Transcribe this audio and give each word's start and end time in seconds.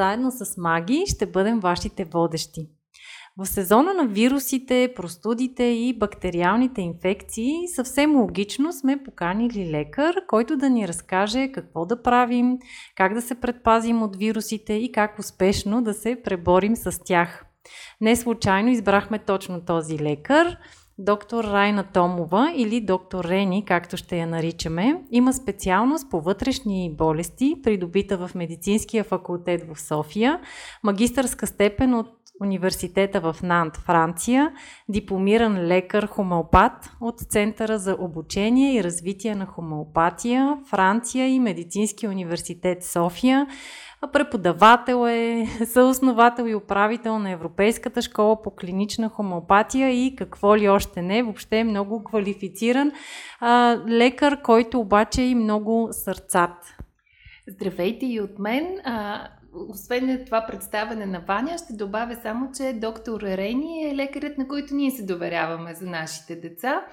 заедно 0.00 0.30
с 0.30 0.56
Маги, 0.56 1.04
ще 1.06 1.26
бъдем 1.26 1.60
вашите 1.60 2.04
водещи. 2.04 2.68
В 3.38 3.46
сезона 3.46 3.94
на 3.94 4.06
вирусите, 4.06 4.92
простудите 4.96 5.64
и 5.64 5.98
бактериалните 5.98 6.80
инфекции 6.80 7.52
съвсем 7.74 8.20
логично 8.20 8.72
сме 8.72 9.02
поканили 9.04 9.70
лекар, 9.70 10.14
който 10.28 10.56
да 10.56 10.70
ни 10.70 10.88
разкаже 10.88 11.52
какво 11.52 11.86
да 11.86 12.02
правим, 12.02 12.58
как 12.96 13.14
да 13.14 13.22
се 13.22 13.34
предпазим 13.34 14.02
от 14.02 14.16
вирусите 14.16 14.72
и 14.72 14.92
как 14.92 15.18
успешно 15.18 15.82
да 15.82 15.94
се 15.94 16.22
преборим 16.24 16.76
с 16.76 17.00
тях. 17.04 17.44
Не 18.00 18.16
случайно 18.16 18.68
избрахме 18.70 19.18
точно 19.18 19.64
този 19.64 19.98
лекар– 19.98 20.56
Доктор 21.02 21.44
Райна 21.44 21.84
Томова 21.84 22.52
или 22.56 22.80
доктор 22.80 23.24
Рени, 23.24 23.64
както 23.64 23.96
ще 23.96 24.18
я 24.18 24.26
наричаме, 24.26 25.02
има 25.10 25.32
специалност 25.32 26.10
по 26.10 26.20
вътрешни 26.20 26.94
болести, 26.98 27.56
придобита 27.62 28.18
в 28.18 28.34
Медицинския 28.34 29.04
факултет 29.04 29.62
в 29.68 29.80
София, 29.80 30.40
магистърска 30.82 31.46
степен 31.46 31.94
от 31.94 32.06
университета 32.40 33.20
в 33.20 33.36
Нант, 33.42 33.76
Франция, 33.76 34.52
дипломиран 34.88 35.56
лекар-хомеопат 35.56 36.90
от 37.00 37.18
Центъра 37.18 37.78
за 37.78 37.96
обучение 38.00 38.74
и 38.74 38.84
развитие 38.84 39.34
на 39.34 39.46
хомеопатия, 39.46 40.58
Франция 40.70 41.28
и 41.28 41.40
Медицинския 41.40 42.10
университет 42.10 42.84
София, 42.84 43.46
Преподавател 44.12 45.06
е, 45.08 45.46
съосновател 45.64 46.44
и 46.44 46.54
управител 46.54 47.18
на 47.18 47.30
Европейската 47.30 48.02
школа 48.02 48.42
по 48.42 48.50
клинична 48.50 49.08
хомеопатия 49.08 49.90
и 49.90 50.16
какво 50.16 50.56
ли 50.56 50.68
още 50.68 51.02
не. 51.02 51.22
Въобще 51.22 51.58
е 51.58 51.64
много 51.64 52.04
квалифициран 52.04 52.92
а, 53.40 53.78
лекар, 53.88 54.42
който 54.42 54.80
обаче 54.80 55.22
е 55.22 55.28
и 55.28 55.34
много 55.34 55.88
сърцат. 55.92 56.50
Здравейте 57.48 58.06
и 58.06 58.20
от 58.20 58.38
мен. 58.38 58.78
Освен 59.52 60.22
това 60.26 60.46
представяне 60.46 61.06
на 61.06 61.20
Ваня, 61.20 61.58
ще 61.58 61.72
добавя 61.72 62.16
само, 62.22 62.50
че 62.56 62.78
доктор 62.80 63.20
Рени 63.20 63.90
е 63.90 63.94
лекарят, 63.94 64.38
на 64.38 64.48
който 64.48 64.74
ние 64.74 64.90
се 64.90 65.06
доверяваме 65.06 65.74
за 65.74 65.86
нашите 65.86 66.36
деца. 66.36 66.86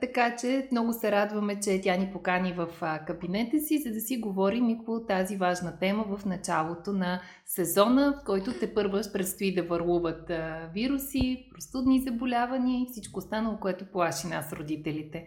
Така 0.00 0.36
че 0.36 0.68
много 0.72 0.92
се 0.92 1.12
радваме, 1.12 1.60
че 1.60 1.80
тя 1.80 1.96
ни 1.96 2.10
покани 2.12 2.52
в 2.52 2.68
кабинета 3.06 3.58
си, 3.60 3.82
за 3.86 3.90
да 3.92 4.00
си 4.00 4.16
говорим 4.16 4.70
и 4.70 4.78
по 4.86 5.00
тази 5.08 5.36
важна 5.36 5.78
тема 5.78 6.04
в 6.16 6.24
началото 6.24 6.92
на 6.92 7.20
сезона, 7.46 8.18
в 8.20 8.24
който 8.24 8.52
те 8.60 8.74
първа 8.74 9.02
предстои 9.12 9.54
да 9.54 9.62
върлуват 9.62 10.32
вируси, 10.74 11.48
простудни 11.52 12.00
заболявания 12.00 12.80
и 12.80 12.88
всичко 12.92 13.18
останало, 13.18 13.58
което 13.60 13.86
плаши 13.92 14.26
нас, 14.26 14.52
родителите. 14.52 15.26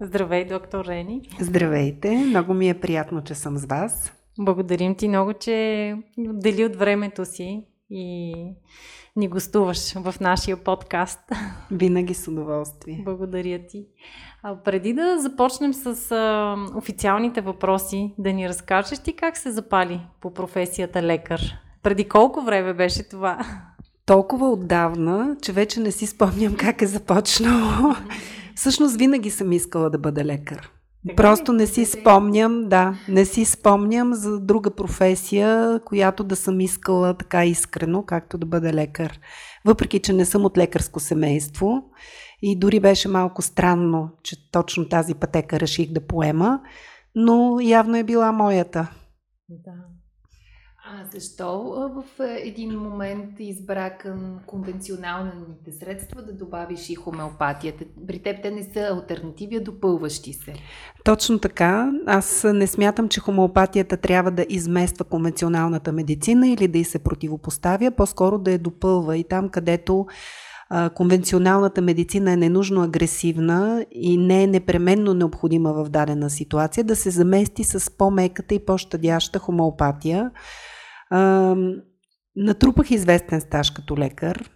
Здравей, 0.00 0.44
доктор 0.44 0.84
Рени. 0.84 1.28
Здравейте, 1.40 2.10
много 2.10 2.54
ми 2.54 2.68
е 2.68 2.80
приятно, 2.80 3.24
че 3.24 3.34
съм 3.34 3.56
с 3.56 3.66
вас. 3.66 4.12
Благодарим 4.38 4.94
ти 4.94 5.08
много, 5.08 5.32
че 5.32 5.96
отдели 6.28 6.64
от 6.64 6.76
времето 6.76 7.24
си 7.24 7.66
и 7.90 8.34
ни 9.16 9.28
гостуваш 9.28 9.92
в 9.92 10.14
нашия 10.20 10.56
подкаст. 10.56 11.20
Винаги 11.70 12.14
с 12.14 12.28
удоволствие. 12.28 13.02
Благодаря 13.04 13.66
ти. 13.66 13.86
А, 14.42 14.56
преди 14.56 14.92
да 14.92 15.18
започнем 15.20 15.74
с 15.74 16.12
а, 16.12 16.56
официалните 16.76 17.40
въпроси, 17.40 18.14
да 18.18 18.32
ни 18.32 18.48
разкажеш 18.48 18.98
ти 18.98 19.16
как 19.16 19.36
се 19.36 19.50
запали 19.50 20.00
по 20.20 20.34
професията 20.34 21.02
лекар? 21.02 21.40
Преди 21.82 22.08
колко 22.08 22.42
време 22.42 22.74
беше 22.74 23.08
това? 23.08 23.38
Толкова 24.06 24.50
отдавна, 24.50 25.36
че 25.42 25.52
вече 25.52 25.80
не 25.80 25.90
си 25.90 26.06
спомням 26.06 26.56
как 26.56 26.82
е 26.82 26.86
започнало. 26.86 27.94
Всъщност 28.54 28.96
винаги 28.96 29.30
съм 29.30 29.52
искала 29.52 29.90
да 29.90 29.98
бъда 29.98 30.24
лекар. 30.24 30.70
Така 31.08 31.16
Просто 31.16 31.52
не 31.52 31.66
си 31.66 31.84
спомням, 31.84 32.68
да, 32.68 32.98
не 33.08 33.24
си 33.24 33.44
спомням 33.44 34.14
за 34.14 34.40
друга 34.40 34.70
професия, 34.70 35.80
която 35.84 36.24
да 36.24 36.36
съм 36.36 36.60
искала 36.60 37.14
така 37.14 37.44
искрено, 37.44 38.04
както 38.04 38.38
да 38.38 38.46
бъда 38.46 38.72
лекар. 38.72 39.18
Въпреки, 39.64 40.00
че 40.00 40.12
не 40.12 40.24
съм 40.24 40.44
от 40.44 40.58
лекарско 40.58 41.00
семейство 41.00 41.82
и 42.42 42.58
дори 42.58 42.80
беше 42.80 43.08
малко 43.08 43.42
странно, 43.42 44.10
че 44.22 44.50
точно 44.50 44.88
тази 44.88 45.14
пътека 45.14 45.60
реших 45.60 45.92
да 45.92 46.06
поема, 46.06 46.60
но 47.14 47.60
явно 47.60 47.96
е 47.96 48.04
била 48.04 48.32
моята. 48.32 48.90
Да. 49.48 49.93
А 50.96 51.04
защо 51.14 51.62
в 51.94 52.04
един 52.20 52.78
момент 52.78 53.30
избра 53.38 53.90
към 53.90 54.40
конвенционалните 54.46 55.72
средства 55.72 56.22
да 56.22 56.32
добавиш 56.32 56.90
и 56.90 56.94
хомеопатията? 56.94 57.84
При 58.06 58.18
теб 58.18 58.42
те 58.42 58.50
не 58.50 58.62
са 58.62 58.80
альтернативи, 58.80 59.56
а 59.56 59.60
допълващи 59.60 60.32
се. 60.32 60.54
Точно 61.04 61.38
така. 61.38 61.92
Аз 62.06 62.46
не 62.54 62.66
смятам, 62.66 63.08
че 63.08 63.20
хомеопатията 63.20 63.96
трябва 63.96 64.30
да 64.30 64.46
измества 64.48 65.04
конвенционалната 65.04 65.92
медицина 65.92 66.48
или 66.48 66.68
да 66.68 66.78
й 66.78 66.84
се 66.84 66.98
противопоставя, 66.98 67.90
по-скоро 67.90 68.38
да 68.38 68.50
я 68.50 68.58
допълва 68.58 69.16
и 69.16 69.24
там, 69.24 69.48
където 69.48 70.06
конвенционалната 70.94 71.82
медицина 71.82 72.32
е 72.32 72.36
ненужно 72.36 72.82
агресивна 72.82 73.86
и 73.92 74.16
не 74.16 74.42
е 74.42 74.46
непременно 74.46 75.14
необходима 75.14 75.72
в 75.72 75.88
дадена 75.88 76.30
ситуация, 76.30 76.84
да 76.84 76.96
се 76.96 77.10
замести 77.10 77.64
с 77.64 77.90
по-меката 77.90 78.54
и 78.54 78.64
по-щадяща 78.64 79.38
хомеопатия, 79.38 80.30
а, 81.10 81.56
натрупах 82.36 82.90
известен 82.90 83.40
стаж 83.40 83.70
като 83.70 83.98
лекар 83.98 84.50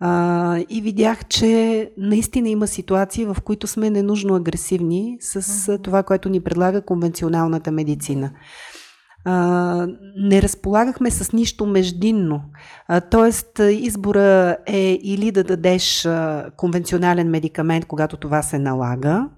а, 0.00 0.58
и 0.68 0.80
видях, 0.80 1.24
че 1.24 1.90
наистина 1.98 2.48
има 2.48 2.66
ситуации, 2.66 3.24
в 3.24 3.36
които 3.44 3.66
сме 3.66 3.90
ненужно 3.90 4.34
агресивни 4.34 5.16
с 5.20 5.42
uh-huh. 5.42 5.82
това, 5.82 6.02
което 6.02 6.28
ни 6.28 6.40
предлага 6.40 6.82
конвенционалната 6.82 7.72
медицина. 7.72 8.30
А, 9.24 9.86
не 10.16 10.42
разполагахме 10.42 11.10
с 11.10 11.32
нищо 11.32 11.66
междинно. 11.66 12.42
А, 12.88 13.00
тоест, 13.00 13.58
избора 13.70 14.56
е 14.66 14.98
или 15.02 15.30
да 15.30 15.44
дадеш 15.44 16.06
а, 16.06 16.50
конвенционален 16.56 17.30
медикамент, 17.30 17.84
когато 17.84 18.16
това 18.16 18.42
се 18.42 18.58
налага, 18.58 19.28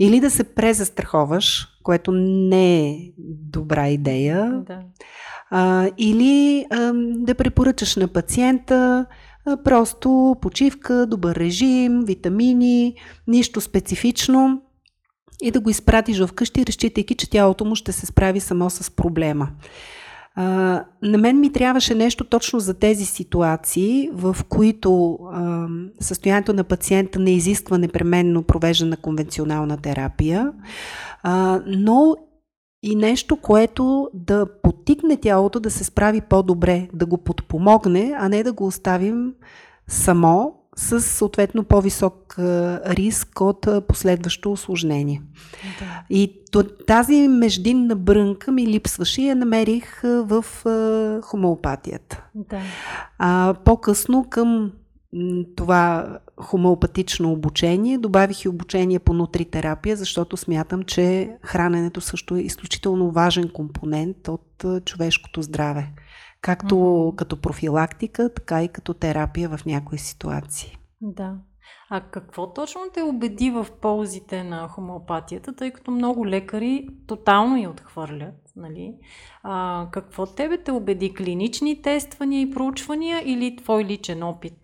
или 0.00 0.20
да 0.20 0.30
се 0.30 0.44
презастраховаш, 0.44 1.68
което 1.82 2.12
не 2.12 2.90
е 2.90 2.98
добра 3.18 3.88
идея. 3.88 4.62
Да 4.66 4.80
а, 5.56 5.90
или 5.98 6.66
а, 6.70 6.92
да 6.96 7.34
препоръчаш 7.34 7.96
на 7.96 8.08
пациента 8.08 9.06
а, 9.46 9.56
просто 9.56 10.36
почивка, 10.40 11.06
добър 11.06 11.36
режим, 11.36 12.04
витамини, 12.04 12.94
нищо 13.26 13.60
специфично 13.60 14.62
и 15.42 15.50
да 15.50 15.60
го 15.60 15.70
изпратиш 15.70 16.22
вкъщи, 16.26 16.66
разчитайки, 16.66 17.14
че 17.14 17.30
тялото 17.30 17.64
му 17.64 17.74
ще 17.74 17.92
се 17.92 18.06
справи 18.06 18.40
само 18.40 18.70
с 18.70 18.90
проблема. 18.90 19.48
А, 20.34 20.44
на 21.02 21.18
мен 21.18 21.40
ми 21.40 21.52
трябваше 21.52 21.94
нещо 21.94 22.24
точно 22.24 22.60
за 22.60 22.74
тези 22.74 23.04
ситуации, 23.06 24.10
в 24.12 24.36
които 24.48 25.18
а, 25.32 25.66
състоянието 26.00 26.52
на 26.52 26.64
пациента 26.64 27.18
не 27.18 27.30
изисква 27.30 27.78
непременно 27.78 28.42
провеждана 28.42 28.96
конвенционална 28.96 29.76
терапия, 29.76 30.52
а, 31.22 31.62
но 31.66 32.16
и 32.86 32.94
нещо, 32.94 33.36
което 33.36 34.10
да 34.14 34.46
потикне 34.62 35.16
тялото 35.16 35.60
да 35.60 35.70
се 35.70 35.84
справи 35.84 36.20
по-добре, 36.20 36.88
да 36.92 37.06
го 37.06 37.18
подпомогне, 37.18 38.14
а 38.18 38.28
не 38.28 38.42
да 38.42 38.52
го 38.52 38.66
оставим 38.66 39.32
само 39.88 40.54
с 40.76 41.00
съответно 41.00 41.64
по-висок 41.64 42.34
риск 42.86 43.40
от 43.40 43.68
последващо 43.88 44.52
осложнение. 44.52 45.22
Да. 45.78 46.02
И 46.10 46.32
тази 46.86 47.28
междинна 47.28 47.96
брънка 47.96 48.52
ми 48.52 48.66
липсваше 48.66 49.22
и 49.22 49.28
я 49.28 49.36
намерих 49.36 50.00
в 50.04 50.44
хомеопатията. 51.22 52.22
Да. 52.34 52.60
А, 53.18 53.54
по-късно 53.64 54.26
към 54.30 54.72
това 55.56 56.18
хомеопатично 56.40 57.32
обучение. 57.32 57.98
Добавих 57.98 58.44
и 58.44 58.48
обучение 58.48 58.98
по 58.98 59.12
нутритерапия, 59.12 59.96
защото 59.96 60.36
смятам, 60.36 60.82
че 60.82 61.36
храненето 61.42 62.00
също 62.00 62.36
е 62.36 62.40
изключително 62.40 63.10
важен 63.10 63.48
компонент 63.48 64.28
от 64.28 64.64
човешкото 64.84 65.42
здраве. 65.42 65.92
Както 66.40 66.74
mm-hmm. 66.74 67.16
като 67.16 67.40
профилактика, 67.40 68.34
така 68.34 68.64
и 68.64 68.68
като 68.68 68.94
терапия 68.94 69.48
в 69.48 69.64
някои 69.66 69.98
ситуации. 69.98 70.78
Да. 71.00 71.36
А 71.90 72.00
какво 72.00 72.52
точно 72.52 72.80
те 72.94 73.02
убеди 73.02 73.50
в 73.50 73.66
ползите 73.82 74.44
на 74.44 74.68
хомеопатията, 74.68 75.56
тъй 75.56 75.70
като 75.70 75.90
много 75.90 76.26
лекари 76.26 76.88
тотално 77.06 77.56
я 77.56 77.70
отхвърлят? 77.70 78.34
Нали? 78.56 78.94
А, 79.42 79.86
какво 79.92 80.26
тебе 80.26 80.62
те 80.62 80.72
убеди? 80.72 81.14
Клинични 81.14 81.82
тествания 81.82 82.40
и 82.40 82.50
проучвания 82.50 83.22
или 83.24 83.56
твой 83.56 83.84
личен 83.84 84.22
опит? 84.22 84.63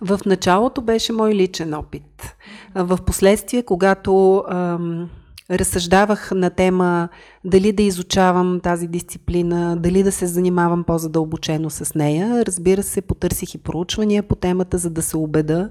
В 0.00 0.20
началото 0.26 0.82
беше 0.82 1.12
мой 1.12 1.34
личен 1.34 1.74
опит. 1.74 2.36
В 2.74 2.98
последствие, 3.06 3.62
когато 3.62 4.44
ам, 4.50 5.08
разсъждавах 5.50 6.30
на 6.34 6.50
тема 6.50 7.08
дали 7.44 7.72
да 7.72 7.82
изучавам 7.82 8.60
тази 8.60 8.88
дисциплина, 8.88 9.76
дали 9.76 10.02
да 10.02 10.12
се 10.12 10.26
занимавам 10.26 10.84
по-задълбочено 10.84 11.70
с 11.70 11.94
нея, 11.94 12.46
разбира 12.46 12.82
се, 12.82 13.02
потърсих 13.02 13.54
и 13.54 13.58
проучвания 13.58 14.22
по 14.22 14.34
темата, 14.34 14.78
за 14.78 14.90
да 14.90 15.02
се 15.02 15.16
убеда, 15.16 15.70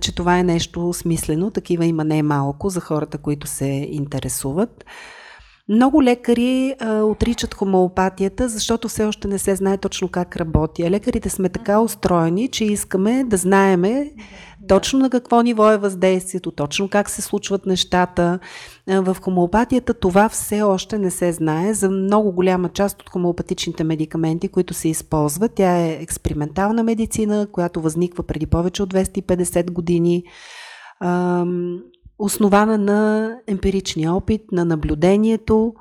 че 0.00 0.14
това 0.14 0.38
е 0.38 0.42
нещо 0.42 0.92
смислено. 0.92 1.50
Такива 1.50 1.86
има 1.86 2.04
не 2.04 2.22
малко 2.22 2.68
за 2.68 2.80
хората, 2.80 3.18
които 3.18 3.46
се 3.46 3.66
интересуват. 3.90 4.84
Много 5.68 6.02
лекари 6.02 6.74
а, 6.80 7.02
отричат 7.02 7.54
хомеопатията, 7.54 8.48
защото 8.48 8.88
все 8.88 9.04
още 9.04 9.28
не 9.28 9.38
се 9.38 9.56
знае 9.56 9.78
точно 9.78 10.08
как 10.08 10.36
работи. 10.36 10.82
А 10.82 10.90
лекарите 10.90 11.30
сме 11.30 11.48
така 11.48 11.80
устроени, 11.80 12.48
че 12.48 12.64
искаме 12.64 13.24
да 13.24 13.36
знаеме 13.36 14.10
точно 14.68 14.98
на 14.98 15.10
какво 15.10 15.42
ниво 15.42 15.70
е 15.70 15.78
въздействието, 15.78 16.50
точно 16.50 16.88
как 16.88 17.10
се 17.10 17.22
случват 17.22 17.66
нещата. 17.66 18.38
В 18.88 19.16
хомеопатията 19.22 19.94
това 19.94 20.28
все 20.28 20.62
още 20.62 20.98
не 20.98 21.10
се 21.10 21.32
знае. 21.32 21.74
За 21.74 21.90
много 21.90 22.32
голяма 22.32 22.68
част 22.68 23.02
от 23.02 23.10
хомеопатичните 23.10 23.84
медикаменти, 23.84 24.48
които 24.48 24.74
се 24.74 24.88
използват, 24.88 25.54
тя 25.54 25.76
е 25.76 25.98
експериментална 26.00 26.82
медицина, 26.82 27.46
която 27.52 27.80
възниква 27.80 28.22
преди 28.22 28.46
повече 28.46 28.82
от 28.82 28.94
250 28.94 29.70
години 29.70 30.24
основана 32.18 32.78
на 32.78 33.30
емпиричния 33.46 34.12
опит, 34.12 34.42
на 34.52 34.64
наблюдението, 34.64 35.74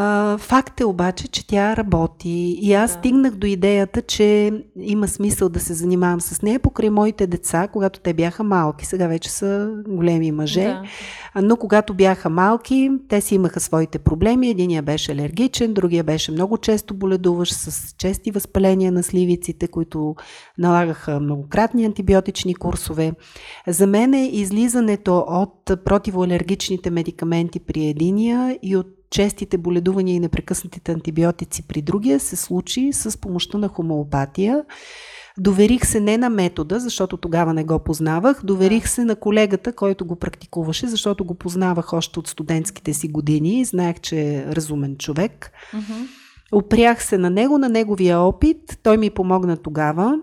а, 0.00 0.38
факт 0.38 0.80
е 0.80 0.84
обаче, 0.84 1.28
че 1.28 1.46
тя 1.46 1.76
работи 1.76 2.58
и 2.62 2.72
аз 2.72 2.92
да. 2.92 2.98
стигнах 2.98 3.34
до 3.34 3.46
идеята, 3.46 4.02
че 4.02 4.52
има 4.80 5.08
смисъл 5.08 5.48
да 5.48 5.60
се 5.60 5.74
занимавам 5.74 6.20
с 6.20 6.42
нея 6.42 6.60
покрай 6.60 6.90
моите 6.90 7.26
деца, 7.26 7.68
когато 7.68 8.00
те 8.00 8.14
бяха 8.14 8.42
малки. 8.42 8.86
Сега 8.86 9.06
вече 9.06 9.30
са 9.30 9.74
големи 9.88 10.32
мъже. 10.32 10.64
Да. 10.64 10.82
Но 11.42 11.56
когато 11.56 11.94
бяха 11.94 12.30
малки, 12.30 12.90
те 13.08 13.20
си 13.20 13.34
имаха 13.34 13.60
своите 13.60 13.98
проблеми. 13.98 14.50
Единия 14.50 14.82
беше 14.82 15.12
алергичен, 15.12 15.74
другия 15.74 16.04
беше 16.04 16.32
много 16.32 16.58
често 16.58 16.94
боледуващ 16.94 17.52
с 17.52 17.94
чести 17.98 18.30
възпаления 18.30 18.92
на 18.92 19.02
сливиците, 19.02 19.68
които 19.68 20.14
налагаха 20.58 21.20
многократни 21.20 21.84
антибиотични 21.84 22.54
курсове. 22.54 23.12
За 23.66 23.86
мен 23.86 24.14
е 24.14 24.26
излизането 24.26 25.24
от 25.28 25.84
противоалергичните 25.84 26.90
медикаменти 26.90 27.60
при 27.60 27.86
единия 27.86 28.58
и 28.62 28.76
от 28.76 28.97
честите 29.10 29.58
боледувания 29.58 30.14
и 30.14 30.20
непрекъснатите 30.20 30.92
антибиотици 30.92 31.62
при 31.68 31.82
другия 31.82 32.20
се 32.20 32.36
случи 32.36 32.92
с 32.92 33.20
помощта 33.20 33.58
на 33.58 33.68
хомеопатия. 33.68 34.64
Доверих 35.38 35.86
се 35.86 36.00
не 36.00 36.18
на 36.18 36.30
метода, 36.30 36.80
защото 36.80 37.16
тогава 37.16 37.54
не 37.54 37.64
го 37.64 37.78
познавах, 37.78 38.44
доверих 38.44 38.88
се 38.88 39.04
на 39.04 39.16
колегата, 39.16 39.72
който 39.72 40.04
го 40.04 40.16
практикуваше, 40.16 40.86
защото 40.86 41.24
го 41.24 41.34
познавах 41.34 41.92
още 41.92 42.18
от 42.18 42.28
студентските 42.28 42.94
си 42.94 43.08
години 43.08 43.64
знаех, 43.64 44.00
че 44.00 44.20
е 44.20 44.44
разумен 44.46 44.96
човек. 44.96 45.52
Uh-huh. 45.74 46.08
Опрях 46.52 47.04
се 47.04 47.18
на 47.18 47.30
него, 47.30 47.58
на 47.58 47.68
неговия 47.68 48.20
опит. 48.20 48.78
Той 48.82 48.96
ми 48.96 49.10
помогна 49.10 49.56
тогава. 49.56 50.18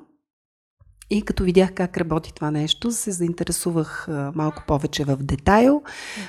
И 1.09 1.21
като 1.21 1.43
видях 1.43 1.73
как 1.73 1.97
работи 1.97 2.33
това 2.33 2.51
нещо, 2.51 2.91
се 2.91 3.11
заинтересувах 3.11 4.07
а, 4.07 4.31
малко 4.35 4.63
повече 4.67 5.03
в 5.03 5.17
детайл. 5.17 5.81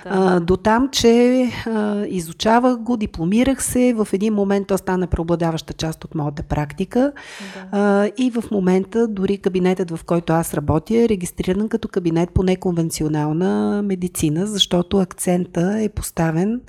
Да. 0.05 0.11
А, 0.11 0.41
до 0.41 0.57
там, 0.57 0.89
че 0.93 1.43
а, 1.67 2.05
изучавах 2.07 2.77
го, 2.77 2.97
дипломирах 2.97 3.65
се. 3.65 3.95
В 3.97 4.09
един 4.13 4.35
момент 4.35 4.67
то 4.67 4.79
стана 4.79 5.07
преобладаваща 5.07 5.73
част 5.73 6.05
от 6.05 6.15
моята 6.15 6.43
практика. 6.43 7.13
Да. 7.55 7.79
А, 7.79 8.11
и 8.17 8.31
в 8.31 8.45
момента 8.51 9.09
дори 9.09 9.39
кабинетът, 9.39 9.91
в 9.91 10.05
който 10.05 10.33
аз 10.33 10.55
работя, 10.55 10.97
е 10.97 11.09
регистриран 11.09 11.69
като 11.69 11.89
кабинет 11.89 12.31
по 12.31 12.43
неконвенционална 12.43 13.83
медицина, 13.83 14.47
защото 14.47 14.99
акцента 14.99 15.79
е 15.81 15.89
поставен 15.89 16.61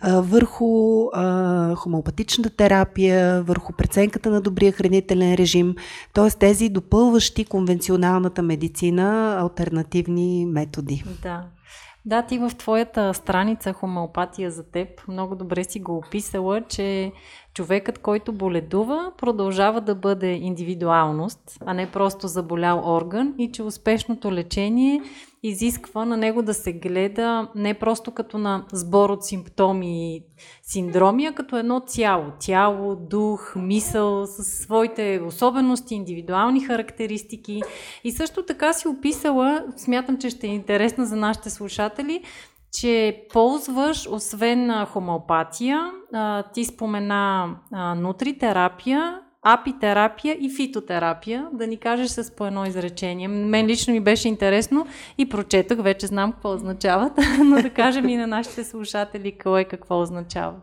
а, 0.00 0.20
върху 0.20 1.06
а, 1.12 1.74
хомеопатичната 1.74 2.50
терапия, 2.50 3.42
върху 3.42 3.72
преценката 3.72 4.30
на 4.30 4.40
добрия 4.40 4.72
хранителен 4.72 5.34
режим. 5.34 5.74
Т.е. 6.12 6.30
тези 6.30 6.68
допълващи 6.68 7.39
почти 7.40 7.50
конвенционалната 7.50 8.42
медицина 8.42 9.36
альтернативни 9.40 10.46
методи. 10.46 11.04
Да. 11.22 11.44
Да, 12.04 12.22
ти 12.22 12.38
в 12.38 12.50
твоята 12.58 13.14
страница 13.14 13.72
Хомеопатия 13.72 14.50
за 14.50 14.70
теб 14.70 14.88
много 15.08 15.36
добре 15.36 15.64
си 15.64 15.80
го 15.80 15.96
описала, 15.96 16.62
че 16.68 17.12
човекът, 17.54 17.98
който 17.98 18.32
боледува, 18.32 19.12
продължава 19.18 19.80
да 19.80 19.94
бъде 19.94 20.32
индивидуалност, 20.32 21.58
а 21.66 21.74
не 21.74 21.90
просто 21.90 22.28
заболял 22.28 22.82
орган 22.84 23.34
и 23.38 23.52
че 23.52 23.62
успешното 23.62 24.32
лечение 24.32 25.02
изисква 25.42 26.04
на 26.04 26.16
него 26.16 26.42
да 26.42 26.54
се 26.54 26.72
гледа 26.72 27.48
не 27.54 27.74
просто 27.74 28.10
като 28.10 28.38
на 28.38 28.64
сбор 28.72 29.10
от 29.10 29.24
симптоми 29.24 30.16
и 30.16 30.22
синдроми, 30.62 31.26
а 31.26 31.32
като 31.32 31.56
едно 31.56 31.80
цяло. 31.80 32.24
Тяло, 32.40 32.96
дух, 32.96 33.52
мисъл, 33.56 34.26
с 34.26 34.44
своите 34.44 35.20
особености, 35.26 35.94
индивидуални 35.94 36.60
характеристики. 36.60 37.62
И 38.04 38.12
също 38.12 38.42
така 38.42 38.72
си 38.72 38.88
описала, 38.88 39.64
смятам, 39.76 40.18
че 40.18 40.30
ще 40.30 40.46
е 40.46 40.54
интересна 40.54 41.06
за 41.06 41.16
нашите 41.16 41.50
слушатели, 41.50 42.24
че 42.72 43.26
ползваш, 43.32 44.08
освен 44.10 44.86
хомеопатия, 44.86 45.90
ти 46.54 46.64
спомена 46.64 47.56
нутритерапия, 47.96 49.20
апитерапия 49.42 50.36
и 50.40 50.50
фитотерапия, 50.56 51.46
да 51.52 51.66
ни 51.66 51.76
кажеш 51.76 52.08
с 52.08 52.36
по 52.36 52.46
едно 52.46 52.64
изречение. 52.64 53.28
Мен 53.28 53.66
лично 53.66 53.92
ми 53.92 54.00
беше 54.00 54.28
интересно 54.28 54.86
и 55.18 55.28
прочетах, 55.28 55.82
вече 55.82 56.06
знам 56.06 56.32
какво 56.32 56.52
означават, 56.54 57.12
но 57.44 57.62
да 57.62 57.70
кажем 57.70 58.08
и 58.08 58.16
на 58.16 58.26
нашите 58.26 58.64
слушатели 58.64 59.38
кое 59.42 59.64
какво 59.64 60.00
означава. 60.00 60.54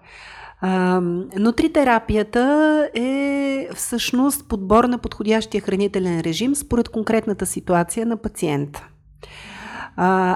Нутритерапията 1.37 2.89
е 2.95 3.67
всъщност 3.75 4.47
подбор 4.47 4.83
на 4.83 4.97
подходящия 4.97 5.61
хранителен 5.61 6.21
режим 6.21 6.55
според 6.55 6.89
конкретната 6.89 7.45
ситуация 7.45 8.05
на 8.05 8.17
пациента. 8.17 8.87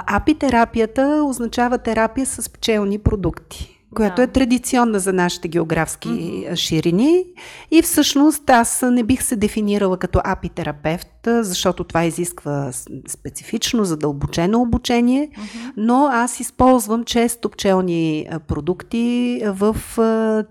Апитерапията 0.07 1.23
означава 1.25 1.77
терапия 1.77 2.25
с 2.25 2.49
пчелни 2.49 2.99
продукти 2.99 3.80
която 3.95 4.15
да. 4.15 4.23
е 4.23 4.27
традиционна 4.27 4.99
за 4.99 5.13
нашите 5.13 5.47
географски 5.47 6.09
mm-hmm. 6.09 6.55
ширини. 6.55 7.25
И 7.71 7.81
всъщност 7.81 8.49
аз 8.49 8.83
не 8.91 9.03
бих 9.03 9.23
се 9.23 9.35
дефинирала 9.35 9.97
като 9.97 10.21
апитерапевт, 10.23 11.07
защото 11.25 11.83
това 11.83 12.05
изисква 12.05 12.71
специфично, 13.07 13.85
задълбочено 13.85 14.61
обучение, 14.61 15.29
mm-hmm. 15.29 15.73
но 15.77 16.09
аз 16.11 16.39
използвам 16.39 17.03
често 17.03 17.49
пчелни 17.49 18.27
продукти 18.47 19.41
в 19.45 19.75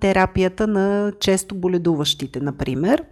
терапията 0.01 0.67
на 0.67 1.13
често 1.21 1.55
боледуващите, 1.55 2.41
например. 2.41 3.05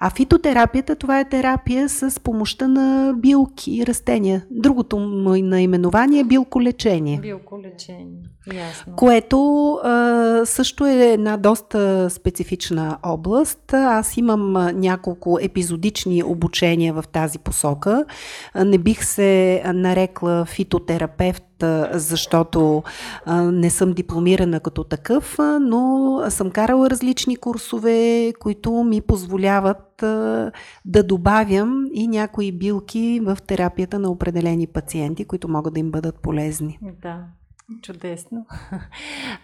А 0.00 0.10
фитотерапията 0.10 0.96
това 0.96 1.20
е 1.20 1.28
терапия 1.28 1.88
с 1.88 2.20
помощта 2.20 2.68
на 2.68 3.14
билки 3.16 3.76
и 3.76 3.86
растения. 3.86 4.44
Другото 4.50 4.98
му 4.98 5.36
наименование 5.36 6.20
е 6.20 6.24
билколечение. 6.24 7.18
Билколечение, 7.20 8.22
ясно. 8.54 8.96
Което 8.96 9.70
а, 9.84 10.42
също 10.44 10.86
е 10.86 10.94
една 10.94 11.36
доста 11.36 12.10
специфична 12.10 12.98
област. 13.02 13.74
Аз 13.74 14.16
имам 14.16 14.52
няколко 14.80 15.38
епизодични 15.40 16.22
обучения 16.22 16.94
в 16.94 17.04
тази 17.12 17.38
посока. 17.38 18.04
Не 18.64 18.78
бих 18.78 19.04
се 19.04 19.62
нарекла 19.74 20.44
фитотерапевт 20.44 21.44
защото 21.90 22.82
не 23.32 23.70
съм 23.70 23.92
дипломирана 23.92 24.60
като 24.60 24.84
такъв, 24.84 25.38
но 25.60 26.20
съм 26.28 26.50
карала 26.50 26.90
различни 26.90 27.36
курсове, 27.36 28.32
които 28.40 28.72
ми 28.72 29.00
позволяват 29.00 29.94
да 30.84 31.02
добавям 31.04 31.86
и 31.92 32.08
някои 32.08 32.52
билки 32.52 33.20
в 33.22 33.38
терапията 33.46 33.98
на 33.98 34.10
определени 34.10 34.66
пациенти, 34.66 35.24
които 35.24 35.48
могат 35.48 35.74
да 35.74 35.80
им 35.80 35.90
бъдат 35.90 36.22
полезни. 36.22 36.78
Да. 37.02 37.24
Чудесно. 37.82 38.46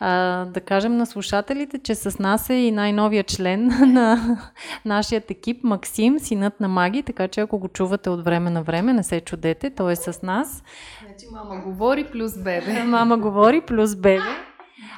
А, 0.02 0.44
да 0.44 0.60
кажем 0.60 0.96
на 0.96 1.06
слушателите, 1.06 1.78
че 1.78 1.94
с 1.94 2.18
нас 2.18 2.50
е 2.50 2.54
и 2.54 2.70
най-новия 2.70 3.24
член 3.24 3.66
на 3.92 4.38
нашия 4.84 5.22
екип, 5.30 5.64
Максим, 5.64 6.18
синът 6.18 6.60
на 6.60 6.68
Маги, 6.68 7.02
така 7.02 7.28
че 7.28 7.40
ако 7.40 7.58
го 7.58 7.68
чувате 7.68 8.10
от 8.10 8.24
време 8.24 8.50
на 8.50 8.62
време, 8.62 8.92
не 8.92 9.02
се 9.02 9.20
чудете, 9.20 9.70
той 9.70 9.92
е 9.92 9.96
с 9.96 10.22
нас. 10.22 10.62
Значи 11.20 11.34
мама 11.34 11.60
говори 11.60 12.04
плюс 12.04 12.38
бебе. 12.38 12.84
Мама 12.86 13.18
говори 13.18 13.60
плюс 13.60 13.96
бебе. 13.96 14.22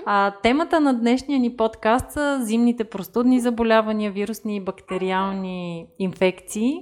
А, 0.07 0.31
темата 0.43 0.81
на 0.81 0.95
днешния 0.95 1.38
ни 1.38 1.57
подкаст 1.57 2.12
са 2.12 2.38
зимните 2.43 2.85
простудни 2.85 3.41
заболявания, 3.41 4.11
вирусни 4.11 4.57
и 4.57 4.61
бактериални 4.61 5.87
инфекции. 5.99 6.75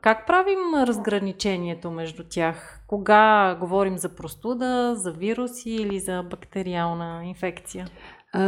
Как 0.00 0.26
правим 0.26 0.74
разграничението 0.74 1.90
между 1.90 2.24
тях? 2.24 2.80
Кога 2.86 3.54
говорим 3.60 3.98
за 3.98 4.08
простуда, 4.08 4.94
за 4.96 5.12
вируси 5.12 5.70
или 5.70 5.98
за 5.98 6.22
бактериална 6.22 7.22
инфекция? 7.24 7.86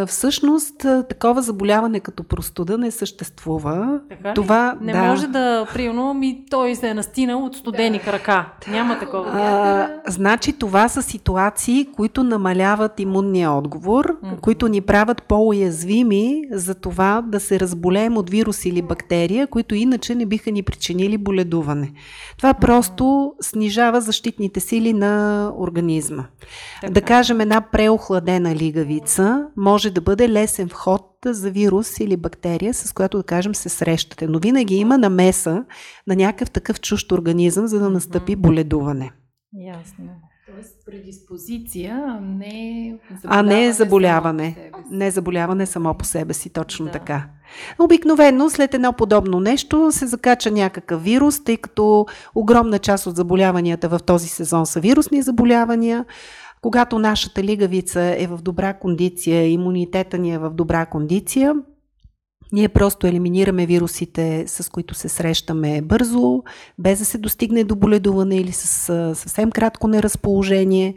Всъщност, 0.06 0.74
такова 1.08 1.42
заболяване 1.42 2.00
като 2.00 2.24
простуда 2.24 2.78
не 2.78 2.90
съществува. 2.90 4.00
Така 4.08 4.34
Това, 4.34 4.76
не 4.80 4.92
да. 4.92 5.02
може 5.02 5.26
да, 5.26 5.66
примерно, 5.74 6.14
ми 6.14 6.44
той 6.50 6.74
се 6.74 6.88
е 6.88 6.94
настинал 6.94 7.44
от 7.44 7.56
студени 7.56 7.98
да. 7.98 8.04
крака. 8.04 8.52
Няма 8.68 8.98
такова. 8.98 9.30
А, 9.34 9.88
значи 10.06 10.52
това 10.52 10.88
са 10.88 11.02
ситуации, 11.02 11.88
които 11.96 12.22
намаляват 12.22 13.00
имунния 13.00 13.52
отговор, 13.52 14.06
mm-hmm. 14.06 14.40
които 14.40 14.68
ни 14.68 14.80
правят 14.80 15.22
по-уязвими 15.22 16.42
за 16.50 16.74
това 16.74 17.22
да 17.26 17.40
се 17.40 17.60
разболеем 17.60 18.16
от 18.16 18.30
вирус 18.30 18.64
или 18.64 18.82
бактерия, 18.82 19.46
които 19.46 19.74
иначе 19.74 20.14
не 20.14 20.26
биха 20.26 20.50
ни 20.50 20.62
причинили 20.62 21.18
боледуване. 21.18 21.92
Това 22.38 22.54
просто 22.54 23.32
снижава 23.40 24.00
защитните 24.00 24.60
сили 24.60 24.92
на 24.92 25.52
организма. 25.58 26.24
Така. 26.80 26.92
Да 26.92 27.00
кажем, 27.00 27.40
една 27.40 27.60
преохладена 27.60 28.54
лигавица 28.54 29.46
може 29.56 29.71
да 29.90 30.00
бъде 30.00 30.28
лесен 30.28 30.68
вход 30.68 31.08
за 31.26 31.50
вирус 31.50 32.00
или 32.00 32.16
бактерия, 32.16 32.74
с 32.74 32.92
която 32.92 33.16
да 33.16 33.24
кажем 33.24 33.54
се 33.54 33.68
срещате. 33.68 34.26
Но 34.26 34.38
винаги 34.38 34.74
има 34.74 34.98
намеса 34.98 35.64
на 36.06 36.16
някакъв 36.16 36.50
такъв 36.50 36.80
чужд 36.80 37.12
организъм, 37.12 37.66
за 37.66 37.78
да 37.78 37.90
настъпи 37.90 38.36
боледуване. 38.36 39.12
Ясно. 39.58 40.04
Тоест 40.54 40.86
предиспозиция, 40.86 42.04
а 42.06 42.20
не 42.20 42.98
заболяване. 43.22 43.22
А 43.24 43.42
не 43.42 43.72
заболяване. 43.72 44.70
Не 44.90 45.10
заболяване 45.10 45.66
само 45.66 45.94
по 45.94 46.04
себе 46.04 46.34
си, 46.34 46.50
точно 46.50 46.86
да. 46.86 46.92
така. 46.92 47.28
Обикновено 47.78 48.50
след 48.50 48.74
едно 48.74 48.92
подобно 48.92 49.40
нещо 49.40 49.92
се 49.92 50.06
закача 50.06 50.50
някакъв 50.50 51.02
вирус, 51.02 51.44
тъй 51.44 51.56
като 51.56 52.06
огромна 52.34 52.78
част 52.78 53.06
от 53.06 53.16
заболяванията 53.16 53.88
в 53.88 54.00
този 54.06 54.28
сезон 54.28 54.66
са 54.66 54.80
вирусни 54.80 55.22
заболявания. 55.22 56.04
Когато 56.62 56.98
нашата 56.98 57.42
лигавица 57.42 58.00
е 58.18 58.26
в 58.26 58.38
добра 58.42 58.74
кондиция, 58.74 59.48
имунитета 59.48 60.18
ни 60.18 60.32
е 60.32 60.38
в 60.38 60.50
добра 60.50 60.86
кондиция, 60.86 61.54
ние 62.52 62.68
просто 62.68 63.06
елиминираме 63.06 63.66
вирусите, 63.66 64.44
с 64.46 64.70
които 64.70 64.94
се 64.94 65.08
срещаме 65.08 65.82
бързо, 65.82 66.42
без 66.78 66.98
да 66.98 67.04
се 67.04 67.18
достигне 67.18 67.64
до 67.64 67.76
боледуване 67.76 68.36
или 68.36 68.52
с 68.52 68.68
съвсем 69.14 69.50
кратко 69.50 69.88
неразположение. 69.88 70.94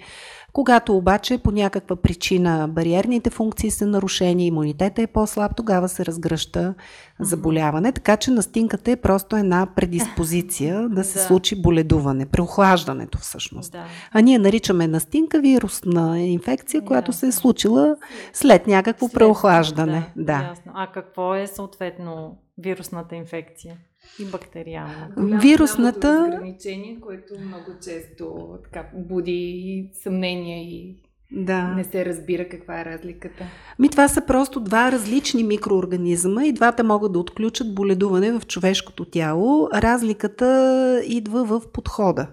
Когато 0.56 0.98
обаче 0.98 1.38
по 1.38 1.52
някаква 1.52 1.96
причина 1.96 2.68
бариерните 2.70 3.30
функции 3.30 3.72
са 3.72 3.88
нарушени, 3.88 4.48
имунитета 4.48 5.02
е 5.02 5.08
по-слаб, 5.08 5.52
тогава 5.56 5.90
се 5.90 6.06
разгръща 6.06 6.74
заболяване. 7.20 7.92
Така 7.92 8.18
че 8.18 8.32
настинката 8.32 8.92
е 8.92 8.96
просто 8.96 9.36
една 9.36 9.68
предиспозиция 9.76 10.90
да 10.92 11.04
се 11.04 11.20
да. 11.20 11.26
случи 11.26 11.62
боледуване, 11.62 12.26
преохлаждането 12.26 13.18
всъщност. 13.18 13.72
Да. 13.72 13.86
А 14.12 14.22
ние 14.22 14.40
наричаме 14.40 14.88
настинка 14.88 15.40
вирусна 15.40 16.20
инфекция, 16.20 16.78
Ясно. 16.78 16.88
която 16.88 17.14
се 17.14 17.28
е 17.28 17.32
случила 17.32 17.96
след 18.34 18.68
някакво 18.68 19.08
след, 19.08 19.14
преохлаждане. 19.14 20.12
Да, 20.16 20.24
да. 20.24 20.44
Ясно. 20.50 20.72
А 20.76 20.92
какво 20.92 21.36
е 21.36 21.48
съответно 21.48 22.38
вирусната 22.58 23.16
инфекция? 23.16 23.78
И 24.20 24.26
бактериална. 24.26 25.10
Вирусната... 25.18 26.26
Ограничение, 26.28 26.98
което 27.02 27.34
много 27.40 27.72
често 27.84 28.58
така, 28.64 28.86
буди 28.94 29.90
съмнение 30.04 30.64
и 30.64 30.96
да. 31.32 31.68
Не 31.68 31.84
се 31.84 32.06
разбира 32.06 32.50
каква 32.50 32.82
е 32.82 32.86
разликата. 32.86 33.44
Ми 33.80 33.90
това 33.90 34.08
са 34.08 34.26
просто 34.26 34.60
два 34.60 34.92
различни 34.92 35.44
микроорганизма 35.44 36.46
и 36.46 36.54
двата 36.54 36.84
могат 36.84 37.14
да 37.14 37.20
отключат 37.20 37.76
боледуване 37.76 38.32
в 38.32 38.48
човешкото 38.48 39.06
тяло. 39.06 39.70
Разликата 39.74 41.02
идва 41.06 41.46
в 41.46 41.62
подхода. 41.72 42.28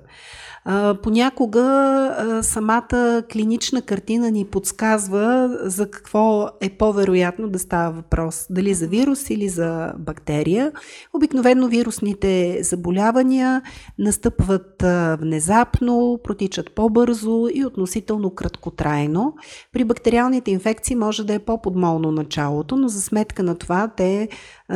Понякога 1.02 2.40
самата 2.42 3.22
клинична 3.32 3.82
картина 3.82 4.30
ни 4.30 4.44
подсказва 4.44 5.56
за 5.62 5.90
какво 5.90 6.48
е 6.60 6.70
по-вероятно 6.70 7.48
да 7.48 7.58
става 7.58 7.90
въпрос. 7.90 8.46
Дали 8.50 8.74
за 8.74 8.86
вирус 8.86 9.30
или 9.30 9.48
за 9.48 9.92
бактерия. 9.98 10.72
Обикновено 11.12 11.68
вирусните 11.68 12.58
заболявания 12.62 13.62
настъпват 13.98 14.84
внезапно, 15.20 16.20
протичат 16.24 16.74
по-бързо 16.74 17.48
и 17.54 17.64
относително 17.64 18.30
краткотрайно. 18.30 19.34
При 19.72 19.84
бактериалните 19.84 20.50
инфекции 20.50 20.96
може 20.96 21.26
да 21.26 21.34
е 21.34 21.38
по-подмолно 21.38 22.12
началото, 22.12 22.76
но 22.76 22.88
за 22.88 23.00
сметка 23.00 23.42
на 23.42 23.54
това 23.54 23.88
те 23.96 24.28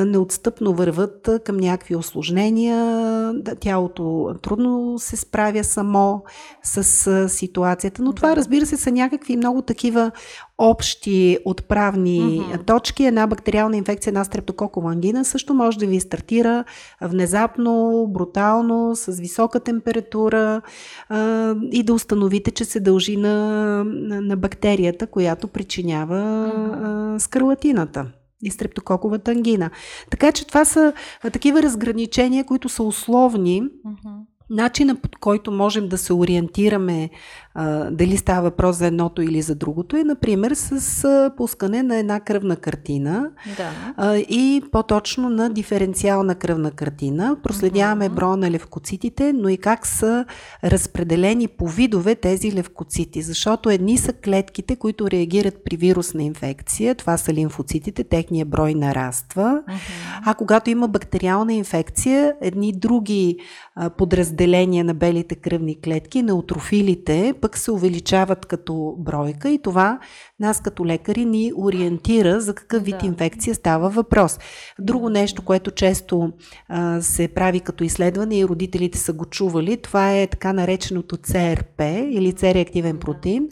неотстъпно 0.04 0.74
върват 0.74 1.28
към 1.44 1.56
някакви 1.56 1.96
осложнения. 1.96 3.32
Тялото 3.60 4.34
трудно 4.42 4.98
се 4.98 5.16
справя 5.16 5.64
само 5.64 6.24
с 6.62 7.28
ситуацията, 7.28 8.02
но 8.02 8.12
това 8.12 8.36
разбира 8.36 8.66
се 8.66 8.76
са 8.76 8.92
някакви 8.92 9.36
много 9.36 9.62
такива 9.62 10.10
общи 10.58 11.38
отправни 11.44 12.20
mm-hmm. 12.20 12.66
точки. 12.66 13.04
Една 13.04 13.26
бактериална 13.26 13.76
инфекция, 13.76 14.10
една 14.10 14.24
стрептококова 14.24 14.92
ангина 14.92 15.24
също 15.24 15.54
може 15.54 15.78
да 15.78 15.86
ви 15.86 16.00
стартира 16.00 16.64
внезапно, 17.00 18.06
брутално, 18.08 18.96
с 18.96 19.12
висока 19.12 19.60
температура 19.60 20.62
а, 21.08 21.54
и 21.72 21.82
да 21.82 21.94
установите, 21.94 22.50
че 22.50 22.64
се 22.64 22.80
дължи 22.80 23.16
на, 23.16 23.36
на, 23.84 24.20
на 24.20 24.36
бактерията, 24.36 25.06
която 25.06 25.48
причинява 25.48 26.16
mm-hmm. 26.16 27.16
а, 27.16 27.20
скарлатината 27.20 28.06
и 28.42 28.50
стрептококовата 28.50 29.30
ангина. 29.30 29.70
Така 30.10 30.32
че 30.32 30.46
това 30.46 30.64
са 30.64 30.92
а, 31.22 31.30
такива 31.30 31.62
разграничения, 31.62 32.44
които 32.44 32.68
са 32.68 32.82
условни. 32.82 33.62
Mm-hmm. 33.62 34.20
Начина 34.50 34.96
по 34.96 35.08
който 35.20 35.50
можем 35.50 35.88
да 35.88 35.98
се 35.98 36.12
ориентираме 36.12 37.10
а, 37.58 37.90
дали 37.90 38.16
става 38.16 38.42
въпрос 38.42 38.76
за 38.76 38.86
едното 38.86 39.22
или 39.22 39.42
за 39.42 39.54
другото 39.54 39.96
е, 39.96 40.04
например, 40.04 40.52
с 40.54 41.04
а, 41.04 41.30
пускане 41.36 41.82
на 41.82 41.96
една 41.96 42.20
кръвна 42.20 42.56
картина 42.56 43.30
да. 43.56 43.70
а, 43.96 44.16
и 44.16 44.62
по-точно 44.72 45.30
на 45.30 45.50
диференциална 45.50 46.34
кръвна 46.34 46.70
картина. 46.70 47.36
Проследяваме 47.42 48.08
броя 48.08 48.36
на 48.36 48.50
левкоцитите, 48.50 49.32
но 49.32 49.48
и 49.48 49.56
как 49.56 49.86
са 49.86 50.24
разпределени 50.64 51.48
по 51.48 51.68
видове 51.68 52.14
тези 52.14 52.52
левкоцити, 52.52 53.22
защото 53.22 53.70
едни 53.70 53.98
са 53.98 54.12
клетките, 54.12 54.76
които 54.76 55.10
реагират 55.10 55.54
при 55.64 55.76
вирусна 55.76 56.22
инфекция, 56.22 56.94
това 56.94 57.16
са 57.16 57.32
лимфоцитите, 57.32 58.04
техния 58.04 58.46
брой 58.46 58.74
нараства, 58.74 59.62
mm-hmm. 59.68 60.22
а 60.26 60.34
когато 60.34 60.70
има 60.70 60.88
бактериална 60.88 61.52
инфекция, 61.52 62.34
едни 62.40 62.72
други 62.72 63.36
а, 63.74 63.90
подразделения 63.90 64.84
на 64.84 64.94
белите 64.94 65.34
кръвни 65.34 65.80
клетки, 65.80 66.22
неутрофилите, 66.22 67.34
пък 67.46 67.58
се 67.58 67.70
увеличават 67.70 68.46
като 68.46 68.94
бройка 68.98 69.50
и 69.50 69.62
това 69.62 69.98
нас 70.40 70.60
като 70.60 70.86
лекари 70.86 71.24
ни 71.24 71.52
ориентира 71.56 72.40
за 72.40 72.54
какъв 72.54 72.82
вид 72.82 72.96
да. 73.00 73.06
инфекция 73.06 73.54
става 73.54 73.90
въпрос. 73.90 74.38
Друго 74.78 75.10
нещо, 75.10 75.42
което 75.44 75.70
често 75.70 76.32
а, 76.68 77.00
се 77.02 77.28
прави 77.28 77.60
като 77.60 77.84
изследване 77.84 78.38
и 78.38 78.44
родителите 78.44 78.98
са 78.98 79.12
го 79.12 79.24
чували, 79.24 79.76
това 79.76 80.16
е 80.16 80.26
така 80.26 80.52
нареченото 80.52 81.16
CRP 81.16 82.08
или 82.10 82.32
C-реактивен 82.32 82.98
протеин, 82.98 83.48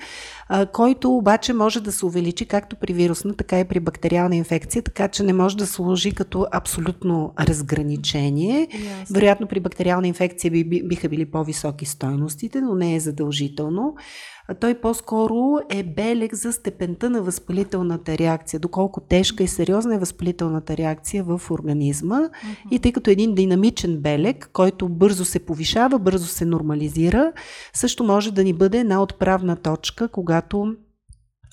който 0.73 1.17
обаче 1.17 1.53
може 1.53 1.81
да 1.81 1.93
се 1.93 2.07
увеличи 2.07 2.47
както 2.47 2.77
при 2.77 2.93
вирусна, 2.93 3.35
така 3.35 3.61
и 3.61 3.65
при 3.65 3.81
бактериална 3.81 4.37
инфекция, 4.37 4.83
така 4.83 5.09
че 5.09 5.23
не 5.23 5.33
може 5.33 5.57
да 5.57 5.67
служи 5.67 6.13
като 6.13 6.47
абсолютно 6.53 7.33
разграничение. 7.41 8.69
Yes. 8.69 9.15
Вероятно 9.15 9.47
при 9.47 9.61
бактериална 9.61 10.09
инфекция 10.09 10.51
би, 10.51 10.65
биха 10.65 11.09
били 11.09 11.31
по-високи 11.31 11.87
стойностите, 11.87 12.61
но 12.61 12.75
не 12.75 12.95
е 12.95 13.01
задължително 13.01 13.95
той 14.61 14.81
по-скоро 14.81 15.59
е 15.71 15.83
белег 15.83 16.35
за 16.35 16.53
степента 16.53 17.11
на 17.11 17.23
възпалителната 17.23 18.19
реакция, 18.19 18.61
доколко 18.61 19.01
тежка 19.01 19.43
и 19.43 19.49
сериозна 19.49 19.95
е 19.95 19.99
възпалителната 19.99 20.77
реакция 20.77 21.25
в 21.25 21.41
организма. 21.51 22.21
Uh-huh. 22.21 22.71
И 22.71 22.79
тъй 22.79 22.93
като 22.93 23.11
един 23.11 23.35
динамичен 23.35 23.97
белег, 23.97 24.51
който 24.53 24.89
бързо 24.89 25.25
се 25.25 25.39
повишава, 25.39 25.99
бързо 25.99 26.27
се 26.27 26.45
нормализира, 26.45 27.33
също 27.75 28.05
може 28.05 28.33
да 28.33 28.45
ни 28.45 28.53
бъде 28.53 28.79
една 28.79 29.03
отправна 29.03 29.57
точка, 29.57 30.09
когато 30.09 30.75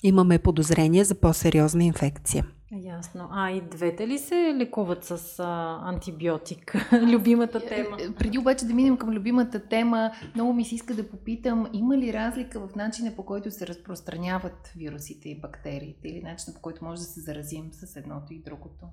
имаме 0.02 0.38
подозрение 0.38 1.04
за 1.04 1.14
по-сериозна 1.14 1.84
инфекция. 1.84 2.46
Ясно. 2.72 3.28
А 3.30 3.50
и 3.50 3.60
двете 3.60 4.08
ли 4.08 4.18
се 4.18 4.54
лекуват 4.56 5.04
с 5.04 5.38
а, 5.38 5.80
антибиотик? 5.88 6.74
любимата 6.92 7.58
е, 7.64 7.68
тема. 7.68 7.96
Е, 8.00 8.14
преди 8.14 8.38
обаче 8.38 8.66
да 8.66 8.74
минем 8.74 8.96
към 8.96 9.10
любимата 9.10 9.68
тема, 9.68 10.10
много 10.34 10.52
ми 10.52 10.64
се 10.64 10.74
иска 10.74 10.94
да 10.94 11.08
попитам, 11.08 11.66
има 11.72 11.96
ли 11.96 12.12
разлика 12.12 12.66
в 12.66 12.74
начина 12.74 13.16
по 13.16 13.24
който 13.24 13.50
се 13.50 13.66
разпространяват 13.66 14.72
вирусите 14.76 15.28
и 15.28 15.40
бактериите 15.40 16.08
или 16.08 16.22
начина 16.22 16.54
по 16.54 16.60
който 16.60 16.84
може 16.84 17.00
да 17.00 17.06
се 17.06 17.20
заразим 17.20 17.68
с 17.72 17.96
едното 17.96 18.34
и 18.34 18.42
другото? 18.42 18.86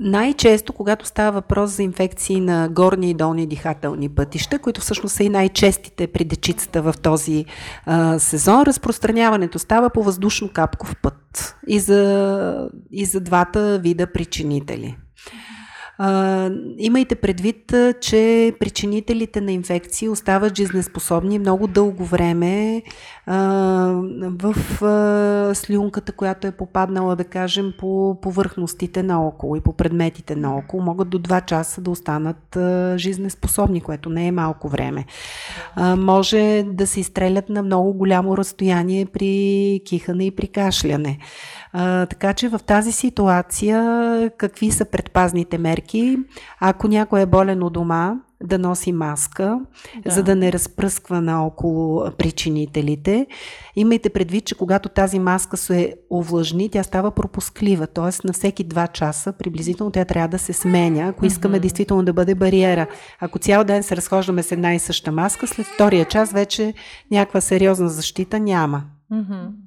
Най-често, 0.00 0.72
когато 0.72 1.06
става 1.06 1.32
въпрос 1.32 1.70
за 1.70 1.82
инфекции 1.82 2.40
на 2.40 2.68
горни 2.68 3.10
и 3.10 3.14
долни 3.14 3.46
дихателни 3.46 4.08
пътища, 4.08 4.58
които 4.58 4.80
всъщност 4.80 5.14
са 5.14 5.24
и 5.24 5.28
най-честите 5.28 6.06
при 6.06 6.24
дечицата 6.24 6.82
в 6.82 6.94
този 7.02 7.44
а, 7.86 8.18
сезон, 8.18 8.62
разпространяването 8.62 9.58
става 9.58 9.90
по 9.90 10.02
въздушно-капков 10.02 10.96
път 11.02 11.56
и 11.68 11.80
за, 11.80 12.68
и 12.90 13.04
за 13.04 13.20
двата 13.20 13.78
вида 13.78 14.06
причинители. 14.12 14.96
А, 15.98 16.50
имайте 16.78 17.14
предвид, 17.14 17.74
че 18.00 18.52
причинителите 18.60 19.40
на 19.40 19.52
инфекции 19.52 20.08
остават 20.08 20.56
жизнеспособни 20.56 21.38
много 21.38 21.66
дълго 21.66 22.04
време 22.04 22.82
а, 23.26 23.36
в 24.22 24.82
а, 24.84 25.54
слюнката, 25.54 26.12
която 26.12 26.46
е 26.46 26.52
попаднала, 26.52 27.16
да 27.16 27.24
кажем, 27.24 27.72
по 27.78 28.18
повърхностите 28.22 29.02
наоколо 29.02 29.56
и 29.56 29.60
по 29.60 29.72
предметите 29.72 30.36
наоколо. 30.36 30.82
Могат 30.82 31.08
до 31.08 31.18
2 31.18 31.44
часа 31.44 31.80
да 31.80 31.90
останат 31.90 32.56
а, 32.56 32.94
жизнеспособни, 32.98 33.80
което 33.80 34.10
не 34.10 34.26
е 34.26 34.32
малко 34.32 34.68
време. 34.68 35.04
А, 35.74 35.96
може 35.96 36.64
да 36.66 36.86
се 36.86 37.00
изстрелят 37.00 37.48
на 37.48 37.62
много 37.62 37.92
голямо 37.92 38.36
разстояние 38.36 39.06
при 39.06 39.80
кихане 39.86 40.26
и 40.26 40.30
при 40.30 40.48
кашляне. 40.48 41.18
А, 41.72 42.06
така 42.06 42.34
че 42.34 42.48
в 42.48 42.60
тази 42.66 42.92
ситуация 42.92 44.30
какви 44.38 44.70
са 44.70 44.84
предпазните 44.84 45.58
мерки? 45.58 45.85
Ако 46.60 46.88
някой 46.88 47.20
е 47.20 47.26
болен 47.26 47.62
у 47.62 47.70
дома, 47.70 48.14
да 48.42 48.58
носи 48.58 48.92
маска, 48.92 49.60
да. 50.04 50.10
за 50.10 50.22
да 50.22 50.36
не 50.36 50.52
разпръсква 50.52 51.20
наоколо 51.20 52.10
причинителите. 52.18 53.26
Имайте 53.76 54.10
предвид, 54.10 54.44
че 54.44 54.54
когато 54.54 54.88
тази 54.88 55.18
маска 55.18 55.56
се 55.56 55.94
овлажни, 56.10 56.68
тя 56.68 56.82
става 56.82 57.10
пропусклива, 57.10 57.86
т.е. 57.86 58.26
на 58.26 58.32
всеки 58.32 58.68
2 58.68 58.92
часа 58.92 59.32
приблизително 59.32 59.92
тя 59.92 60.04
трябва 60.04 60.28
да 60.28 60.38
се 60.38 60.52
сменя, 60.52 61.08
ако 61.08 61.26
искаме 61.26 61.58
mm-hmm. 61.58 61.60
действително 61.60 62.02
да 62.02 62.12
бъде 62.12 62.34
бариера. 62.34 62.86
Ако 63.20 63.38
цял 63.38 63.64
ден 63.64 63.82
се 63.82 63.96
разхождаме 63.96 64.42
с 64.42 64.52
една 64.52 64.74
и 64.74 64.78
съща 64.78 65.12
маска, 65.12 65.46
след 65.46 65.66
втория 65.66 66.04
час 66.04 66.32
вече 66.32 66.74
някаква 67.10 67.40
сериозна 67.40 67.88
защита 67.88 68.40
няма. 68.40 68.82
Mm-hmm. 69.12 69.65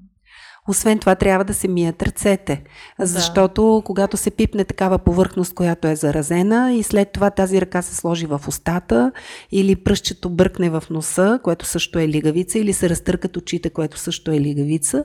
Освен 0.70 1.00
това, 1.00 1.16
трябва 1.16 1.46
да 1.46 1.54
се 1.54 1.68
мият 1.68 2.04
ръцете, 2.04 2.64
защото 3.00 3.76
да. 3.76 3.84
когато 3.86 4.18
се 4.18 4.32
пипне 4.32 4.66
такава 4.66 5.00
повърхност, 5.00 5.54
която 5.54 5.88
е 5.88 5.96
заразена 5.96 6.74
и 6.74 6.84
след 6.84 7.12
това 7.12 7.30
тази 7.30 7.62
ръка 7.62 7.82
се 7.82 7.96
сложи 7.96 8.26
в 8.26 8.42
устата 8.48 9.12
или 9.52 9.76
пръщето 9.76 10.30
бъркне 10.30 10.70
в 10.70 10.84
носа, 10.90 11.40
което 11.44 11.66
също 11.66 12.00
е 12.00 12.08
лигавица, 12.08 12.60
или 12.60 12.74
се 12.74 12.90
разтъркат 12.90 13.38
очите, 13.38 13.70
което 13.70 13.98
също 13.98 14.32
е 14.32 14.40
лигавица, 14.40 15.04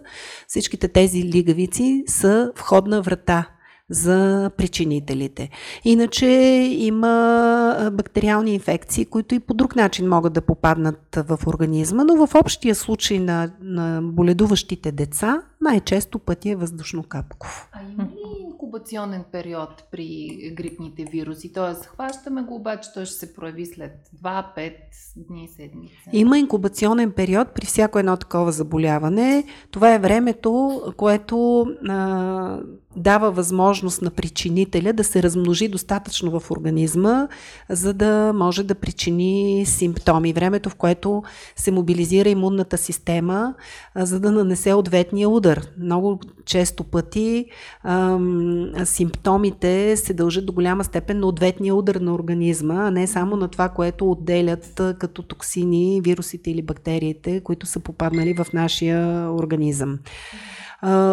всичките 0.49 0.89
тези 0.89 1.23
лигавици 1.23 2.05
са 2.07 2.53
входна 2.57 3.03
врата 3.03 3.54
за 3.91 4.51
причинителите. 4.57 5.51
Иначе 5.85 6.27
има 6.79 7.91
бактериални 7.93 8.55
инфекции, 8.55 9.05
които 9.05 9.35
и 9.35 9.41
по 9.41 9.55
друг 9.55 9.77
начин 9.77 10.09
могат 10.09 10.33
да 10.33 10.41
попаднат 10.41 11.17
в 11.17 11.39
организма, 11.47 12.05
но 12.05 12.27
в 12.27 12.35
общия 12.35 12.75
случай 12.75 13.19
на, 13.19 13.51
на 13.61 14.01
боледуващите 14.03 14.93
деца 14.93 15.43
най-често 15.61 16.19
пътя 16.19 16.51
е 16.51 16.57
въздушно-капков. 16.57 17.69
А 17.73 17.83
има 17.93 18.03
ли 18.03 18.25
инкубационен 18.41 19.25
период 19.33 19.85
при 19.91 20.29
грипните 20.57 21.05
вируси? 21.05 21.53
Т.е. 21.53 21.87
хващаме 21.87 22.43
го, 22.43 22.55
обаче 22.55 22.89
той 22.95 23.05
ще 23.05 23.15
се 23.15 23.35
прояви 23.35 23.67
след 23.67 23.93
2-5 24.23 24.75
дни, 25.17 25.49
седмица. 25.57 25.95
Има 26.13 26.39
инкубационен 26.39 27.13
период 27.13 27.49
при 27.55 27.67
всяко 27.67 27.99
едно 27.99 28.17
такова 28.17 28.53
заболяване. 28.53 29.45
Това 29.71 29.95
е 29.95 29.99
времето, 29.99 30.83
което 30.97 31.67
а, 31.89 32.61
дава 32.97 33.31
възможност 33.31 34.03
на 34.03 34.11
причинителя 34.11 34.93
да 34.93 35.05
се 35.05 35.23
размножи 35.23 35.69
достатъчно 35.69 36.41
в 36.41 36.51
организма, 36.51 37.29
за 37.69 37.95
да 37.95 38.33
може 38.35 38.63
да 38.63 38.75
причини 38.75 39.65
симптоми. 39.67 40.33
Времето, 40.33 40.71
в 40.71 40.75
което 40.75 41.23
се 41.57 41.71
мобилизира 41.71 42.29
имунната 42.29 42.79
система, 42.79 43.55
за 43.97 44.21
да 44.21 44.33
нанесе 44.33 44.75
ответния 44.75 45.29
удар. 45.29 45.67
Много 45.79 46.21
често 46.45 46.85
пъти 46.85 47.47
ам, 47.85 48.73
симптомите 48.85 49.97
се 49.97 50.15
дължат 50.15 50.47
до 50.47 50.53
голяма 50.53 50.85
степен 50.85 51.21
на 51.21 51.27
ответния 51.27 51.75
удар 51.75 51.95
на 51.95 52.15
организма, 52.15 52.75
а 52.75 52.91
не 52.91 53.07
само 53.07 53.37
на 53.37 53.49
това, 53.49 53.69
което 53.69 54.11
отделят 54.11 54.81
като 54.99 55.23
токсини, 55.23 56.01
вирусите 56.05 56.51
или 56.51 56.63
бактериите, 56.63 57.41
които 57.41 57.67
са 57.67 57.81
попаднали 57.81 58.35
в 58.35 58.47
нашия 58.53 59.31
организъм. 59.33 59.99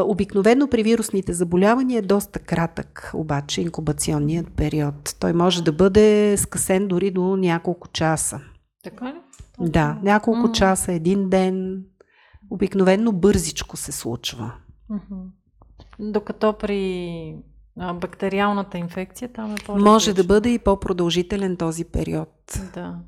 Обикновено 0.05 0.67
при 0.67 0.83
вирусните 0.83 1.33
заболявания 1.33 1.99
е 1.99 2.01
доста 2.01 2.39
кратък, 2.39 3.11
обаче, 3.13 3.61
инкубационният 3.61 4.51
период. 4.51 5.15
Той 5.19 5.33
може 5.33 5.63
да 5.63 5.71
бъде 5.71 6.37
скъсен 6.37 6.87
дори 6.87 7.11
до 7.11 7.35
няколко 7.37 7.87
часа. 7.87 8.41
Така 8.83 9.05
ли? 9.05 9.15
Да, 9.59 9.99
няколко 10.03 10.47
mm-hmm. 10.47 10.51
часа, 10.51 10.91
един 10.93 11.29
ден. 11.29 11.83
Обикновено 12.49 13.11
бързичко 13.11 13.77
се 13.77 13.91
случва. 13.91 14.53
Mm-hmm. 14.91 15.25
Докато 15.99 16.53
при 16.53 17.35
бактериалната 17.77 18.77
инфекция 18.77 19.33
там 19.33 19.51
е 19.51 19.55
по 19.65 19.77
Може 19.77 20.13
да 20.13 20.23
бъде 20.23 20.49
и 20.49 20.59
по-продължителен 20.59 21.57
този 21.57 21.85
период. 21.85 22.29
Да. 22.73 22.99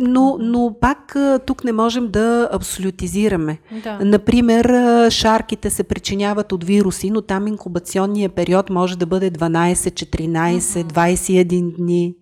Но, 0.00 0.36
но 0.40 0.76
пак 0.80 1.16
тук 1.46 1.64
не 1.64 1.72
можем 1.72 2.10
да 2.10 2.48
абсолютизираме. 2.52 3.58
Да. 3.84 3.98
Например, 4.04 4.66
шарките 5.10 5.70
се 5.70 5.82
причиняват 5.82 6.52
от 6.52 6.64
вируси, 6.64 7.10
но 7.10 7.22
там 7.22 7.46
инкубационният 7.46 8.34
период 8.34 8.70
може 8.70 8.98
да 8.98 9.06
бъде 9.06 9.30
12, 9.30 9.74
14, 9.74 10.58
21 10.58 11.76
дни 11.76 12.14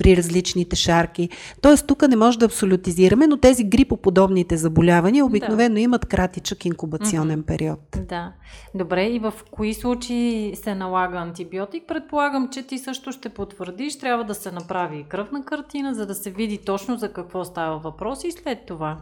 при 0.00 0.16
различните 0.16 0.76
шарки. 0.76 1.28
Тоест, 1.62 1.86
тук 1.86 2.08
не 2.08 2.16
може 2.16 2.38
да 2.38 2.44
абсолютизираме, 2.44 3.26
но 3.26 3.36
тези 3.36 3.64
грипоподобните 3.64 4.56
заболявания 4.56 5.24
обикновено 5.24 5.74
да. 5.74 5.80
имат 5.80 6.06
кратичък 6.06 6.64
инкубационен 6.64 7.42
mm-hmm. 7.42 7.46
период. 7.46 7.80
Да. 8.08 8.32
Добре, 8.74 9.06
и 9.06 9.18
в 9.18 9.34
кои 9.50 9.74
случаи 9.74 10.56
се 10.56 10.74
налага 10.74 11.18
антибиотик? 11.18 11.82
Предполагам, 11.88 12.48
че 12.48 12.62
ти 12.62 12.78
също 12.78 13.12
ще 13.12 13.28
потвърдиш, 13.28 13.98
трябва 13.98 14.24
да 14.24 14.34
се 14.34 14.52
направи 14.52 15.04
кръвна 15.08 15.44
картина, 15.44 15.94
за 15.94 16.06
да 16.06 16.14
се 16.14 16.30
види 16.30 16.58
точно 16.58 16.96
за 16.96 17.12
какво 17.12 17.44
става 17.44 17.78
въпрос 17.78 18.24
и 18.24 18.32
след 18.32 18.58
това. 18.66 18.98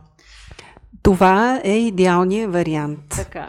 Това 1.02 1.60
е 1.64 1.78
идеалният 1.78 2.52
вариант. 2.52 2.98
Така. 3.08 3.48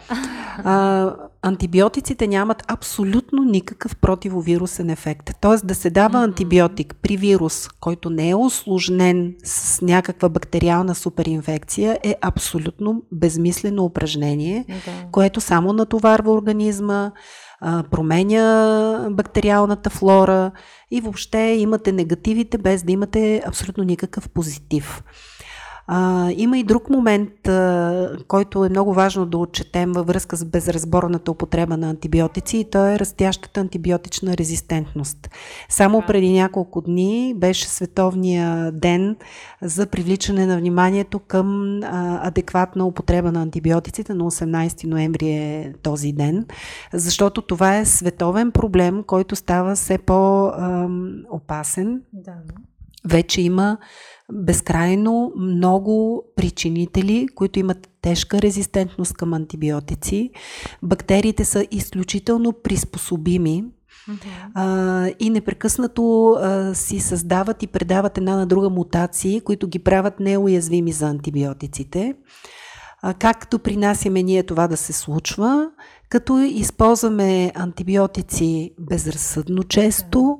А, 0.64 1.14
антибиотиците 1.42 2.26
нямат 2.26 2.64
абсолютно 2.68 3.42
никакъв 3.42 3.96
противовирусен 3.96 4.90
ефект. 4.90 5.30
Тоест 5.40 5.66
да 5.66 5.74
се 5.74 5.90
дава 5.90 6.18
mm-hmm. 6.18 6.24
антибиотик 6.24 6.94
при 7.02 7.16
вирус, 7.16 7.68
който 7.80 8.10
не 8.10 8.30
е 8.30 8.34
осложнен 8.34 9.34
с 9.44 9.82
някаква 9.82 10.28
бактериална 10.28 10.94
суперинфекция, 10.94 11.98
е 12.02 12.14
абсолютно 12.20 13.02
безмислено 13.12 13.84
упражнение, 13.84 14.64
mm-hmm. 14.68 15.10
което 15.10 15.40
само 15.40 15.72
натоварва 15.72 16.32
организма, 16.32 17.12
променя 17.90 19.08
бактериалната 19.10 19.90
флора 19.90 20.50
и 20.90 21.00
въобще 21.00 21.38
имате 21.38 21.92
негативите 21.92 22.58
без 22.58 22.82
да 22.82 22.92
имате 22.92 23.42
абсолютно 23.46 23.84
никакъв 23.84 24.28
позитив. 24.28 25.02
А, 25.86 26.30
има 26.36 26.58
и 26.58 26.64
друг 26.64 26.90
момент, 26.90 27.48
а, 27.48 28.16
който 28.28 28.64
е 28.64 28.68
много 28.68 28.94
важно 28.94 29.26
да 29.26 29.38
отчетем 29.38 29.92
във 29.92 30.06
връзка 30.06 30.36
с 30.36 30.44
безразборната 30.44 31.30
употреба 31.30 31.76
на 31.76 31.90
антибиотици 31.90 32.56
и 32.56 32.70
то 32.70 32.86
е 32.86 32.98
растящата 32.98 33.60
антибиотична 33.60 34.36
резистентност. 34.36 35.30
Само 35.68 36.02
преди 36.06 36.32
няколко 36.32 36.80
дни 36.80 37.34
беше 37.36 37.68
Световния 37.68 38.72
ден 38.72 39.16
за 39.62 39.86
привличане 39.86 40.46
на 40.46 40.58
вниманието 40.58 41.18
към 41.18 41.80
а, 41.82 42.28
адекватна 42.28 42.86
употреба 42.86 43.32
на 43.32 43.42
антибиотиците. 43.42 44.14
На 44.14 44.24
18 44.24 44.84
ноември 44.84 45.28
е 45.28 45.74
този 45.82 46.12
ден, 46.12 46.46
защото 46.92 47.42
това 47.42 47.76
е 47.76 47.84
световен 47.84 48.50
проблем, 48.50 49.02
който 49.06 49.36
става 49.36 49.74
все 49.74 49.98
по-опасен. 49.98 52.02
Да. 52.12 52.32
Вече 53.04 53.40
има 53.40 53.78
безкрайно 54.32 55.32
много 55.36 56.24
причинители, 56.36 57.26
които 57.34 57.58
имат 57.58 57.88
тежка 58.02 58.42
резистентност 58.42 59.14
към 59.14 59.34
антибиотици. 59.34 60.30
Бактериите 60.82 61.44
са 61.44 61.66
изключително 61.70 62.52
приспособими. 62.52 63.64
А, 64.54 65.08
и 65.20 65.30
непрекъснато 65.30 66.30
а, 66.30 66.74
си 66.74 67.00
създават 67.00 67.62
и 67.62 67.66
предават 67.66 68.18
една 68.18 68.36
на 68.36 68.46
друга 68.46 68.70
мутации, 68.70 69.40
които 69.40 69.68
ги 69.68 69.78
правят 69.78 70.20
неуязвими 70.20 70.92
за 70.92 71.08
антибиотиците. 71.08 72.14
А, 73.02 73.14
както 73.14 73.58
принасяме 73.58 74.22
ние 74.22 74.42
това 74.42 74.68
да 74.68 74.76
се 74.76 74.92
случва, 74.92 75.70
като 76.08 76.38
използваме 76.38 77.52
антибиотици 77.54 78.74
безразсъдно 78.78 79.62
често, 79.62 80.38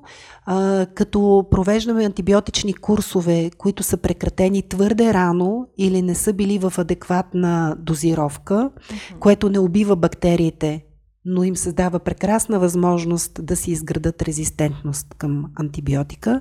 а, 0.53 0.87
като 0.95 1.47
провеждаме 1.51 2.05
антибиотични 2.05 2.75
курсове, 2.75 3.51
които 3.59 3.83
са 3.83 3.97
прекратени 3.97 4.63
твърде 4.69 5.15
рано 5.15 5.69
или 5.79 6.03
не 6.03 6.15
са 6.15 6.33
били 6.33 6.59
в 6.59 6.73
адекватна 6.79 7.77
дозировка, 7.79 8.55
uh-huh. 8.55 9.19
което 9.19 9.51
не 9.51 9.59
убива 9.59 9.97
бактериите, 9.97 10.85
но 11.25 11.45
им 11.45 11.57
създава 11.57 11.99
прекрасна 11.99 12.59
възможност 12.59 13.45
да 13.45 13.57
си 13.57 13.71
изградат 13.71 14.23
резистентност 14.23 15.15
към 15.19 15.45
антибиотика. 15.57 16.41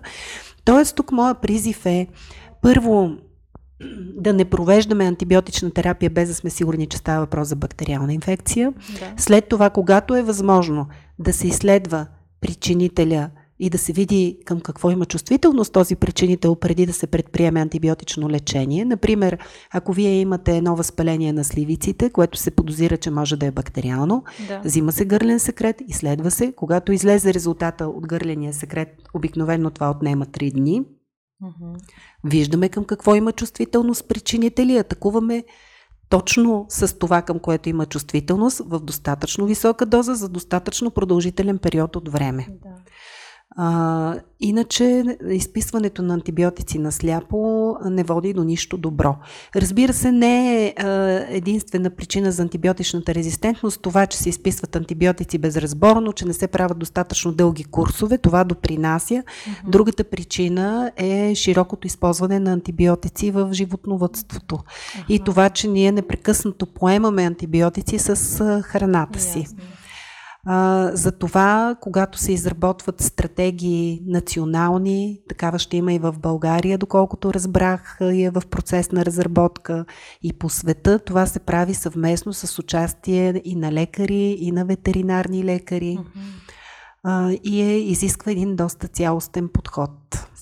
Тоест, 0.65 0.95
тук 0.95 1.11
моя 1.11 1.35
призив 1.35 1.85
е 1.85 2.07
първо 2.61 3.11
да 4.17 4.33
не 4.33 4.45
провеждаме 4.45 5.05
антибиотична 5.05 5.71
терапия 5.71 6.09
без 6.09 6.29
да 6.29 6.35
сме 6.35 6.49
сигурни, 6.49 6.87
че 6.87 6.97
става 6.97 7.19
въпрос 7.19 7.47
за 7.47 7.55
бактериална 7.55 8.13
инфекция. 8.13 8.73
Да. 8.99 9.13
След 9.17 9.47
това, 9.47 9.69
когато 9.69 10.15
е 10.15 10.23
възможно 10.23 10.87
да 11.19 11.33
се 11.33 11.47
изследва 11.47 12.07
причинителя 12.41 13.29
и 13.59 13.69
да 13.69 13.77
се 13.77 13.93
види 13.93 14.37
към 14.45 14.61
какво 14.61 14.91
има 14.91 15.05
чувствителност 15.05 15.73
този 15.73 15.95
причинител 15.95 16.55
преди 16.55 16.85
да 16.85 16.93
се 16.93 17.07
предприеме 17.07 17.61
антибиотично 17.61 18.29
лечение. 18.29 18.85
Например, 18.85 19.37
ако 19.71 19.93
вие 19.93 20.19
имате 20.19 20.57
едно 20.57 20.75
възпаление 20.75 21.33
на 21.33 21.43
сливиците, 21.43 22.09
което 22.09 22.37
се 22.37 22.51
подозира, 22.51 22.97
че 22.97 23.11
може 23.11 23.37
да 23.37 23.45
е 23.45 23.51
бактериално, 23.51 24.23
да. 24.47 24.61
взима 24.65 24.91
се 24.91 25.05
гърлен 25.05 25.39
секрет, 25.39 25.81
изследва 25.87 26.29
се. 26.29 26.53
Когато 26.55 26.91
излезе 26.91 27.33
резултата 27.33 27.87
от 27.87 28.07
гърления 28.07 28.53
секрет, 28.53 28.89
обикновено 29.13 29.69
това 29.69 29.91
отнема 29.91 30.25
3 30.25 30.53
дни. 30.53 30.83
Виждаме 32.23 32.69
към 32.69 32.85
какво 32.85 33.15
има 33.15 33.31
чувствителност 33.31 34.07
причините 34.07 34.65
ли, 34.65 34.77
атакуваме 34.77 35.43
точно 36.09 36.65
с 36.69 36.99
това, 36.99 37.21
към 37.21 37.39
което 37.39 37.69
има 37.69 37.85
чувствителност, 37.85 38.61
в 38.65 38.79
достатъчно 38.79 39.45
висока 39.45 39.85
доза 39.85 40.15
за 40.15 40.29
достатъчно 40.29 40.91
продължителен 40.91 41.57
период 41.57 41.95
от 41.95 42.09
време. 42.09 42.47
Да. 42.49 42.69
А, 43.55 44.15
иначе 44.39 45.03
изписването 45.29 46.01
на 46.01 46.13
антибиотици 46.13 46.79
на 46.79 46.91
сляпо 46.91 47.75
не 47.85 48.03
води 48.03 48.33
до 48.33 48.43
нищо 48.43 48.77
добро. 48.77 49.15
Разбира 49.55 49.93
се, 49.93 50.11
не 50.11 50.65
е 50.65 50.73
единствена 51.29 51.89
причина 51.89 52.31
за 52.31 52.41
антибиотичната 52.41 53.13
резистентност 53.13 53.81
това, 53.81 54.05
че 54.05 54.17
се 54.17 54.29
изписват 54.29 54.75
антибиотици 54.75 55.37
безразборно, 55.37 56.13
че 56.13 56.25
не 56.25 56.33
се 56.33 56.47
правят 56.47 56.79
достатъчно 56.79 57.31
дълги 57.31 57.63
курсове. 57.63 58.17
Това 58.17 58.43
допринася. 58.43 59.13
Mm-hmm. 59.13 59.69
Другата 59.69 60.03
причина 60.03 60.91
е 60.97 61.35
широкото 61.35 61.87
използване 61.87 62.39
на 62.39 62.53
антибиотици 62.53 63.31
в 63.31 63.49
животновътството. 63.53 64.55
Mm-hmm. 64.55 65.05
И 65.09 65.23
това, 65.23 65.49
че 65.49 65.67
ние 65.67 65.91
непрекъснато 65.91 66.65
поемаме 66.65 67.23
антибиотици 67.23 67.99
с 67.99 68.15
храната 68.63 69.19
си. 69.19 69.39
Yeah, 69.39 69.78
а, 70.51 70.91
за 70.93 71.11
това, 71.11 71.75
когато 71.81 72.17
се 72.17 72.31
изработват 72.31 73.01
стратегии 73.01 74.01
национални, 74.05 75.19
такава 75.29 75.59
ще 75.59 75.77
има 75.77 75.93
и 75.93 75.99
в 75.99 76.15
България, 76.19 76.77
доколкото 76.77 77.33
разбрах, 77.33 77.97
е 78.01 78.29
в 78.29 78.43
процес 78.49 78.91
на 78.91 79.05
разработка 79.05 79.85
и 80.23 80.33
по 80.33 80.49
света, 80.49 80.99
това 80.99 81.25
се 81.25 81.39
прави 81.39 81.73
съвместно 81.73 82.33
с 82.33 82.59
участие 82.59 83.41
и 83.45 83.55
на 83.55 83.71
лекари, 83.71 84.37
и 84.39 84.51
на 84.51 84.65
ветеринарни 84.65 85.43
лекари. 85.43 85.97
Mm-hmm. 85.99 86.55
А, 87.03 87.31
и 87.43 87.61
е, 87.61 87.77
изисква 87.77 88.31
един 88.31 88.55
доста 88.55 88.87
цялостен 88.87 89.49
подход. 89.53 89.91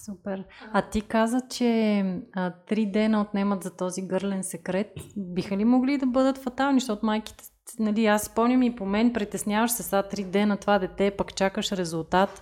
Супер. 0.08 0.44
А 0.74 0.82
ти 0.82 1.02
каза, 1.02 1.42
че 1.50 2.00
а, 2.34 2.52
три 2.68 2.86
дена 2.86 3.22
отнемат 3.22 3.64
за 3.64 3.70
този 3.76 4.02
гърлен 4.02 4.44
секрет. 4.44 4.92
Биха 5.18 5.58
ли 5.58 5.66
могли 5.66 5.98
да 5.98 6.06
бъдат 6.06 6.38
фатални, 6.38 6.80
защото 6.80 7.06
майките 7.06 7.44
нали, 7.80 8.06
аз 8.06 8.24
спомням 8.24 8.64
и 8.64 8.76
по 8.76 8.86
мен, 8.86 9.14
притесняваш 9.14 9.72
се 9.72 9.84
сега 9.84 10.04
три 10.04 10.24
дена 10.24 10.58
това 10.58 10.80
дете, 10.80 11.12
пък 11.12 11.36
чакаш 11.36 11.72
резултат. 11.72 12.42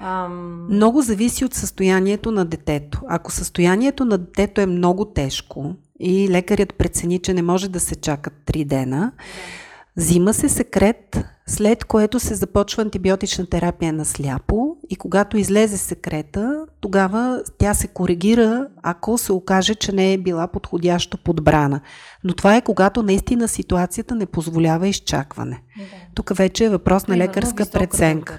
Ам... 0.00 0.66
Много 0.70 1.00
зависи 1.00 1.44
от 1.44 1.54
състоянието 1.54 2.30
на 2.30 2.44
детето. 2.44 3.00
Ако 3.08 3.32
състоянието 3.32 4.04
на 4.04 4.18
детето 4.18 4.60
е 4.60 4.66
много 4.66 5.04
тежко 5.04 5.74
и 6.00 6.28
лекарят 6.30 6.74
прецени, 6.74 7.18
че 7.18 7.34
не 7.34 7.42
може 7.42 7.68
да 7.68 7.80
се 7.80 7.96
чакат 7.96 8.34
три 8.46 8.64
дена, 8.64 9.12
да 9.16 9.22
Взима 9.96 10.34
се 10.34 10.48
секрет, 10.48 11.18
след 11.48 11.84
което 11.84 12.20
се 12.20 12.34
започва 12.34 12.82
антибиотична 12.82 13.46
терапия 13.46 13.92
на 13.92 14.04
сляпо 14.04 14.76
и 14.90 14.96
когато 14.96 15.36
излезе 15.36 15.78
секрета, 15.78 16.66
тогава 16.80 17.42
тя 17.58 17.74
се 17.74 17.88
коригира, 17.88 18.66
ако 18.82 19.18
се 19.18 19.32
окаже, 19.32 19.74
че 19.74 19.92
не 19.92 20.12
е 20.12 20.18
била 20.18 20.46
подходящо 20.46 21.18
подбрана. 21.18 21.80
Но 22.24 22.34
това 22.34 22.56
е 22.56 22.62
когато 22.62 23.02
наистина 23.02 23.48
ситуацията 23.48 24.14
не 24.14 24.26
позволява 24.26 24.88
изчакване. 24.88 25.62
Да. 25.76 25.84
Тук 26.14 26.36
вече 26.36 26.64
е 26.64 26.70
въпрос 26.70 27.06
на 27.06 27.16
лекарска 27.16 27.66
преценка. 27.72 28.38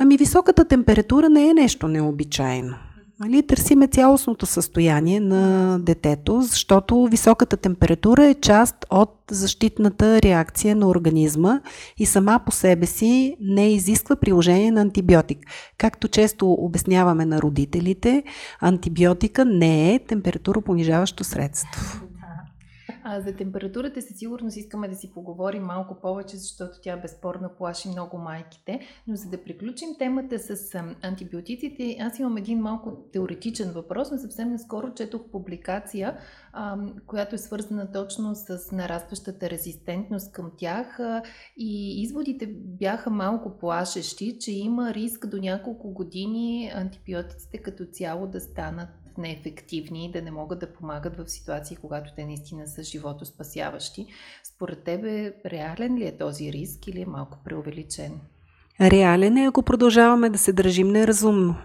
Ами 0.00 0.16
високата 0.16 0.64
температура 0.64 1.28
не 1.28 1.48
е 1.48 1.54
нещо 1.54 1.88
необичайно. 1.88 2.74
Нали, 3.20 3.42
търсиме 3.42 3.86
цялостното 3.86 4.46
състояние 4.46 5.20
на 5.20 5.78
детето, 5.78 6.42
защото 6.42 7.06
високата 7.10 7.56
температура 7.56 8.26
е 8.26 8.34
част 8.34 8.76
от 8.90 9.10
защитната 9.30 10.22
реакция 10.22 10.76
на 10.76 10.88
организма 10.88 11.60
и 11.98 12.06
сама 12.06 12.40
по 12.46 12.52
себе 12.52 12.86
си 12.86 13.36
не 13.40 13.72
изисква 13.72 14.16
приложение 14.16 14.70
на 14.70 14.80
антибиотик. 14.80 15.38
Както 15.78 16.08
често 16.08 16.52
обясняваме 16.52 17.26
на 17.26 17.42
родителите, 17.42 18.22
антибиотика 18.60 19.44
не 19.44 19.94
е 19.94 19.98
температура 19.98 20.60
понижаващо 20.60 21.24
средство. 21.24 22.04
А 23.06 23.20
за 23.20 23.36
температурата 23.36 24.02
със 24.02 24.18
сигурност 24.18 24.56
искаме 24.56 24.88
да 24.88 24.94
си 24.94 25.12
поговорим 25.14 25.62
малко 25.62 26.00
повече, 26.00 26.36
защото 26.36 26.80
тя 26.82 26.96
безспорно 26.96 27.50
плаши 27.58 27.88
много 27.88 28.18
майките. 28.18 28.80
Но 29.06 29.16
за 29.16 29.28
да 29.30 29.44
приключим 29.44 29.88
темата 29.98 30.38
с 30.38 30.74
антибиотиците, 31.02 31.96
аз 32.00 32.18
имам 32.18 32.36
един 32.36 32.58
малко 32.58 32.96
теоретичен 33.12 33.72
въпрос, 33.72 34.10
но 34.10 34.18
съвсем 34.18 34.52
наскоро 34.52 34.94
четох 34.94 35.22
публикация, 35.32 36.18
която 37.06 37.34
е 37.34 37.38
свързана 37.38 37.92
точно 37.92 38.34
с 38.34 38.72
нарастващата 38.72 39.50
резистентност 39.50 40.32
към 40.32 40.52
тях 40.56 40.98
и 41.56 42.02
изводите 42.02 42.46
бяха 42.56 43.10
малко 43.10 43.58
плашещи, 43.58 44.38
че 44.38 44.52
има 44.52 44.94
риск 44.94 45.26
до 45.26 45.36
няколко 45.36 45.92
години 45.92 46.70
антибиотиците 46.74 47.58
като 47.58 47.84
цяло 47.84 48.26
да 48.26 48.40
станат 48.40 49.03
неефективни 49.18 50.04
и 50.04 50.12
да 50.12 50.22
не 50.22 50.30
могат 50.30 50.58
да 50.58 50.72
помагат 50.72 51.16
в 51.16 51.28
ситуации, 51.28 51.76
когато 51.76 52.14
те 52.16 52.24
наистина 52.24 52.66
са 52.66 52.82
животоспасяващи. 52.82 54.06
Според 54.54 54.84
тебе 54.84 55.34
реален 55.46 55.98
ли 55.98 56.06
е 56.06 56.18
този 56.18 56.52
риск 56.52 56.86
или 56.86 57.00
е 57.00 57.06
малко 57.06 57.38
преувеличен? 57.44 58.20
Реален 58.80 59.36
е, 59.36 59.44
ако 59.44 59.62
продължаваме 59.62 60.30
да 60.30 60.38
се 60.38 60.52
държим 60.52 60.88
неразумно. 60.88 61.56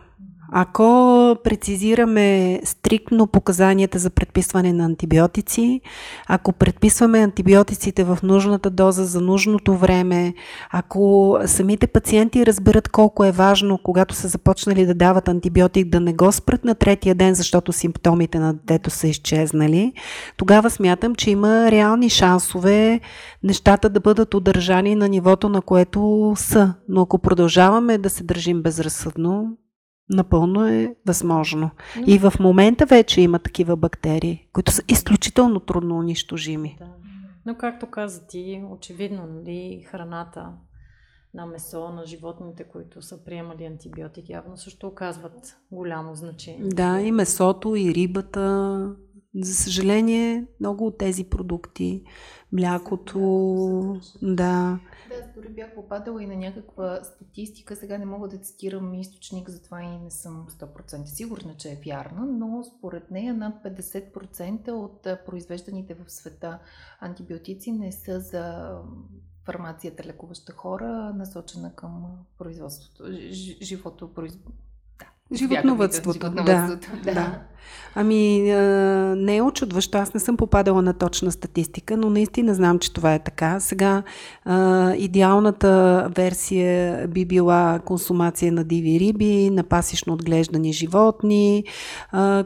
Ако 0.52 1.36
прецизираме 1.44 2.60
стриктно 2.64 3.28
показанията 3.28 4.00
за 4.00 4.10
предписване 4.10 4.74
на 4.74 4.86
антибиотици, 4.86 5.82
ако 6.28 6.54
предписваме 6.54 7.20
антибиотиците 7.20 8.04
в 8.04 8.20
нужната 8.24 8.70
доза 8.70 9.06
за 9.06 9.22
нужното 9.22 9.76
време, 9.76 10.34
ако 10.72 11.38
самите 11.46 11.88
пациенти 11.88 12.46
разберат 12.46 12.90
колко 12.90 13.26
е 13.26 13.32
важно, 13.32 13.80
когато 13.84 14.16
са 14.16 14.28
започнали 14.28 14.86
да 14.86 14.94
дават 14.94 15.28
антибиотик, 15.28 15.88
да 15.88 16.00
не 16.00 16.14
го 16.14 16.32
спрат 16.32 16.66
на 16.66 16.76
третия 16.76 17.16
ден, 17.16 17.36
защото 17.36 17.74
симптомите 17.74 18.40
на 18.40 18.54
детето 18.54 18.90
са 18.90 19.08
изчезнали, 19.08 19.94
тогава 20.38 20.70
смятам, 20.70 21.16
че 21.16 21.32
има 21.32 21.72
реални 21.72 22.10
шансове 22.10 23.00
нещата 23.44 23.90
да 23.90 24.00
бъдат 24.00 24.34
удържани 24.34 24.96
на 24.96 25.10
нивото, 25.10 25.50
на 25.50 25.62
което 25.62 26.34
са. 26.38 26.74
Но 26.90 27.02
ако 27.02 27.20
продължаваме 27.20 27.98
да 27.98 28.10
се 28.10 28.24
държим 28.24 28.62
безразсъдно, 28.62 29.58
Напълно 30.10 30.67
е 30.67 30.95
възможно. 31.08 31.69
И 32.08 32.17
в 32.17 32.34
момента 32.39 32.86
вече 32.86 33.22
има 33.22 33.39
такива 33.39 33.76
бактерии, 33.76 34.48
които 34.54 34.72
са 34.72 34.84
изключително 34.88 35.60
трудно 35.60 35.98
унищожими. 35.98 36.76
Да. 36.80 36.88
Но 37.45 37.56
както 37.56 37.86
каза 37.86 38.28
ти, 38.28 38.63
очевидно, 38.72 39.28
нали, 39.28 39.86
храната 39.91 40.52
на 41.34 41.45
месо, 41.45 41.89
на 41.89 42.06
животните, 42.06 42.63
които 42.63 43.02
са 43.02 43.24
приемали 43.24 43.65
антибиотик, 43.65 44.30
явно 44.30 44.58
също 44.58 44.88
оказват 44.88 45.58
голямо 45.72 46.15
значение. 46.15 46.69
Да, 46.69 47.02
и 47.02 47.12
месото, 47.12 47.76
и 47.76 47.93
рибата. 47.93 48.95
За 49.36 49.54
съжаление, 49.54 50.45
много 50.60 50.88
от 50.88 50.98
тези 50.98 51.24
продукти, 51.24 52.04
млякото, 52.52 53.22
да, 54.22 54.80
да, 55.10 55.15
аз 55.15 55.34
дори 55.36 55.50
бях 55.50 55.76
попадала 55.76 56.24
и 56.24 56.28
на 56.28 56.36
някаква 56.36 57.04
статистика. 57.04 57.76
Сега 57.76 57.98
не 57.98 58.06
мога 58.06 58.28
да 58.28 58.38
цитирам 58.38 58.93
източник, 58.93 59.50
затова 59.50 59.82
и 59.82 59.98
не 59.98 60.12
съм 60.12 60.48
100% 60.50 61.06
сигурна, 61.06 61.56
че 61.58 61.69
е 61.72 61.82
вярна, 61.86 62.26
но 62.26 62.63
според 62.63 63.12
нея 63.12 63.34
над 63.34 63.63
50% 63.63 64.72
от 64.72 65.26
произвежданите 65.26 65.93
в 65.93 66.12
света 66.12 66.60
антибиотици 67.00 67.72
не 67.72 67.91
са 67.91 68.19
за 68.19 68.76
фармацията 69.45 70.04
лекуваща 70.04 70.54
хора, 70.54 71.13
насочена 71.15 71.76
към 71.76 72.06
производството, 72.38 73.04
живото, 73.62 74.10
Животновътството. 75.34 76.30
Да, 76.30 76.43
да. 76.43 76.80
да. 77.04 77.41
Ами, 77.95 78.41
не 79.15 79.38
е 79.38 79.41
очудващо. 79.41 79.97
Аз 79.97 80.13
не 80.13 80.19
съм 80.19 80.38
попадала 80.38 80.82
на 80.82 80.93
точна 80.93 81.32
статистика, 81.32 81.97
но 81.97 82.10
наистина 82.10 82.54
знам, 82.54 82.80
че 82.80 82.93
това 82.93 83.13
е 83.13 83.19
така. 83.19 83.60
Сега, 83.60 84.04
идеалната 84.97 86.08
версия 86.15 87.08
би 87.08 87.25
била 87.25 87.80
консумация 87.86 88.52
на 88.52 88.63
диви 88.63 88.99
риби, 88.99 89.49
на 89.49 89.63
пасишно 89.63 90.13
отглеждани 90.13 90.73
животни. 90.73 91.63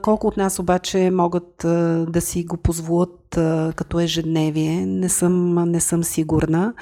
Колко 0.01 0.27
от 0.27 0.37
нас 0.37 0.59
обаче 0.59 1.11
могат 1.11 1.55
да 2.09 2.21
си 2.21 2.43
го 2.43 2.57
позволят 2.57 3.19
като 3.75 3.99
ежедневие, 3.99 4.85
не 4.85 5.09
съм, 5.09 5.53
не 5.71 5.79
съм 5.79 6.03
сигурна. 6.03 6.73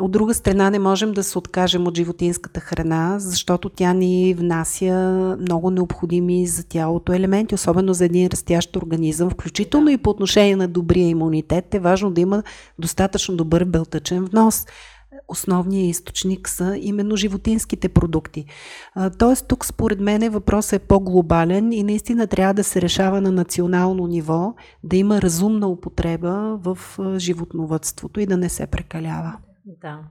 От 0.00 0.10
друга 0.10 0.34
страна 0.34 0.70
не 0.70 0.78
можем 0.78 1.12
да 1.12 1.22
се 1.22 1.38
откажем 1.38 1.86
от 1.86 1.96
животинската 1.96 2.60
храна, 2.60 3.18
защото 3.18 3.68
тя 3.68 3.92
ни 3.92 4.34
внася 4.34 5.36
много 5.40 5.70
необходими 5.70 6.46
за 6.46 6.64
тялото 6.64 7.12
елементи, 7.12 7.54
особено 7.54 7.94
за 7.94 8.04
един 8.04 8.26
растящ 8.26 8.76
организъм, 8.76 9.30
включително 9.30 9.90
и 9.90 9.98
по 9.98 10.10
отношение 10.10 10.56
на 10.56 10.68
добрия 10.68 11.08
имунитет. 11.08 11.74
Е 11.74 11.78
важно 11.78 12.10
да 12.10 12.20
има 12.20 12.42
достатъчно 12.78 13.36
добър 13.36 13.64
белтъчен 13.64 14.24
внос. 14.24 14.66
основният 15.28 15.90
източник 15.90 16.48
са 16.48 16.76
именно 16.80 17.16
животинските 17.16 17.88
продукти. 17.88 18.44
Тоест 19.18 19.48
тук 19.48 19.66
според 19.66 20.00
мен 20.00 20.32
въпросът 20.32 20.72
е 20.72 20.86
по-глобален 20.86 21.72
и 21.72 21.82
наистина 21.82 22.26
трябва 22.26 22.54
да 22.54 22.64
се 22.64 22.82
решава 22.82 23.20
на 23.20 23.32
национално 23.32 24.06
ниво, 24.06 24.54
да 24.84 24.96
има 24.96 25.22
разумна 25.22 25.68
употреба 25.68 26.58
в 26.62 26.78
животновътството 27.18 28.20
и 28.20 28.26
да 28.26 28.36
не 28.36 28.48
се 28.48 28.66
прекалява. 28.66 29.36
Да, 29.64 30.10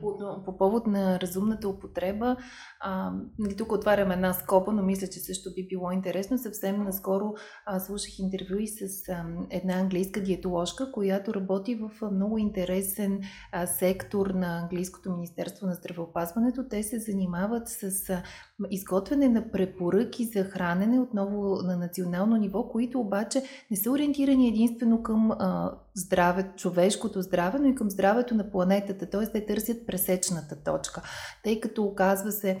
по, 0.00 0.44
по 0.44 0.58
повод 0.58 0.86
на 0.86 1.20
разумната 1.20 1.68
употреба, 1.68 2.36
а, 2.86 3.12
нали, 3.38 3.56
тук 3.56 3.72
отварям 3.72 4.10
една 4.10 4.32
скоба, 4.32 4.72
но 4.72 4.82
мисля, 4.82 5.06
че 5.06 5.20
също 5.20 5.54
би 5.54 5.66
било 5.66 5.90
интересно. 5.90 6.38
Съвсем 6.38 6.84
наскоро 6.84 7.34
а, 7.66 7.80
слушах 7.80 8.18
интервю 8.18 8.56
и 8.58 8.68
с 8.68 9.08
а, 9.08 9.24
една 9.50 9.74
английска 9.74 10.20
диетоложка, 10.22 10.92
която 10.92 11.34
работи 11.34 11.74
в 11.74 12.10
много 12.10 12.38
интересен 12.38 13.20
а, 13.52 13.66
сектор 13.66 14.26
на 14.26 14.58
Английското 14.58 15.10
Министерство 15.10 15.66
на 15.66 15.74
здравеопазването. 15.74 16.68
Те 16.70 16.82
се 16.82 16.98
занимават 16.98 17.68
с 17.68 18.10
а, 18.10 18.22
изготвяне 18.70 19.28
на 19.28 19.50
препоръки 19.50 20.24
за 20.24 20.44
хранене 20.44 21.00
отново 21.00 21.56
на 21.62 21.76
национално 21.76 22.36
ниво, 22.36 22.68
които 22.68 23.00
обаче 23.00 23.42
не 23.70 23.76
са 23.76 23.90
ориентирани 23.90 24.48
единствено 24.48 25.02
към 25.02 25.30
а, 25.30 25.72
здраве, 25.94 26.52
човешкото 26.56 27.22
здраве, 27.22 27.58
но 27.58 27.68
и 27.68 27.74
към 27.74 27.90
здравето 27.90 28.34
на 28.34 28.50
планетата. 28.50 29.10
Т.е. 29.10 29.26
те 29.26 29.46
търсят 29.46 29.86
пресечната 29.86 30.62
точка, 30.62 31.02
тъй 31.44 31.60
като 31.60 31.84
оказва 31.84 32.32
се 32.32 32.60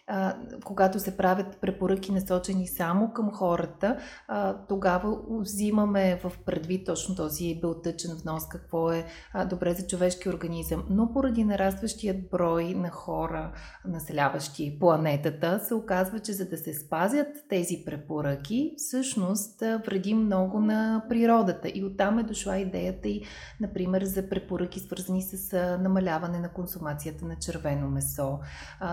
а, 0.13 0.35
когато 0.63 0.99
се 0.99 1.17
правят 1.17 1.57
препоръки 1.61 2.11
насочени 2.11 2.67
само 2.67 3.13
към 3.13 3.31
хората, 3.31 3.97
а, 4.27 4.57
тогава 4.67 5.17
взимаме 5.29 6.19
в 6.23 6.31
предвид 6.45 6.85
точно 6.85 7.15
този 7.15 7.59
белтъчен 7.61 8.11
внос, 8.23 8.47
какво 8.47 8.91
е 8.91 9.05
а, 9.33 9.45
добре 9.45 9.73
за 9.73 9.87
човешки 9.87 10.29
организъм. 10.29 10.83
Но 10.89 11.13
поради 11.13 11.43
нарастващият 11.43 12.29
брой 12.29 12.73
на 12.73 12.89
хора, 12.89 13.51
населяващи 13.85 14.77
планетата, 14.79 15.59
се 15.59 15.73
оказва, 15.73 16.19
че 16.19 16.33
за 16.33 16.45
да 16.45 16.57
се 16.57 16.73
спазят 16.73 17.27
тези 17.49 17.83
препоръки, 17.85 18.73
всъщност 18.77 19.59
вреди 19.59 20.13
много 20.13 20.59
на 20.59 21.05
природата. 21.09 21.69
И 21.73 21.83
оттам 21.85 22.19
е 22.19 22.23
дошла 22.23 22.57
идеята 22.57 23.09
и, 23.09 23.23
например, 23.59 24.03
за 24.03 24.29
препоръки, 24.29 24.79
свързани 24.79 25.21
с 25.21 25.53
намаляване 25.81 26.39
на 26.39 26.49
консумацията 26.49 27.25
на 27.25 27.35
червено 27.35 27.89
месо, 27.89 28.39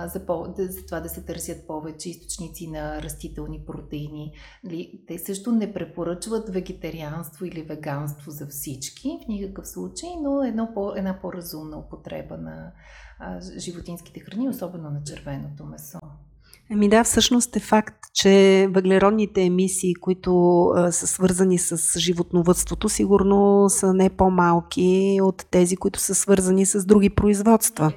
за, 0.06 0.26
по, 0.26 0.54
за 0.58 0.86
това 0.86 1.00
да 1.00 1.07
да 1.08 1.14
се 1.14 1.24
търсят 1.24 1.66
повече 1.66 2.10
източници 2.10 2.70
на 2.70 3.02
растителни 3.02 3.60
протеини. 3.66 4.32
Нали, 4.64 5.00
те 5.06 5.18
също 5.18 5.52
не 5.52 5.72
препоръчват 5.72 6.48
вегетарианство 6.48 7.44
или 7.44 7.62
веганство 7.62 8.30
за 8.30 8.46
всички 8.46 9.18
в 9.24 9.28
никакъв 9.28 9.68
случай, 9.68 10.10
но 10.22 10.42
едно 10.42 10.68
по, 10.74 10.92
една 10.96 11.20
по-разумна 11.20 11.78
употреба 11.78 12.36
на 12.36 12.72
а, 13.18 13.40
животинските 13.58 14.20
храни, 14.20 14.48
особено 14.48 14.90
на 14.90 15.02
червеното 15.02 15.64
месо. 15.64 15.98
Ами 16.70 16.88
да, 16.88 17.04
всъщност 17.04 17.56
е 17.56 17.60
факт, 17.60 17.96
че 18.14 18.66
въглеродните 18.70 19.42
емисии, 19.42 19.94
които 19.94 20.72
са 20.90 21.06
свързани 21.06 21.58
с 21.58 21.98
животновътството, 21.98 22.88
сигурно 22.88 23.68
са 23.68 23.94
не 23.94 24.10
по-малки 24.10 25.18
от 25.22 25.46
тези, 25.50 25.76
които 25.76 26.00
са 26.00 26.14
свързани 26.14 26.66
с 26.66 26.84
други 26.84 27.10
производства 27.10 27.92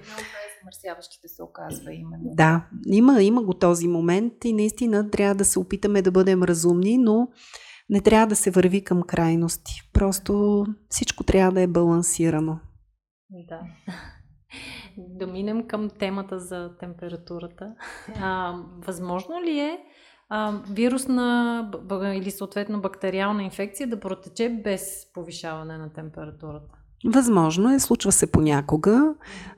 замърсяващите 0.71 1.27
се 1.27 1.43
оказва 1.43 1.93
именно. 1.93 2.23
Да, 2.23 2.67
има, 2.85 3.23
има 3.23 3.43
го 3.43 3.53
този 3.53 3.87
момент 3.87 4.33
и 4.45 4.53
наистина 4.53 5.09
трябва 5.09 5.35
да 5.35 5.45
се 5.45 5.59
опитаме 5.59 6.01
да 6.01 6.11
бъдем 6.11 6.43
разумни, 6.43 6.97
но 6.97 7.27
не 7.89 8.01
трябва 8.01 8.27
да 8.27 8.35
се 8.35 8.51
върви 8.51 8.83
към 8.83 9.03
крайности. 9.03 9.71
Просто 9.93 10.65
всичко 10.89 11.23
трябва 11.23 11.51
да 11.51 11.61
е 11.61 11.67
балансирано. 11.67 12.59
Да. 13.29 13.61
Да 14.97 15.27
минем 15.27 15.67
към 15.67 15.89
темата 15.89 16.39
за 16.39 16.77
температурата. 16.79 17.75
А, 18.21 18.55
възможно 18.77 19.41
ли 19.41 19.59
е 19.59 19.79
а, 20.29 20.61
вирусна 20.69 21.71
или 22.15 22.31
съответно 22.31 22.81
бактериална 22.81 23.43
инфекция 23.43 23.89
да 23.89 23.99
протече 23.99 24.49
без 24.63 25.13
повишаване 25.13 25.77
на 25.77 25.93
температурата? 25.93 26.80
Възможно 27.05 27.73
е, 27.73 27.79
случва 27.79 28.11
се 28.11 28.27
понякога, 28.27 29.13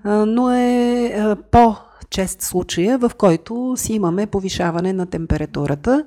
но 0.06 0.52
е 0.52 1.36
по-чест 1.52 2.42
случая, 2.42 2.98
в 2.98 3.12
който 3.18 3.74
си 3.78 3.94
имаме 3.94 4.28
повишаване 4.28 4.94
на 4.94 5.06
температурата. 5.06 6.04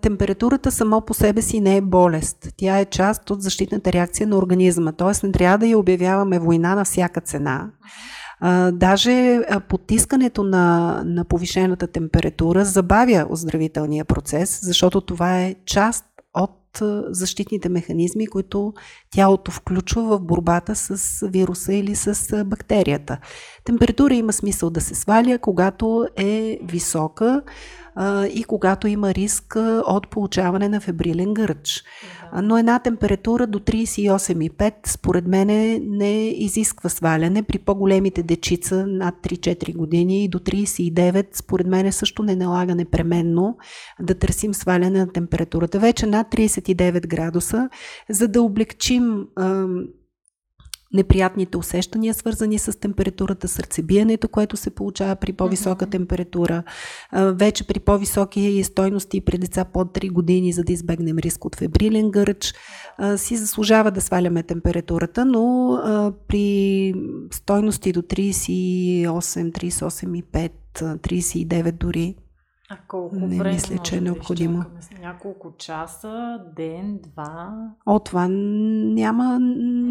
Температурата 0.00 0.70
само 0.70 1.00
по 1.00 1.14
себе 1.14 1.42
си 1.42 1.60
не 1.60 1.76
е 1.76 1.80
болест. 1.80 2.48
Тя 2.56 2.78
е 2.78 2.84
част 2.84 3.30
от 3.30 3.42
защитната 3.42 3.92
реакция 3.92 4.26
на 4.26 4.36
организма, 4.36 4.92
т.е. 4.92 5.26
не 5.26 5.32
трябва 5.32 5.58
да 5.58 5.66
я 5.66 5.78
обявяваме 5.78 6.38
война 6.38 6.74
на 6.74 6.84
всяка 6.84 7.20
цена. 7.20 7.70
даже 8.72 9.40
потискането 9.68 10.42
на, 10.42 11.02
на 11.06 11.24
повишената 11.24 11.86
температура 11.86 12.64
забавя 12.64 13.26
оздравителния 13.30 14.04
процес, 14.04 14.60
защото 14.62 15.00
това 15.00 15.40
е 15.40 15.54
част 15.66 16.04
от 16.74 17.06
защитните 17.14 17.68
механизми, 17.68 18.26
които 18.26 18.72
тялото 19.10 19.50
включва 19.50 20.02
в 20.02 20.20
борбата 20.20 20.76
с 20.76 21.18
вируса 21.28 21.74
или 21.74 21.94
с 21.94 22.44
бактерията. 22.44 23.18
Температура 23.64 24.14
има 24.14 24.32
смисъл 24.32 24.70
да 24.70 24.80
се 24.80 24.94
сваля, 24.94 25.38
когато 25.38 26.06
е 26.16 26.58
висока 26.62 27.42
и 28.34 28.44
когато 28.48 28.88
има 28.88 29.14
риск 29.14 29.56
от 29.86 30.10
получаване 30.10 30.68
на 30.68 30.80
фебрилен 30.80 31.34
гърч. 31.34 31.84
Но 32.42 32.58
една 32.58 32.78
температура 32.78 33.46
до 33.46 33.58
38,5 33.58 34.72
според 34.86 35.26
мен 35.26 35.46
не 35.96 36.28
изисква 36.28 36.90
сваляне. 36.90 37.42
При 37.42 37.58
по-големите 37.58 38.22
дечица 38.22 38.86
над 38.86 39.14
3-4 39.22 39.76
години 39.76 40.24
и 40.24 40.28
до 40.28 40.38
39 40.38 41.26
според 41.32 41.66
мен 41.66 41.92
също 41.92 42.22
не 42.22 42.36
налага 42.36 42.74
непременно 42.74 43.56
да 44.00 44.14
търсим 44.14 44.54
сваляне 44.54 44.98
на 44.98 45.12
температурата. 45.12 45.78
Вече 45.78 46.06
над 46.06 46.26
39 46.26 47.06
градуса, 47.06 47.68
за 48.10 48.28
да 48.28 48.42
облегчим 48.42 49.26
неприятните 50.92 51.58
усещания, 51.58 52.14
свързани 52.14 52.58
с 52.58 52.80
температурата, 52.80 53.48
сърцебиенето, 53.48 54.28
което 54.28 54.56
се 54.56 54.70
получава 54.70 55.16
при 55.16 55.32
по-висока 55.32 55.86
mm-hmm. 55.86 55.90
температура, 55.90 56.62
вече 57.12 57.66
при 57.66 57.80
по-високи 57.80 58.64
стойности 58.64 59.20
при 59.20 59.38
деца 59.38 59.64
под 59.64 59.88
3 59.88 60.12
години, 60.12 60.52
за 60.52 60.64
да 60.64 60.72
избегнем 60.72 61.18
риск 61.18 61.44
от 61.44 61.56
фебрилен 61.56 62.10
гърч, 62.10 62.54
си 63.16 63.36
заслужава 63.36 63.90
да 63.90 64.00
сваляме 64.00 64.42
температурата, 64.42 65.24
но 65.24 65.78
при 66.28 66.94
стойности 67.32 67.92
до 67.92 68.02
38, 68.02 69.06
38,5, 69.06 70.50
39 70.74 71.72
дори, 71.72 72.14
а 72.72 72.76
колко 72.88 73.16
не 73.16 73.38
време 73.38 73.52
мисля, 73.52 73.78
че 73.78 73.96
е 73.96 74.00
необходимо. 74.00 74.58
Да 74.58 75.00
няколко 75.00 75.52
часа, 75.58 76.38
ден, 76.56 76.98
два? 77.02 77.52
О, 77.86 77.98
това 77.98 78.28
няма 78.28 79.38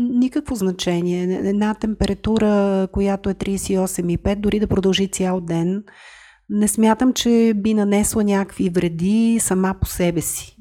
никакво 0.10 0.56
значение. 0.56 1.24
Една 1.50 1.74
температура, 1.74 2.88
която 2.92 3.30
е 3.30 3.34
38,5, 3.34 4.36
дори 4.36 4.60
да 4.60 4.68
продължи 4.68 5.08
цял 5.08 5.42
ден, 5.42 5.84
не 6.50 6.68
смятам, 6.68 7.14
че 7.14 7.54
би 7.56 7.74
нанесла 7.74 8.24
някакви 8.24 8.70
вреди 8.70 9.38
сама 9.42 9.76
по 9.82 9.88
себе 9.88 10.22
си. 10.22 10.59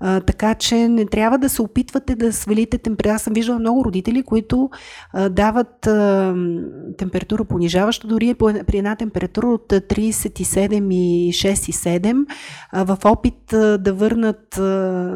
А, 0.00 0.20
така 0.20 0.54
че 0.54 0.88
не 0.88 1.06
трябва 1.06 1.38
да 1.38 1.48
се 1.48 1.62
опитвате 1.62 2.14
да 2.14 2.32
свалите 2.32 2.78
температура. 2.78 3.14
Аз 3.14 3.22
съм 3.22 3.32
виждала 3.32 3.58
много 3.58 3.84
родители, 3.84 4.22
които 4.22 4.70
а, 5.12 5.28
дават 5.28 5.86
а, 5.86 6.34
температура 6.98 7.44
понижаваща, 7.44 8.08
дори 8.08 8.34
при 8.34 8.78
една 8.78 8.96
температура 8.96 9.46
от 9.46 9.68
37,6 9.68 11.68
и 11.68 11.72
7, 11.72 12.26
а, 12.72 12.84
в 12.84 12.98
опит 13.04 13.52
а, 13.52 13.78
да 13.78 13.92
върнат 13.92 14.58
а, 14.58 14.62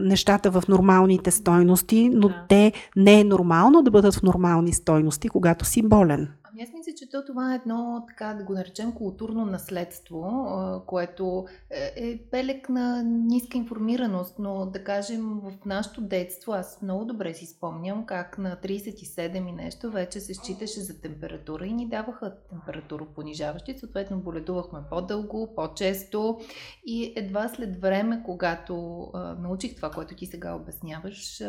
нещата 0.02 0.50
в 0.50 0.62
нормалните 0.68 1.30
стойности, 1.30 2.10
но 2.12 2.28
да. 2.28 2.44
те 2.48 2.72
не 2.96 3.20
е 3.20 3.24
нормално 3.24 3.82
да 3.82 3.90
бъдат 3.90 4.14
в 4.14 4.22
нормални 4.22 4.72
стойности, 4.72 5.28
когато 5.28 5.64
си 5.64 5.82
болен. 5.82 6.28
Аз 6.62 6.72
мисля, 6.72 6.92
че 6.96 7.10
то 7.10 7.24
това 7.24 7.52
е 7.52 7.56
едно, 7.56 8.04
така 8.08 8.34
да 8.34 8.44
го 8.44 8.52
наречем, 8.52 8.92
културно 8.92 9.46
наследство, 9.46 10.46
което 10.86 11.46
е, 11.70 11.92
е 11.96 12.18
пелек 12.30 12.68
на 12.68 13.02
ниска 13.02 13.58
информираност, 13.58 14.38
но 14.38 14.66
да 14.66 14.84
кажем 14.84 15.40
в 15.40 15.52
нашето 15.66 16.00
детство, 16.00 16.52
аз 16.52 16.82
много 16.82 17.04
добре 17.04 17.34
си 17.34 17.46
спомням 17.46 18.06
как 18.06 18.38
на 18.38 18.56
37 18.56 19.48
и 19.48 19.52
нещо 19.52 19.90
вече 19.90 20.20
се 20.20 20.34
считаше 20.34 20.80
за 20.80 21.00
температура 21.00 21.66
и 21.66 21.72
ни 21.72 21.88
даваха 21.88 22.36
температура 22.50 23.06
понижаващи, 23.14 23.78
съответно 23.78 24.20
боледувахме 24.20 24.80
по-дълго, 24.90 25.54
по-често 25.56 26.40
и 26.86 27.12
едва 27.16 27.48
след 27.48 27.80
време, 27.80 28.22
когато 28.24 29.06
научих 29.38 29.76
това, 29.76 29.90
което 29.90 30.14
ти 30.14 30.26
сега 30.26 30.54
обясняваш, 30.54 31.42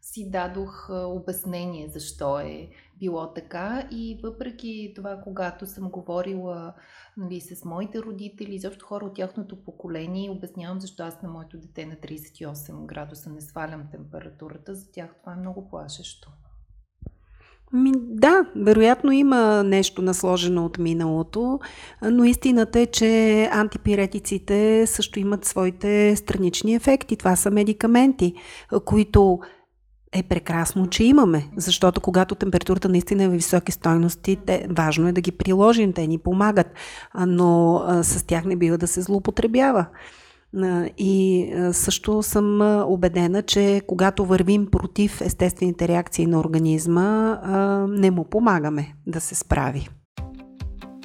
си 0.00 0.30
дадох 0.30 0.90
обяснение 0.90 1.88
защо 1.88 2.38
е 2.38 2.68
било 2.98 3.32
така 3.32 3.88
и 3.90 4.20
въпреки 4.22 4.92
това, 4.96 5.20
когато 5.24 5.66
съм 5.66 5.90
говорила 5.90 6.74
нали, 7.16 7.40
с 7.40 7.64
моите 7.64 8.02
родители, 8.02 8.58
защо 8.58 8.86
хора 8.86 9.04
от 9.04 9.14
тяхното 9.14 9.64
поколение, 9.64 10.30
обяснявам 10.30 10.80
защо 10.80 11.02
аз 11.02 11.22
на 11.22 11.28
моето 11.28 11.58
дете 11.58 11.86
на 11.86 11.94
38 11.94 12.86
градуса 12.86 13.30
не 13.30 13.40
свалям 13.40 13.88
температурата, 13.92 14.74
за 14.74 14.92
тях 14.92 15.14
това 15.20 15.32
е 15.32 15.40
много 15.40 15.68
плашещо. 15.70 16.28
Ми, 17.72 17.92
да, 17.96 18.46
вероятно 18.56 19.12
има 19.12 19.62
нещо 19.62 20.02
насложено 20.02 20.64
от 20.64 20.78
миналото, 20.78 21.60
но 22.02 22.24
истината 22.24 22.80
е, 22.80 22.86
че 22.86 23.44
антипиретиците 23.52 24.86
също 24.86 25.18
имат 25.18 25.44
своите 25.44 26.16
странични 26.16 26.74
ефекти. 26.74 27.16
Това 27.16 27.36
са 27.36 27.50
медикаменти, 27.50 28.34
които 28.84 29.40
е 30.12 30.22
прекрасно, 30.22 30.86
че 30.86 31.04
имаме, 31.04 31.48
защото 31.56 32.00
когато 32.00 32.34
температурата 32.34 32.88
наистина 32.88 33.22
е 33.22 33.28
в 33.28 33.32
високи 33.32 33.72
стойности, 33.72 34.38
те, 34.46 34.66
важно 34.70 35.08
е 35.08 35.12
да 35.12 35.20
ги 35.20 35.32
приложим, 35.32 35.92
те 35.92 36.06
ни 36.06 36.18
помагат, 36.18 36.66
но 37.26 37.76
а, 37.86 38.04
с 38.04 38.26
тях 38.26 38.44
не 38.44 38.56
бива 38.56 38.78
да 38.78 38.86
се 38.86 39.02
злоупотребява. 39.02 39.86
И 40.98 41.46
също 41.72 42.22
съм 42.22 42.60
убедена, 42.86 43.42
че 43.42 43.82
когато 43.86 44.24
вървим 44.24 44.66
против 44.66 45.20
естествените 45.20 45.88
реакции 45.88 46.26
на 46.26 46.40
организма, 46.40 47.38
не 47.88 48.10
му 48.10 48.24
помагаме 48.24 48.94
да 49.06 49.20
се 49.20 49.34
справи. 49.34 49.88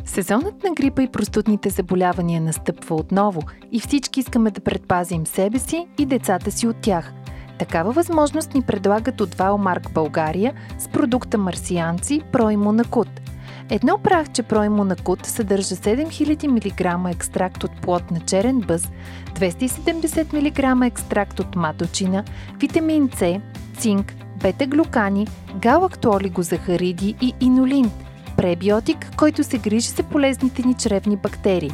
Сезонът 0.06 0.64
на 0.64 0.74
грипа 0.76 1.02
и 1.02 1.12
простудните 1.12 1.70
заболявания 1.70 2.42
настъпва 2.42 2.96
отново 2.96 3.42
и 3.72 3.80
всички 3.80 4.20
искаме 4.20 4.52
да 4.52 4.62
предпазим 4.62 5.28
себе 5.28 5.60
си 5.60 5.88
и 5.98 6.06
децата 6.06 6.52
си 6.52 6.68
от 6.68 6.76
тях. 6.82 7.14
Такава 7.60 7.92
възможност 7.92 8.54
ни 8.54 8.62
предлагат 8.62 9.22
от 9.22 9.36
Валмарк 9.36 9.92
България 9.92 10.54
с 10.78 10.88
продукта 10.88 11.38
Марсианци 11.38 12.22
Проимунакут– 12.32 13.10
Едно 13.70 13.98
прахче 14.04 14.44
проимунакут 14.44 15.26
съдържа 15.26 15.76
7000 15.76 16.48
мг 16.48 17.12
екстракт 17.12 17.64
от 17.64 17.82
плод 17.82 18.12
на 18.12 18.20
черен 18.20 18.60
бъз, 18.60 18.90
270 19.36 20.34
мг 20.34 20.86
екстракт 20.86 21.40
от 21.40 21.56
маточина, 21.56 22.24
витамин 22.60 23.10
С, 23.16 23.42
цинк, 23.78 24.14
бета-глюкани, 24.42 25.28
галактолигозахариди 25.56 27.16
и 27.22 27.34
инолин, 27.42 27.92
пребиотик, 28.38 29.16
който 29.18 29.44
се 29.44 29.58
грижи 29.58 29.90
за 29.90 30.04
полезните 30.04 30.62
ни 30.62 30.74
чревни 30.74 31.18
бактерии. 31.18 31.72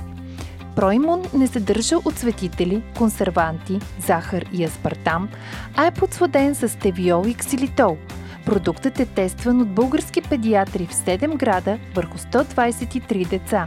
Проимун 0.75 1.21
не 1.33 1.47
съдържа 1.47 1.97
отсветители, 2.05 2.83
консерванти, 2.97 3.79
захар 3.99 4.45
и 4.53 4.65
аспартам, 4.65 5.29
а 5.75 5.85
е 5.85 5.91
подсладен 5.91 6.55
с 6.55 6.69
стевиол 6.69 7.25
и 7.27 7.33
ксилитол– 7.33 7.97
Продуктът 8.49 8.99
е 8.99 9.05
тестван 9.05 9.61
от 9.61 9.69
български 9.69 10.21
педиатри 10.21 10.85
в 10.85 10.93
7 10.93 11.37
града 11.37 11.79
върху 11.95 12.17
123 12.17 13.29
деца. 13.29 13.65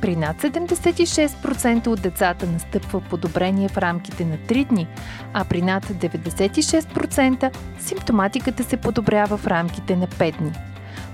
При 0.00 0.16
над 0.16 0.42
76% 0.42 1.86
от 1.86 2.02
децата 2.02 2.46
настъпва 2.46 3.00
подобрение 3.00 3.68
в 3.68 3.78
рамките 3.78 4.24
на 4.24 4.36
3 4.36 4.68
дни, 4.68 4.86
а 5.32 5.44
при 5.44 5.62
над 5.62 5.84
96% 5.86 7.56
симптоматиката 7.78 8.64
се 8.64 8.76
подобрява 8.76 9.36
в 9.36 9.46
рамките 9.46 9.96
на 9.96 10.06
5 10.06 10.38
дни. 10.38 10.52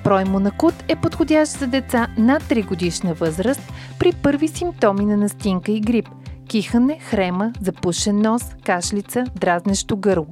Проймонакут 0.04 0.74
е 0.88 0.96
подходящ 0.96 1.52
за 1.52 1.66
деца 1.66 2.08
над 2.18 2.42
3 2.42 2.66
годишна 2.66 3.14
възраст 3.14 3.72
при 3.98 4.12
първи 4.22 4.48
симптоми 4.48 5.04
на 5.04 5.16
настинка 5.16 5.72
и 5.72 5.80
грип– 5.80 6.08
кихане, 6.48 6.98
хрема, 7.00 7.52
запушен 7.60 8.20
нос, 8.20 8.54
кашлица, 8.64 9.24
дразнещо 9.34 9.96
гърло. 9.96 10.26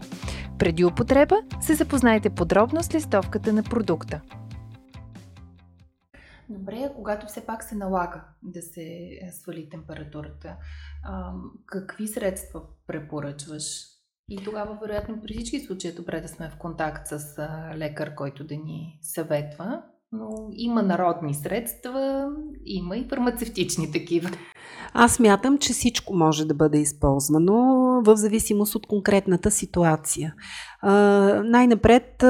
Преди 0.58 0.84
употреба 0.84 1.36
се 1.60 1.74
запознайте 1.74 2.30
подробно 2.30 2.82
с 2.82 2.94
листовката 2.94 3.52
на 3.52 3.62
продукта. 3.62 4.20
Добре, 6.48 6.90
когато 6.96 7.26
все 7.26 7.46
пак 7.46 7.64
се 7.64 7.74
налага 7.74 8.24
да 8.42 8.62
се 8.62 8.82
е, 8.82 9.32
свали 9.32 9.68
температурата, 9.68 10.56
какви 11.66 12.08
средства 12.08 12.62
препоръчваш? 12.86 13.95
И 14.30 14.36
тогава, 14.44 14.78
вероятно, 14.82 15.20
при 15.22 15.34
всички 15.34 15.60
случаи 15.60 15.90
е 15.90 15.94
добре 15.94 16.20
да 16.20 16.28
сме 16.28 16.50
в 16.50 16.58
контакт 16.58 17.06
с 17.06 17.48
лекар, 17.76 18.14
който 18.14 18.44
да 18.44 18.54
ни 18.54 18.98
съветва. 19.02 19.82
Но 20.12 20.28
има 20.52 20.82
народни 20.82 21.34
средства, 21.34 22.26
има 22.64 22.96
и 22.96 23.08
фармацевтични 23.08 23.92
такива. 23.92 24.30
Аз 24.94 25.20
мятам, 25.20 25.58
че 25.58 25.72
всичко 25.72 26.14
може 26.14 26.44
да 26.44 26.54
бъде 26.54 26.78
използвано 26.78 27.54
в 28.06 28.16
зависимост 28.16 28.74
от 28.74 28.86
конкретната 28.86 29.50
ситуация. 29.50 30.34
най-напред 31.44 32.22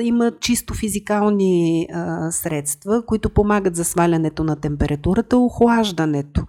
има 0.00 0.32
чисто 0.40 0.74
физикални 0.74 1.88
средства, 2.30 3.06
които 3.06 3.30
помагат 3.30 3.76
за 3.76 3.84
свалянето 3.84 4.44
на 4.44 4.56
температурата, 4.56 5.38
охлаждането 5.38 6.46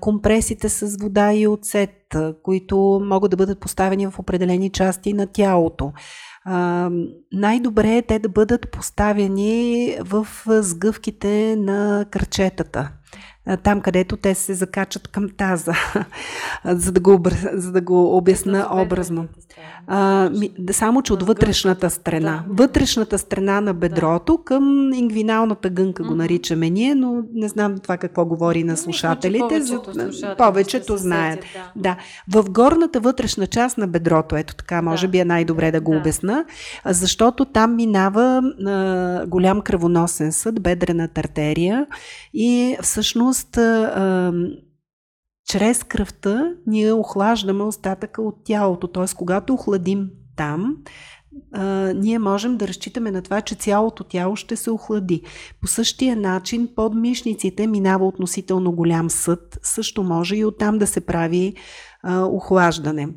компресите 0.00 0.68
с 0.68 0.96
вода 1.02 1.32
и 1.32 1.46
оцет, 1.46 1.90
които 2.42 3.00
могат 3.04 3.30
да 3.30 3.36
бъдат 3.36 3.60
поставени 3.60 4.06
в 4.06 4.18
определени 4.18 4.70
части 4.70 5.12
на 5.12 5.26
тялото. 5.26 5.92
най-добре 7.32 7.96
е 7.96 8.02
те 8.02 8.18
да 8.18 8.28
бъдат 8.28 8.70
поставени 8.70 9.96
в 10.00 10.26
сгъвките 10.46 11.56
на 11.56 12.06
кръчетата 12.10 12.90
там, 13.62 13.80
където 13.80 14.16
те 14.16 14.34
се 14.34 14.54
закачат 14.54 15.08
към 15.08 15.28
таза, 15.36 15.72
за, 16.64 16.92
да 16.92 17.00
го, 17.00 17.22
за 17.52 17.72
да 17.72 17.80
го 17.80 18.16
обясна 18.16 18.68
образно. 18.70 19.26
А, 19.86 20.30
ми, 20.30 20.50
само, 20.72 21.02
че 21.02 21.12
от 21.12 21.22
вътрешната 21.22 21.90
страна. 21.90 22.44
Вътрешната 22.48 23.18
страна 23.18 23.60
на 23.60 23.74
бедрото 23.74 24.38
към 24.44 24.92
ингвиналната 24.92 25.70
гънка 25.70 26.02
го 26.02 26.14
наричаме 26.14 26.70
ние, 26.70 26.94
но 26.94 27.22
не 27.34 27.48
знам 27.48 27.78
това 27.78 27.96
какво 27.96 28.24
говори 28.24 28.64
на 28.64 28.76
слушателите. 28.76 29.64
Слушателите 29.64 30.34
повечето 30.38 30.96
знаят. 30.96 31.40
Да. 31.76 31.96
В 32.28 32.44
горната 32.50 33.00
вътрешна 33.00 33.46
част 33.46 33.78
на 33.78 33.86
бедрото, 33.86 34.36
ето 34.36 34.54
така, 34.54 34.82
може 34.82 35.08
би 35.08 35.18
е 35.18 35.24
най-добре 35.24 35.70
да 35.72 35.80
го 35.80 35.96
обясна, 35.96 36.44
защото 36.86 37.44
там 37.44 37.76
минава 37.76 38.42
а, 38.66 39.26
голям 39.26 39.60
кръвоносен 39.60 40.32
съд, 40.32 40.62
бедрената 40.62 41.20
артерия 41.20 41.86
и 42.34 42.76
всъщност 42.82 43.33
а, 43.58 44.32
чрез 45.46 45.84
кръвта 45.84 46.52
ние 46.66 46.92
охлаждаме 46.92 47.62
остатъка 47.62 48.22
от 48.22 48.34
тялото. 48.44 48.88
Т.е. 48.88 49.04
когато 49.16 49.54
охладим 49.54 50.10
там, 50.36 50.76
а, 51.52 51.92
ние 51.94 52.18
можем 52.18 52.56
да 52.56 52.68
разчитаме 52.68 53.10
на 53.10 53.22
това, 53.22 53.40
че 53.40 53.54
цялото 53.54 54.04
тяло 54.04 54.36
ще 54.36 54.56
се 54.56 54.70
охлади. 54.70 55.22
По 55.60 55.66
същия 55.66 56.16
начин 56.16 56.68
под 56.76 56.94
мишниците 56.94 57.66
минава 57.66 58.06
относително 58.06 58.72
голям 58.72 59.10
съд, 59.10 59.58
също 59.62 60.02
може 60.02 60.36
и 60.36 60.44
оттам 60.44 60.78
да 60.78 60.86
се 60.86 61.06
прави 61.06 61.54
а, 62.02 62.22
охлаждане. 62.22 63.08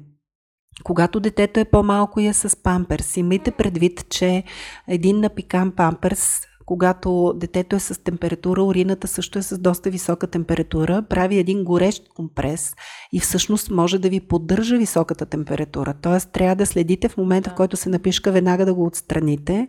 Когато 0.84 1.20
детето 1.20 1.60
е 1.60 1.66
по-малко 1.66 2.20
и 2.20 2.28
е 2.28 2.34
с 2.34 2.64
памперс, 2.64 3.18
имайте 3.18 3.52
предвид, 3.52 4.10
че 4.10 4.44
един 4.88 5.20
напикан 5.20 5.72
памперс 5.72 6.42
когато 6.68 7.34
детето 7.36 7.76
е 7.76 7.80
с 7.80 8.04
температура, 8.04 8.64
урината 8.64 9.08
също 9.08 9.40
е 9.40 9.42
с 9.42 9.58
доста 9.58 9.90
висока 9.90 10.28
температура, 10.28 11.04
прави 11.10 11.38
един 11.38 11.64
горещ 11.64 12.10
компрес 12.16 12.76
и 13.14 13.20
всъщност 13.20 13.72
може 13.72 14.00
да 14.00 14.10
ви 14.10 14.20
поддържа 14.20 14.78
високата 14.78 15.26
температура. 15.26 15.94
Тоест 16.02 16.32
трябва 16.32 16.56
да 16.56 16.66
следите 16.66 17.10
в 17.10 17.18
момента, 17.18 17.50
в 17.50 17.56
който 17.56 17.78
се 17.78 17.90
напишка, 17.90 18.32
веднага 18.32 18.66
да 18.66 18.74
го 18.74 18.86
отстраните, 18.86 19.68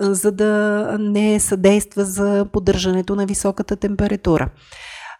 за 0.00 0.32
да 0.32 0.96
не 1.00 1.40
съдейства 1.40 2.04
за 2.04 2.46
поддържането 2.52 3.16
на 3.16 3.26
високата 3.26 3.76
температура. 3.76 4.50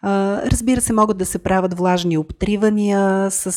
Разбира 0.04 0.80
се, 0.80 0.92
могат 0.92 1.18
да 1.18 1.26
се 1.26 1.38
правят 1.38 1.78
влажни 1.78 2.18
обтривания 2.18 3.30
с 3.30 3.48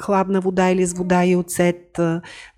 хладна 0.00 0.40
вода 0.40 0.70
или 0.70 0.86
с 0.86 0.92
вода 0.92 1.24
и 1.24 1.36
оцет 1.36 1.98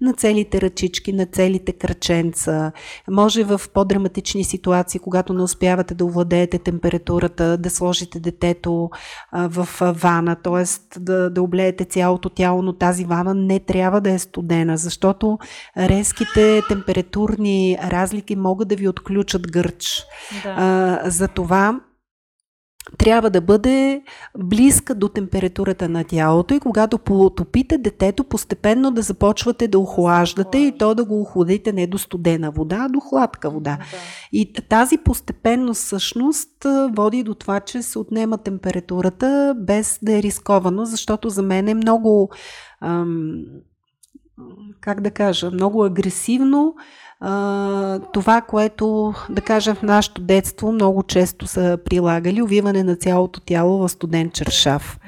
на 0.01 0.13
целите 0.17 0.61
ръчички, 0.61 1.13
на 1.13 1.27
целите 1.27 1.73
кръченца. 1.73 2.73
Може 3.11 3.45
в 3.45 3.61
по-драматични 3.75 4.45
ситуации, 4.45 5.01
когато 5.01 5.33
не 5.33 5.43
успявате 5.43 5.95
да 5.95 6.05
овладеете 6.05 6.59
температурата, 6.59 7.59
да 7.59 7.71
сложите 7.71 8.21
детето 8.21 8.91
в 9.33 9.69
вана, 9.81 10.37
т.е. 10.37 10.65
Да, 11.01 11.31
да 11.31 11.43
облеете 11.43 11.85
цялото 11.85 12.29
тяло, 12.29 12.63
но 12.63 12.73
тази 12.73 13.05
вана 13.05 13.35
не 13.35 13.61
трябва 13.61 14.01
да 14.01 14.11
е 14.11 14.19
студена, 14.19 14.77
защото 14.77 15.39
резките 15.79 16.63
температурни 16.69 17.79
разлики 17.85 18.37
могат 18.37 18.69
да 18.69 18.77
ви 18.77 18.89
отключат 18.89 19.53
гърч. 19.53 20.05
Да. 20.43 21.03
За 21.05 21.29
това 21.29 21.81
трябва 22.99 23.31
да 23.31 23.41
бъде 23.41 24.03
близка 24.39 24.95
до 24.95 25.09
температурата 25.09 25.89
на 25.89 26.05
тялото 26.05 26.55
и 26.55 26.61
когато 26.61 26.99
потопите 26.99 27.79
детето, 27.79 28.25
постепенно 28.25 28.91
да 28.91 29.03
започвате 29.03 29.69
да 29.69 29.79
охлаждате 29.79 30.59
и 30.59 30.79
то 30.79 30.95
да 30.95 31.05
го 31.05 31.21
охладите 31.21 31.73
не 31.73 31.87
до 31.87 31.99
студена 31.99 32.51
вода, 32.51 32.77
а 32.81 32.89
до 32.89 33.01
хладка 33.01 33.51
вода. 33.51 33.79
Да. 33.81 33.85
И 34.33 34.53
тази 34.53 34.99
постепенност 34.99 35.83
всъщност 35.83 36.51
води 36.97 37.23
до 37.23 37.35
това, 37.35 37.61
че 37.61 37.83
се 37.83 37.99
отнема 37.99 38.39
температурата 38.39 39.55
без 39.59 39.99
да 40.03 40.19
е 40.19 40.23
рисковано, 40.23 40.85
защото 40.85 41.29
за 41.29 41.43
мен 41.43 41.69
е 41.69 41.75
много 41.75 42.31
ам, 42.81 43.43
как 44.81 45.01
да 45.01 45.11
кажа, 45.11 45.51
много 45.51 45.85
агресивно 45.85 46.75
а, 47.27 47.99
това, 48.13 48.41
което, 48.41 49.15
да 49.31 49.41
кажем, 49.41 49.75
в 49.75 49.83
нашето 49.83 50.23
детство 50.23 50.73
много 50.73 51.03
често 51.03 51.47
са 51.47 51.79
прилагали, 51.85 52.43
увиване 52.43 52.83
на 52.83 52.97
цялото 52.97 53.41
тяло 53.41 53.79
в 53.79 53.89
студен 53.89 54.31
чершав. 54.31 54.99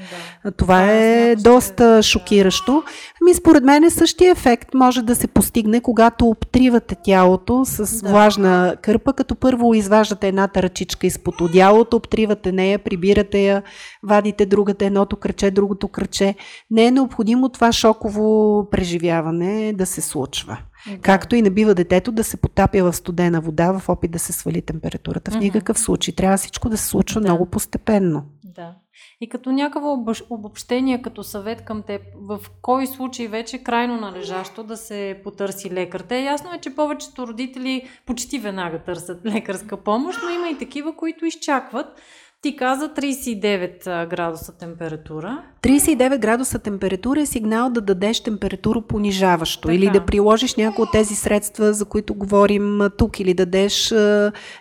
Да. 0.45 0.51
Това 0.53 0.93
е, 0.93 1.31
е 1.31 1.37
доста 1.37 2.03
шокиращо. 2.03 2.83
Ами, 3.23 3.35
според 3.35 3.65
мен 3.65 3.85
е 3.85 3.91
същия 3.91 4.31
ефект 4.31 4.75
може 4.75 5.03
да 5.03 5.15
се 5.15 5.27
постигне, 5.27 5.81
когато 5.81 6.27
обтривате 6.27 6.97
тялото 7.05 7.65
с 7.65 8.03
да. 8.03 8.11
влажна 8.11 8.77
кърпа, 8.83 9.13
като 9.13 9.35
първо 9.35 9.75
изваждате 9.75 10.29
едната 10.29 10.63
ръчичка 10.63 11.07
изпод 11.07 11.41
одялото, 11.41 11.97
обтривате 11.97 12.53
нея, 12.53 12.79
прибирате 12.79 13.39
я, 13.39 13.63
вадите 14.03 14.47
другата, 14.47 14.85
едното 14.85 15.17
кръче, 15.17 15.51
другото 15.51 15.89
кръче. 15.89 16.35
Не 16.71 16.85
е 16.85 16.91
необходимо 16.91 17.49
това 17.49 17.73
шоково 17.73 18.69
преживяване 18.71 19.73
да 19.73 19.87
се 19.87 20.01
случва. 20.01 20.59
Да. 20.91 20.99
Както 20.99 21.37
и 21.37 21.43
не 21.43 21.51
бива 21.51 21.75
детето 21.75 22.13
да 22.13 22.25
се 22.25 22.37
потапя 22.37 22.83
в 22.85 22.97
студена 22.97 23.41
вода 23.41 23.79
в 23.79 23.89
опит 23.89 24.11
да 24.11 24.19
се 24.19 24.33
свали 24.33 24.63
температурата. 24.63 25.31
В 25.31 25.37
никакъв 25.37 25.79
случай. 25.79 26.15
Трябва 26.15 26.37
всичко 26.37 26.69
да 26.69 26.77
се 26.77 26.87
случва 26.87 27.21
да. 27.21 27.29
много 27.29 27.47
постепенно. 27.47 28.25
Да. 28.45 28.75
И 29.21 29.29
като 29.29 29.53
някакво 29.53 30.05
обобщение, 30.31 31.03
като 31.03 31.25
съвет 31.25 31.65
към 31.65 31.83
теб, 31.83 32.03
в 32.15 32.41
кой 32.63 32.87
случай 32.87 33.29
вече 33.29 33.59
крайно 33.59 33.97
належащо 34.01 34.65
да 34.65 34.77
се 34.77 35.21
потърси 35.25 35.71
лекар? 35.71 36.01
Те 36.01 36.21
ясно 36.21 36.51
е, 36.55 36.61
че 36.61 36.75
повечето 36.75 37.27
родители 37.27 37.89
почти 38.07 38.39
веднага 38.39 38.79
търсят 38.79 39.27
лекарска 39.27 39.77
помощ, 39.77 40.19
но 40.25 40.31
има 40.31 40.49
и 40.49 40.59
такива, 40.59 40.97
които 40.97 41.27
изчакват. 41.27 42.01
Ти 42.47 42.57
каза 42.57 42.89
39 42.89 44.09
градуса 44.09 44.53
температура. 44.53 45.43
39 45.63 46.19
градуса 46.19 46.59
температура 46.59 47.21
е 47.21 47.27
сигнал 47.27 47.71
да 47.71 47.81
дадеш 47.81 48.21
температура 48.21 48.81
понижаващо 48.81 49.63
така. 49.63 49.75
или 49.75 49.91
да 49.91 50.05
приложиш 50.05 50.55
някои 50.55 50.83
от 50.83 50.93
тези 50.93 51.15
средства, 51.15 51.73
за 51.73 51.85
които 51.85 52.15
говорим 52.15 52.81
тук, 52.99 53.21
или 53.21 53.35
дадеш, 53.35 53.95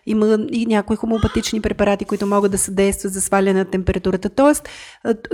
има 0.06 0.38
и 0.52 0.66
някои 0.66 0.96
хомеопатични 0.96 1.62
препарати, 1.62 2.06
които 2.06 2.28
могат 2.28 2.52
да 2.52 2.58
съдействат 2.58 3.14
за 3.14 3.22
сваляне 3.22 3.60
на 3.60 3.66
температурата. 3.66 4.30
Тоест, 4.30 4.70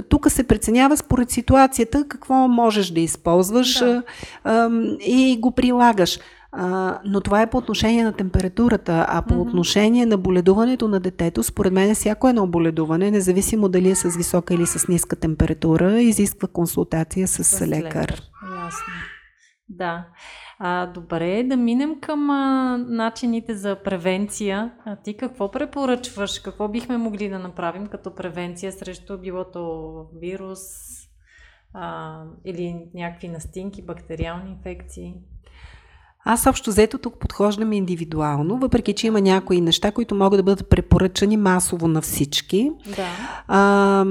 тук 0.09 0.31
се 0.31 0.47
преценява 0.47 0.97
според 0.97 1.31
ситуацията 1.31 2.05
какво 2.07 2.33
можеш 2.33 2.89
да 2.89 2.99
използваш 2.99 3.79
да. 3.79 4.03
и 5.05 5.37
го 5.39 5.51
прилагаш. 5.51 6.19
А, 6.51 6.99
но 7.05 7.21
това 7.21 7.41
е 7.41 7.49
по 7.49 7.57
отношение 7.57 8.03
на 8.03 8.13
температурата, 8.13 9.05
а 9.09 9.21
по 9.21 9.33
mm-hmm. 9.33 9.47
отношение 9.47 10.05
на 10.05 10.17
боледуването 10.17 10.87
на 10.87 10.99
детето, 10.99 11.43
според 11.43 11.73
мен 11.73 11.95
всяко 11.95 12.29
едно 12.29 12.47
боледуване, 12.47 13.11
независимо 13.11 13.69
дали 13.69 13.89
е 13.89 13.95
с 13.95 14.17
висока 14.17 14.53
или 14.53 14.65
с 14.65 14.87
ниска 14.87 15.15
температура, 15.15 16.01
изисква 16.01 16.47
консултация 16.47 17.27
с, 17.27 17.43
с 17.43 17.67
лекар. 17.67 17.85
лекар. 17.85 18.09
Ясно. 18.63 18.93
Да. 19.69 20.07
А, 20.59 20.85
добре, 20.85 21.43
да 21.43 21.57
минем 21.57 21.99
към 21.99 22.29
а, 22.29 22.77
начините 22.77 23.55
за 23.55 23.75
превенция. 23.83 24.73
А 24.85 24.95
ти 24.95 25.17
какво 25.17 25.51
препоръчваш? 25.51 26.39
Какво 26.39 26.67
бихме 26.67 26.97
могли 26.97 27.29
да 27.29 27.39
направим 27.39 27.87
като 27.87 28.15
превенция 28.15 28.71
срещу 28.71 29.17
билото 29.17 30.05
вирус 30.15 30.59
а, 31.73 32.23
или 32.45 32.89
някакви 32.93 33.27
настинки, 33.27 33.85
бактериални 33.85 34.51
инфекции? 34.51 35.13
Аз 36.25 36.47
общо 36.47 36.69
взето 36.69 36.97
тук 36.97 37.19
подхождам 37.19 37.73
индивидуално, 37.73 38.57
въпреки 38.57 38.93
че 38.93 39.07
има 39.07 39.21
някои 39.21 39.61
неща, 39.61 39.91
които 39.91 40.15
могат 40.15 40.39
да 40.39 40.43
бъдат 40.43 40.69
препоръчани 40.69 41.37
масово 41.37 41.87
на 41.87 42.01
всички. 42.01 42.71
Да. 42.95 43.07
А, 43.47 44.05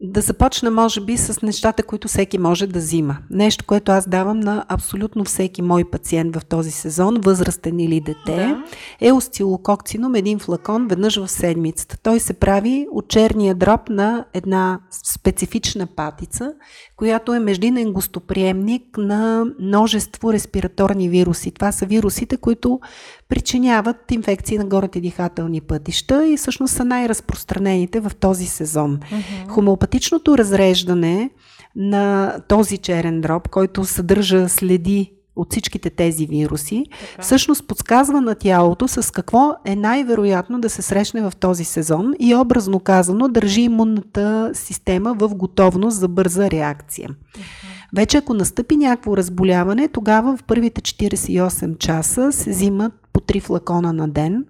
да 0.00 0.20
започна, 0.20 0.70
може 0.70 1.00
би, 1.00 1.16
с 1.16 1.42
нещата, 1.42 1.82
които 1.82 2.08
всеки 2.08 2.38
може 2.38 2.66
да 2.66 2.78
взима. 2.78 3.18
Нещо, 3.30 3.64
което 3.66 3.92
аз 3.92 4.08
давам 4.08 4.40
на 4.40 4.64
абсолютно 4.68 5.24
всеки 5.24 5.62
мой 5.62 5.84
пациент 5.84 6.36
в 6.36 6.44
този 6.44 6.70
сезон, 6.70 7.20
възрастен 7.20 7.80
или 7.80 8.00
дете, 8.00 8.36
да. 8.36 8.64
е 9.00 9.12
остилококцином, 9.12 10.14
един 10.14 10.38
флакон, 10.38 10.88
веднъж 10.88 11.16
в 11.16 11.28
седмицата. 11.28 11.98
Той 12.02 12.20
се 12.20 12.34
прави 12.34 12.86
от 12.92 13.08
черния 13.08 13.54
дроб 13.54 13.88
на 13.88 14.24
една 14.34 14.80
специфична 15.14 15.86
патица, 15.86 16.52
която 16.96 17.34
е 17.34 17.40
междинен 17.40 17.92
гостоприемник 17.92 18.98
на 18.98 19.44
множество 19.60 20.32
респираторни 20.32 21.08
вируси. 21.08 21.50
Това 21.50 21.72
са 21.72 21.86
вирусите, 21.86 22.36
които 22.36 22.80
причиняват 23.28 24.12
инфекции 24.12 24.58
на 24.58 24.64
горните 24.64 25.00
дихателни 25.00 25.60
пътища 25.60 26.26
и 26.28 26.36
всъщност 26.36 26.74
са 26.74 26.84
най-разпространените 26.84 28.00
в 28.00 28.12
този 28.20 28.46
сезон. 28.46 28.98
Mm-hmm. 28.98 29.48
Хомеопатичното 29.48 30.38
разреждане 30.38 31.30
на 31.76 32.34
този 32.48 32.78
черен 32.78 33.20
дроб, 33.20 33.48
който 33.48 33.84
съдържа 33.84 34.48
следи 34.48 35.12
от 35.36 35.50
всичките 35.50 35.90
тези 35.90 36.26
вируси, 36.26 36.84
така. 37.10 37.22
всъщност 37.22 37.66
подсказва 37.66 38.20
на 38.20 38.34
тялото 38.34 38.88
с 38.88 39.12
какво 39.12 39.52
е 39.64 39.76
най-вероятно 39.76 40.60
да 40.60 40.70
се 40.70 40.82
срещне 40.82 41.22
в 41.22 41.32
този 41.40 41.64
сезон 41.64 42.14
и 42.18 42.34
образно 42.34 42.80
казано 42.80 43.28
държи 43.28 43.60
имунната 43.60 44.50
система 44.54 45.14
в 45.14 45.34
готовност 45.34 45.96
за 45.96 46.08
бърза 46.08 46.50
реакция. 46.50 47.08
Uh-huh. 47.08 47.66
Вече 47.96 48.16
ако 48.16 48.34
настъпи 48.34 48.76
някакво 48.76 49.16
разболяване, 49.16 49.88
тогава 49.88 50.36
в 50.36 50.42
първите 50.42 50.80
48 50.80 51.78
часа 51.78 52.32
се 52.32 52.50
взимат 52.50 52.92
по 53.16 53.20
три 53.20 53.40
флакона 53.40 53.92
на 53.92 54.08
ден 54.08 54.44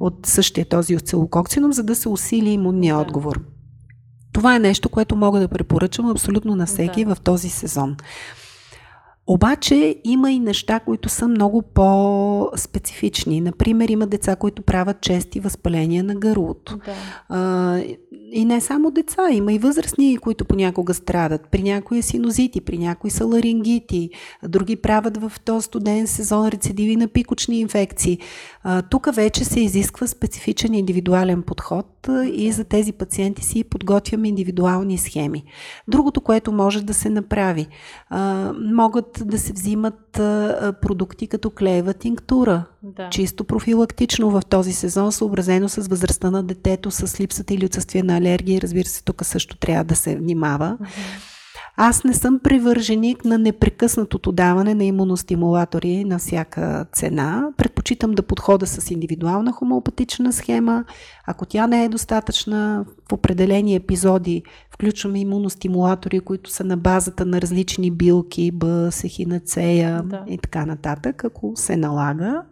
от 0.00 0.26
същия 0.26 0.66
този 0.68 0.96
оцелококсином, 0.96 1.72
за 1.72 1.82
да 1.82 1.94
се 1.94 2.08
усили 2.08 2.50
имунния 2.50 2.96
отговор. 2.98 3.40
Това 4.32 4.56
е 4.56 4.58
нещо, 4.58 4.88
което 4.88 5.16
мога 5.16 5.40
да 5.40 5.48
препоръчам 5.48 6.10
абсолютно 6.10 6.54
на 6.54 6.66
всеки 6.66 7.04
да. 7.04 7.14
в 7.14 7.20
този 7.20 7.48
сезон. 7.48 7.96
Обаче 9.28 9.96
има 10.04 10.32
и 10.32 10.38
неща, 10.38 10.80
които 10.80 11.08
са 11.08 11.28
много 11.28 11.62
по-специфични. 11.62 13.40
Например, 13.40 13.88
има 13.88 14.06
деца, 14.06 14.36
които 14.36 14.62
правят 14.62 15.00
чести 15.00 15.40
възпаления 15.40 16.04
на 16.04 16.14
гърлото. 16.14 16.78
Да. 16.86 16.94
А, 17.28 17.78
и 18.32 18.44
не 18.44 18.60
само 18.60 18.90
деца, 18.90 19.28
има 19.32 19.52
и 19.52 19.58
възрастни, 19.58 20.18
които 20.18 20.44
понякога 20.44 20.94
страдат. 20.94 21.48
При 21.50 21.62
някои 21.62 21.98
е 21.98 22.02
синозити, 22.02 22.60
при 22.60 22.78
някои 22.78 23.10
са 23.10 23.26
ларингити, 23.26 24.10
други 24.48 24.76
правят 24.76 25.16
в 25.16 25.32
този 25.44 25.64
студен 25.64 26.06
сезон 26.06 26.48
рецидиви 26.48 26.96
на 26.96 27.08
пикочни 27.08 27.60
инфекции. 27.60 28.18
Тук 28.90 29.14
вече 29.14 29.44
се 29.44 29.60
изисква 29.60 30.06
специфичен 30.06 30.74
индивидуален 30.74 31.42
подход 31.42 32.08
и 32.32 32.52
за 32.52 32.64
тези 32.64 32.92
пациенти 32.92 33.44
си 33.44 33.64
подготвяме 33.64 34.28
индивидуални 34.28 34.98
схеми. 34.98 35.44
Другото, 35.88 36.20
което 36.20 36.52
може 36.52 36.84
да 36.84 36.94
се 36.94 37.10
направи, 37.10 37.66
могат 38.74 39.22
да 39.24 39.38
се 39.38 39.52
взимат 39.52 40.12
продукти 40.82 41.26
като 41.26 41.50
клеева 41.50 41.94
тинктура, 41.94 42.64
да. 42.82 43.10
чисто 43.10 43.44
профилактично 43.44 44.30
в 44.30 44.42
този 44.48 44.72
сезон, 44.72 45.12
съобразено 45.12 45.68
с 45.68 45.88
възрастта 45.88 46.30
на 46.30 46.42
детето, 46.42 46.90
с 46.90 47.20
липсата 47.20 47.54
или 47.54 47.66
отсъствие 47.66 48.02
на 48.02 48.16
алергия. 48.16 48.60
Разбира 48.60 48.88
се, 48.88 49.04
тук 49.04 49.24
също 49.24 49.56
трябва 49.56 49.84
да 49.84 49.96
се 49.96 50.16
внимава. 50.16 50.78
Uh-huh. 50.80 51.35
Аз 51.78 52.04
не 52.04 52.14
съм 52.14 52.38
привърженик 52.38 53.24
на 53.24 53.38
непрекъснатото 53.38 54.32
даване 54.32 54.74
на 54.74 54.84
имуностимулатори 54.84 56.04
на 56.04 56.18
всяка 56.18 56.86
цена. 56.92 57.48
Предпочитам 57.56 58.12
да 58.12 58.22
подхода 58.22 58.66
с 58.66 58.90
индивидуална 58.90 59.52
хомеопатична 59.52 60.32
схема. 60.32 60.84
Ако 61.26 61.46
тя 61.46 61.66
не 61.66 61.84
е 61.84 61.88
достатъчна, 61.88 62.84
в 63.08 63.12
определени 63.12 63.74
епизоди 63.74 64.42
включваме 64.70 65.20
имуностимулатори, 65.20 66.20
които 66.20 66.50
са 66.50 66.64
на 66.64 66.76
базата 66.76 67.26
на 67.26 67.40
различни 67.40 67.90
билки, 67.90 68.50
Б, 68.50 68.88
сехинацея 68.92 70.02
да. 70.02 70.24
и 70.28 70.38
така 70.38 70.66
нататък, 70.66 71.24
ако 71.24 71.52
се 71.56 71.76
налага. 71.76 72.42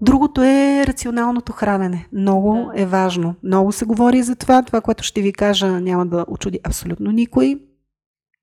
Другото 0.00 0.42
е 0.42 0.84
рационалното 0.86 1.52
хранене. 1.52 2.08
Много 2.12 2.54
да. 2.54 2.82
е 2.82 2.86
важно. 2.86 3.34
Много 3.42 3.72
се 3.72 3.84
говори 3.84 4.22
за 4.22 4.36
това. 4.36 4.62
Това, 4.62 4.80
което 4.80 5.04
ще 5.04 5.22
ви 5.22 5.32
кажа, 5.32 5.80
няма 5.80 6.06
да 6.06 6.24
очуди 6.28 6.60
абсолютно 6.64 7.10
никой. 7.10 7.56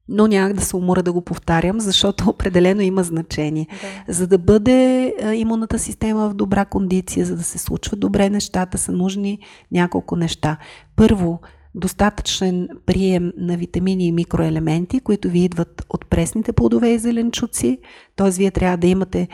Но 0.08 0.28
няма 0.28 0.54
да 0.54 0.62
се 0.62 0.76
умора 0.76 1.02
да 1.02 1.14
го 1.14 1.22
повтарям, 1.22 1.80
защото 1.80 2.24
определено 2.30 2.82
има 2.82 3.04
значение. 3.04 3.68
Да. 4.08 4.14
За 4.14 4.28
да 4.28 4.38
бъде 4.38 5.14
имунната 5.36 5.80
система 5.80 6.30
в 6.30 6.34
добра 6.34 6.66
кондиция, 6.66 7.26
за 7.26 7.36
да 7.36 7.44
се 7.44 7.58
случват 7.58 8.00
добре 8.00 8.30
нещата, 8.30 8.78
са 8.78 8.92
нужни 8.92 9.40
няколко 9.72 10.16
неща. 10.16 10.58
Първо, 10.96 11.40
достатъчен 11.76 12.68
прием 12.86 13.32
на 13.38 13.58
витамини 13.58 14.08
и 14.08 14.12
микроелементи, 14.12 15.00
които 15.00 15.30
ви 15.30 15.40
идват 15.40 15.86
от 15.90 16.06
пресните 16.06 16.54
плодове 16.54 16.90
и 16.90 17.00
зеленчуци. 17.00 17.80
Т.е. 18.16 18.30
вие 18.30 18.52
трябва 18.52 18.78
да 18.78 18.88
имате 18.88 19.28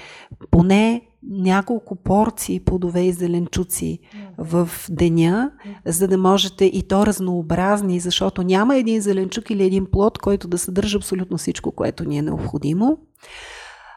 поне 0.51 1.01
няколко 1.29 1.95
порции 1.95 2.59
плодове 2.59 3.01
и 3.01 3.11
зеленчуци 3.11 3.99
в 4.37 4.69
деня, 4.89 5.51
за 5.85 6.07
да 6.07 6.17
можете 6.17 6.65
и 6.65 6.83
то 6.87 7.05
разнообразни, 7.05 7.99
защото 7.99 8.43
няма 8.43 8.77
един 8.77 9.01
зеленчук 9.01 9.49
или 9.49 9.63
един 9.63 9.85
плод, 9.91 10.17
който 10.17 10.47
да 10.47 10.57
съдържа 10.57 10.97
абсолютно 10.97 11.37
всичко, 11.37 11.71
което 11.71 12.03
ни 12.03 12.17
е 12.17 12.21
необходимо. 12.21 12.97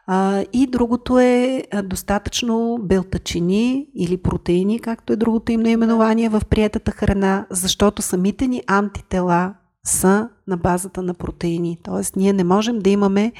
А, 0.07 0.45
и 0.53 0.67
другото 0.67 1.19
е 1.19 1.63
достатъчно 1.85 2.79
белтачини 2.83 3.89
или 3.95 4.17
протеини, 4.17 4.81
както 4.81 5.13
е 5.13 5.17
другото 5.17 5.53
им 5.53 5.61
наименование 5.61 6.29
в 6.29 6.43
приятата 6.51 6.91
храна, 6.91 7.47
защото 7.51 8.03
самите 8.03 8.47
ни 8.47 8.63
антитела 8.67 9.55
са 9.85 10.29
на 10.47 10.57
базата 10.57 11.03
на 11.03 11.15
протеини. 11.15 11.79
Тоест, 11.83 12.17
ние 12.17 12.33
не 12.33 12.45
можем 12.45 12.79
да 12.79 12.91
имаме 12.91 13.33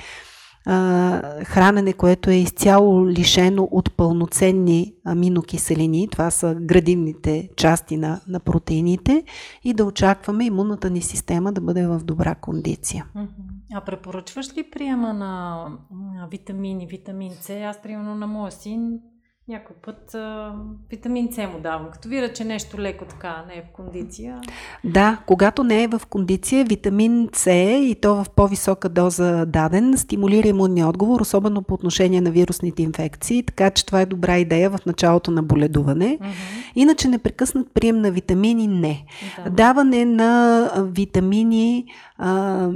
хранене, 1.45 1.93
което 1.93 2.31
е 2.31 2.35
изцяло 2.35 3.09
лишено 3.09 3.69
от 3.71 3.97
пълноценни 3.97 4.95
аминокиселини, 5.05 6.09
това 6.09 6.31
са 6.31 6.55
градивните 6.55 7.49
части 7.57 7.97
на, 7.97 8.21
на 8.29 8.41
протеините, 8.41 9.25
и 9.65 9.75
да 9.75 9.85
очакваме 9.85 10.45
имунната 10.45 10.91
ни 10.91 11.01
система 11.01 11.53
да 11.53 11.61
бъде 11.61 11.87
в 11.87 12.01
добра 12.05 12.35
кондиция. 12.35 13.07
А 13.75 13.81
препоръчваш 13.81 14.57
ли 14.57 14.71
приема 14.71 15.15
на 15.15 15.67
витамини, 16.31 16.87
витамин 16.87 17.33
С? 17.41 17.51
Аз, 17.51 17.83
примерно, 17.83 18.15
на 18.15 18.27
моя 18.27 18.53
син 18.53 19.01
някой 19.49 19.77
път 19.77 20.15
а, 20.15 20.53
витамин 20.91 21.33
С 21.33 21.47
му 21.47 21.61
давам. 21.61 21.91
Като 21.93 22.09
видя, 22.09 22.33
че 22.33 22.45
нещо 22.45 22.79
леко 22.79 23.05
така 23.05 23.45
не 23.49 23.55
е 23.55 23.63
в 23.63 23.73
кондиция. 23.73 24.41
Да, 24.85 25.19
когато 25.27 25.65
не 25.65 25.83
е 25.83 25.89
в 25.89 26.03
кондиция, 26.11 26.65
витамин 26.65 27.29
С 27.33 27.51
и 27.53 27.97
то 28.03 28.15
в 28.15 28.31
по-висока 28.37 28.89
доза 28.89 29.47
даден, 29.47 29.97
стимулира 29.97 30.49
имунния 30.49 30.89
отговор, 30.89 31.21
особено 31.21 31.63
по 31.63 31.75
отношение 31.75 32.21
на 32.21 32.31
вирусните 32.31 32.83
инфекции, 32.83 33.43
така 33.43 33.71
че 33.71 33.87
това 33.87 34.01
е 34.01 34.07
добра 34.07 34.39
идея 34.39 34.71
в 34.71 34.87
началото 34.87 35.31
на 35.31 35.43
боледуване. 35.43 36.19
Mm-hmm. 36.19 36.73
Иначе 36.75 37.09
непрекъснат 37.09 37.75
прием 37.75 38.01
на 38.01 38.11
витамини 38.11 38.67
не. 38.67 39.05
Да. 39.45 39.51
Даване 39.51 40.05
на 40.05 40.71
витамини 40.95 41.87
а, 42.19 42.69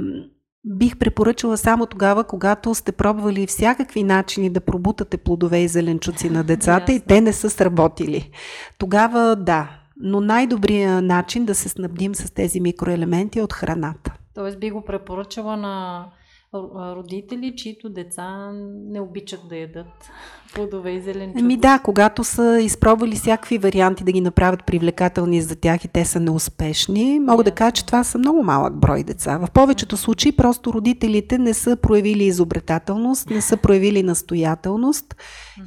бих 0.65 0.97
препоръчала 0.97 1.57
само 1.57 1.85
тогава, 1.85 2.23
когато 2.23 2.75
сте 2.75 2.91
пробвали 2.91 3.47
всякакви 3.47 4.03
начини 4.03 4.49
да 4.49 4.61
пробутате 4.61 5.17
плодове 5.17 5.59
и 5.59 5.67
зеленчуци 5.67 6.29
на 6.29 6.43
децата 6.43 6.93
и 6.93 6.99
те 6.99 7.21
не 7.21 7.33
са 7.33 7.49
сработили. 7.49 8.31
Тогава 8.77 9.35
да, 9.35 9.69
но 9.97 10.21
най-добрият 10.21 11.03
начин 11.03 11.45
да 11.45 11.55
се 11.55 11.69
снабдим 11.69 12.15
с 12.15 12.31
тези 12.31 12.59
микроелементи 12.59 13.39
е 13.39 13.43
от 13.43 13.53
храната. 13.53 14.13
Тоест 14.35 14.59
би 14.59 14.71
го 14.71 14.85
препоръчала 14.85 15.57
на 15.57 16.05
родители, 16.53 17.55
чието 17.55 17.89
деца 17.89 18.51
не 18.89 19.01
обичат 19.01 19.39
да 19.49 19.55
ядат 19.57 19.87
плодове 20.55 20.91
и 20.91 21.01
зеленчуци. 21.01 21.43
Ами 21.43 21.57
да, 21.57 21.79
когато 21.83 22.23
са 22.23 22.59
изпробвали 22.61 23.15
всякакви 23.15 23.57
варианти 23.57 24.03
да 24.03 24.11
ги 24.11 24.21
направят 24.21 24.65
привлекателни 24.65 25.41
за 25.41 25.55
тях 25.55 25.85
и 25.85 25.87
те 25.87 26.05
са 26.05 26.19
неуспешни, 26.19 27.19
мога 27.19 27.43
yeah. 27.43 27.45
да 27.45 27.51
кажа, 27.51 27.71
че 27.71 27.85
това 27.85 28.03
са 28.03 28.17
много 28.17 28.43
малък 28.43 28.79
брой 28.79 29.03
деца. 29.03 29.37
В 29.37 29.51
повечето 29.51 29.97
случаи 29.97 30.31
просто 30.31 30.73
родителите 30.73 31.37
не 31.37 31.53
са 31.53 31.75
проявили 31.75 32.23
изобретателност, 32.23 33.29
не 33.29 33.41
са 33.41 33.57
проявили 33.57 34.03
настоятелност 34.03 35.15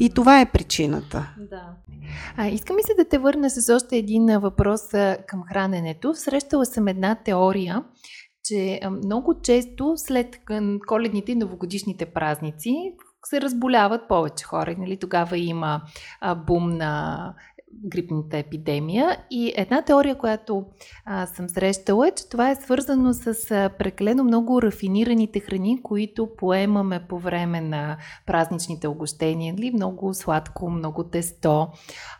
и 0.01 0.11
това 0.11 0.41
е 0.41 0.51
причината. 0.51 1.35
Да. 1.51 1.62
А, 2.37 2.49
искам 2.49 2.78
и 2.78 2.83
се 2.83 2.95
да 2.95 3.09
те 3.09 3.18
върна 3.18 3.51
с 3.51 3.74
още 3.74 3.97
един 3.97 4.39
въпрос 4.39 4.80
към 5.26 5.43
храненето. 5.49 6.14
Срещала 6.14 6.66
съм 6.66 6.89
една 6.89 7.14
теория, 7.14 7.83
че 8.53 8.81
много 9.05 9.35
често 9.43 9.93
след 9.97 10.41
коледните 10.87 11.33
и 11.33 11.35
новогодишните 11.35 12.07
празници 12.07 12.93
се 13.25 13.41
разболяват 13.41 14.09
повече 14.09 14.45
хора. 14.45 14.75
Нали? 14.79 14.97
Тогава 14.97 15.39
има 15.39 15.83
бум 16.47 16.69
на 16.69 17.35
грипната 17.85 18.39
епидемия. 18.39 19.16
И 19.31 19.53
една 19.57 19.83
теория, 19.83 20.18
която 20.18 20.64
а, 21.05 21.27
съм 21.27 21.49
срещала 21.49 22.09
е, 22.09 22.11
че 22.11 22.29
това 22.29 22.51
е 22.51 22.57
свързано 22.57 23.12
с 23.12 23.51
а, 23.51 23.70
прекалено 23.79 24.25
много 24.25 24.62
рафинираните 24.62 25.41
храни, 25.41 25.83
които 25.83 26.29
поемаме 26.37 27.05
по 27.09 27.18
време 27.18 27.61
на 27.61 27.97
празничните 28.27 28.89
огощения. 28.89 29.55
Нали? 29.55 29.70
Много 29.75 30.14
сладко, 30.14 30.70
много 30.70 31.05
тесто 31.05 31.68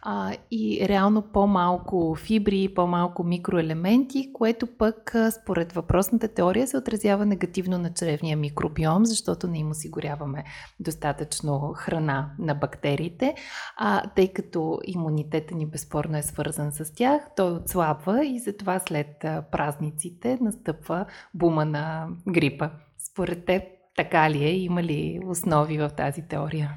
а, 0.03 0.33
и 0.51 0.89
реално 0.89 1.23
по-малко 1.23 2.15
фибри, 2.15 2.73
по-малко 2.75 3.25
микроелементи, 3.25 4.33
което 4.33 4.67
пък 4.67 5.15
а, 5.15 5.31
според 5.31 5.73
въпросната 5.73 6.29
теория 6.29 6.67
се 6.67 6.77
отразява 6.77 7.27
негативно 7.27 7.79
на 7.79 7.93
чревния 7.93 8.37
микробиом, 8.37 9.07
защото 9.07 9.49
не 9.49 9.59
им 9.59 9.71
осигуряваме 9.71 10.45
достатъчно 10.81 11.73
храна 11.77 12.31
на 12.39 12.55
бактериите, 12.55 13.35
а, 13.77 14.03
тъй 14.17 14.33
като 14.33 14.79
имунитет 14.85 15.42
имунитета 15.43 15.55
ни 15.55 15.67
безспорно 15.67 16.17
е 16.17 16.23
свързан 16.23 16.73
с 16.73 16.93
тях, 16.95 17.23
той 17.37 17.53
отслабва 17.53 18.25
и 18.27 18.39
затова 18.39 18.79
след 18.79 19.25
празниците 19.53 20.39
настъпва 20.41 21.07
бума 21.35 21.65
на 21.65 22.09
грипа. 22.29 22.71
Според 23.11 23.45
теб 23.45 23.63
така 23.97 24.31
ли 24.31 24.45
е? 24.45 24.57
Има 24.57 24.83
ли 24.83 25.21
основи 25.27 25.79
в 25.79 25.91
тази 25.97 26.23
теория? 26.23 26.71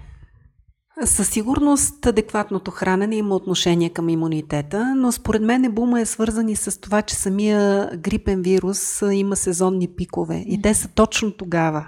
Със 1.05 1.29
сигурност 1.29 2.05
адекватното 2.05 2.71
хранене 2.71 3.15
има 3.15 3.35
отношение 3.35 3.89
към 3.89 4.09
имунитета, 4.09 4.93
но 4.95 5.11
според 5.11 5.41
мен 5.41 5.71
бума 5.71 6.01
е 6.01 6.05
свързан 6.05 6.49
и 6.49 6.55
с 6.55 6.81
това, 6.81 7.01
че 7.01 7.15
самия 7.15 7.89
грипен 7.97 8.41
вирус 8.41 9.01
има 9.11 9.35
сезонни 9.35 9.87
пикове 9.87 10.43
и 10.47 10.61
те 10.61 10.73
са 10.73 10.87
точно 10.87 11.31
тогава. 11.31 11.87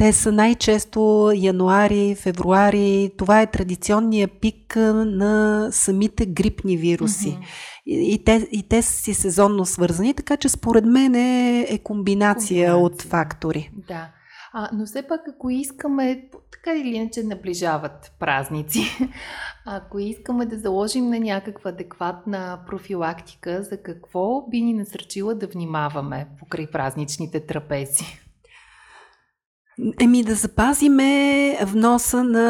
Те 0.00 0.12
са 0.12 0.32
най-често 0.32 1.32
януари, 1.34 2.14
февруари. 2.14 3.10
Това 3.18 3.42
е 3.42 3.50
традиционния 3.50 4.28
пик 4.28 4.76
на 4.76 5.68
самите 5.72 6.26
грипни 6.26 6.76
вируси. 6.76 7.28
Mm-hmm. 7.28 7.46
И, 7.86 8.14
и, 8.14 8.24
те, 8.24 8.48
и 8.52 8.68
те 8.68 8.82
си 8.82 9.14
сезонно 9.14 9.64
свързани, 9.64 10.14
така 10.14 10.36
че 10.36 10.48
според 10.48 10.84
мен 10.84 11.14
е, 11.14 11.66
е 11.68 11.78
комбинация, 11.78 11.82
комбинация 11.82 12.76
от 12.76 13.02
фактори. 13.02 13.70
Да. 13.88 14.08
А, 14.52 14.68
но 14.72 14.86
все 14.86 15.02
пак, 15.02 15.20
ако 15.34 15.50
искаме, 15.50 16.28
така 16.52 16.78
или 16.78 16.88
иначе 16.88 17.22
наближават 17.22 18.12
празници, 18.18 18.80
ако 19.66 19.98
искаме 19.98 20.46
да 20.46 20.58
заложим 20.58 21.10
на 21.10 21.20
някаква 21.20 21.70
адекватна 21.70 22.60
профилактика, 22.66 23.62
за 23.62 23.76
какво 23.82 24.48
би 24.48 24.60
ни 24.60 24.74
насърчила 24.74 25.34
да 25.34 25.46
внимаваме 25.46 26.26
покрай 26.38 26.66
празничните 26.66 27.46
трапези? 27.46 28.29
Еми 30.00 30.22
да 30.22 30.34
запазиме 30.34 31.58
вноса 31.64 32.24
на 32.24 32.46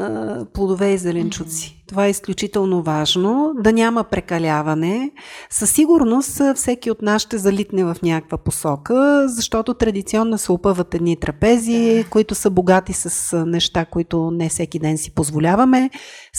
а, 0.00 0.44
плодове 0.44 0.94
и 0.94 0.98
зеленчуци. 0.98 1.81
Това 1.88 2.06
е 2.06 2.10
изключително 2.10 2.82
важно. 2.82 3.52
Да 3.60 3.72
няма 3.72 4.04
прекаляване. 4.04 5.10
Със 5.50 5.70
сигурност 5.70 6.40
всеки 6.54 6.90
от 6.90 7.02
нас 7.02 7.22
ще 7.22 7.38
залитне 7.38 7.84
в 7.84 7.96
някаква 8.02 8.38
посока, 8.38 9.28
защото 9.28 9.74
традиционно 9.74 10.38
се 10.38 10.52
опъват 10.52 10.94
едни 10.94 11.20
трапези, 11.20 12.04
които 12.10 12.34
са 12.34 12.50
богати 12.50 12.92
с 12.92 13.36
неща, 13.46 13.84
които 13.84 14.30
не 14.30 14.48
всеки 14.48 14.78
ден 14.78 14.98
си 14.98 15.14
позволяваме. 15.14 15.90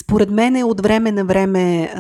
Според 0.04 0.32
мен 0.32 0.56
е 0.56 0.64
от 0.64 0.82
време 0.82 1.12
на 1.12 1.26
време 1.26 1.94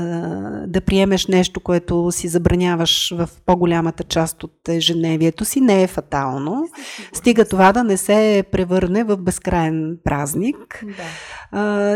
да 0.68 0.82
приемеш 0.82 1.28
нещо, 1.28 1.60
което 1.60 2.12
си 2.12 2.28
забраняваш 2.28 3.14
в 3.18 3.30
по-голямата 3.46 4.04
част 4.04 4.44
от 4.44 4.70
ежедневието 4.70 5.46
си, 5.46 5.62
не 5.62 5.84
е 5.84 5.88
фатално. 5.88 6.68
Стига 7.14 7.46
това 7.46 7.72
да 7.72 7.84
не 7.84 7.98
се 7.98 8.44
превърне 8.52 9.04
в 9.04 9.18
безкрайен 9.18 9.98
празник. 10.04 10.86
Да. 10.86 11.04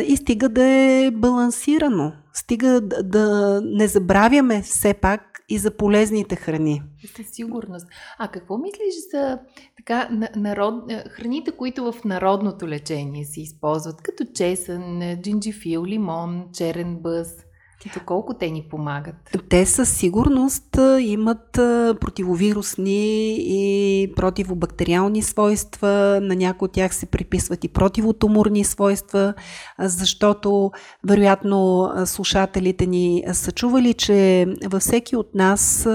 И 0.08 0.18
стига 0.18 0.49
да 0.49 0.66
е 0.66 1.12
балансирано. 1.12 2.14
Стига 2.34 2.82
да, 2.82 3.03
да 3.03 3.62
не 3.64 3.88
забравяме 3.88 4.62
все 4.62 4.93
пак 4.93 5.22
и 5.49 5.58
за 5.58 5.72
полезните 5.72 6.36
храни. 6.36 6.82
Със 7.16 7.28
сигурност. 7.32 7.88
А 8.20 8.28
какво 8.28 8.58
мислиш 8.58 8.93
за 9.12 9.39
така, 9.78 10.10
народ, 10.36 10.91
храните, 11.10 11.51
които 11.51 11.91
в 11.91 12.03
народното 12.05 12.68
лечение 12.68 13.26
се 13.26 13.41
използват, 13.41 14.01
като 14.01 14.26
чесън, 14.34 15.01
джинджифил, 15.22 15.86
лимон, 15.86 16.45
черен 16.53 16.95
бъз? 16.95 17.47
Доколко 17.93 18.34
те 18.34 18.49
ни 18.49 18.63
помагат? 18.69 19.15
Те 19.49 19.65
със 19.65 19.89
сигурност 19.89 20.78
имат 20.99 21.51
противовирусни 21.99 23.36
и 23.39 24.13
противобактериални 24.15 25.21
свойства. 25.21 26.19
На 26.21 26.36
някои 26.36 26.65
от 26.65 26.71
тях 26.71 26.95
се 26.95 27.05
приписват 27.05 27.63
и 27.63 27.67
противотуморни 27.67 28.63
свойства, 28.63 29.34
защото 29.80 30.71
вероятно 31.07 31.91
слушателите 32.05 32.86
ни 32.86 33.23
са 33.34 33.51
чували, 33.51 33.93
че 33.93 34.47
във 34.65 34.82
всеки 34.82 35.15
от 35.15 35.36
нас 35.36 35.88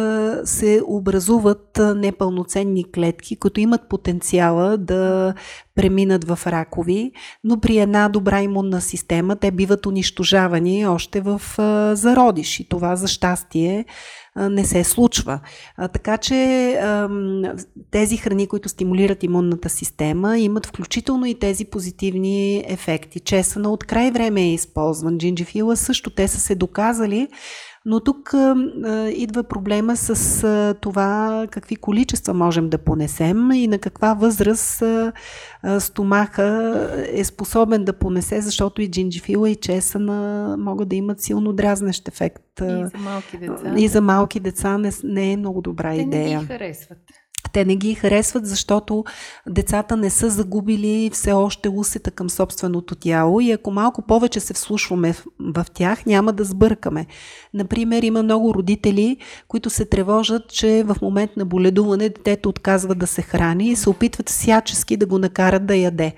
се 0.45 0.83
образуват 0.87 1.80
непълноценни 1.97 2.93
клетки, 2.93 3.37
които 3.37 3.61
имат 3.61 3.89
потенциала 3.89 4.76
да 4.76 5.35
преминат 5.74 6.24
в 6.24 6.39
ракови, 6.47 7.12
но 7.45 7.61
при 7.61 7.78
една 7.78 8.09
добра 8.09 8.43
имунна 8.43 8.80
система 8.80 9.37
те 9.37 9.51
биват 9.51 9.87
унищожавани 9.87 10.87
още 10.87 11.20
в 11.20 11.43
зародиш 11.95 12.61
и 12.61 12.68
това 12.68 12.97
за 12.97 13.09
щастие 13.09 13.85
не 14.37 14.64
се 14.64 14.85
случва. 14.85 15.41
Така 15.93 16.18
че 16.18 16.79
тези 17.91 18.16
храни, 18.16 18.47
които 18.47 18.68
стимулират 18.68 19.23
имунната 19.23 19.68
система, 19.68 20.39
имат 20.39 20.66
включително 20.66 21.27
и 21.27 21.39
тези 21.39 21.64
позитивни 21.64 22.64
ефекти. 22.66 23.20
Чесъна 23.20 23.70
от 23.70 23.85
край 23.85 24.11
време 24.11 24.43
е 24.43 24.55
използван. 24.55 25.18
Джинджифила 25.18 25.77
също 25.77 26.11
те 26.11 26.29
са 26.29 26.41
се 26.41 26.55
доказали, 26.55 27.29
но 27.85 28.01
тук 28.01 28.35
а, 28.35 28.57
идва 29.11 29.43
проблема 29.43 29.97
с 29.97 30.45
а, 30.45 30.74
това 30.80 31.47
какви 31.51 31.76
количества 31.76 32.35
можем 32.35 32.68
да 32.68 32.78
понесем 32.78 33.53
и 33.53 33.66
на 33.66 33.78
каква 33.78 34.14
възраст 34.14 34.83
а, 34.83 35.12
а, 35.62 35.80
стомаха 35.80 36.89
е 37.12 37.24
способен 37.24 37.85
да 37.85 37.93
понесе, 37.93 38.41
защото 38.41 38.83
и 38.83 38.91
джинджифила 38.91 39.51
и 39.51 39.57
чесъна 39.57 40.57
могат 40.59 40.89
да 40.89 40.97
имат 40.97 41.20
силно 41.20 41.53
дразнещ 41.53 42.09
ефект. 42.09 42.43
И 42.61 42.64
за 42.64 42.99
малки 42.99 43.39
деца. 43.39 43.74
И 43.76 43.89
за 43.89 44.01
малки 44.01 44.41
деца 44.41 44.78
не, 44.78 44.91
не 45.05 45.33
е 45.33 45.37
много 45.37 45.62
добра 45.62 45.91
Те 45.91 46.01
идея. 46.01 46.39
Не 46.39 46.45
ги 46.45 46.47
харесват. 46.47 46.99
Те 47.53 47.65
не 47.65 47.77
ги 47.77 47.95
харесват, 47.95 48.47
защото 48.47 49.05
децата 49.49 49.97
не 49.97 50.11
са 50.11 50.31
загубили 50.31 51.11
все 51.13 51.33
още 51.33 51.69
усета 51.69 52.11
към 52.11 52.31
собственото 52.31 52.95
тяло 52.95 53.41
и 53.41 53.53
ако 53.53 53.71
малко 53.71 54.03
повече 54.03 54.41
се 54.41 54.55
вслушваме 54.55 55.13
в, 55.13 55.25
в 55.41 55.67
тях, 55.75 56.07
няма 56.07 56.33
да 56.33 56.45
сбъркаме. 56.45 57.07
Например, 57.55 58.03
има 58.03 58.23
много 58.23 58.55
родители, 58.55 59.17
които 59.49 59.71
се 59.71 59.85
тревожат, 59.85 60.49
че 60.49 60.85
в 60.87 60.97
момент 61.03 61.31
на 61.37 61.45
боледуване 61.45 62.09
детето 62.09 62.49
отказва 62.49 62.95
да 62.95 63.07
се 63.07 63.23
храни 63.23 63.69
и 63.69 63.77
се 63.77 63.91
опитват 63.91 64.29
всячески 64.29 64.97
да 64.97 65.07
го 65.07 65.19
накарат 65.19 65.67
да 65.67 65.77
яде. 65.77 66.15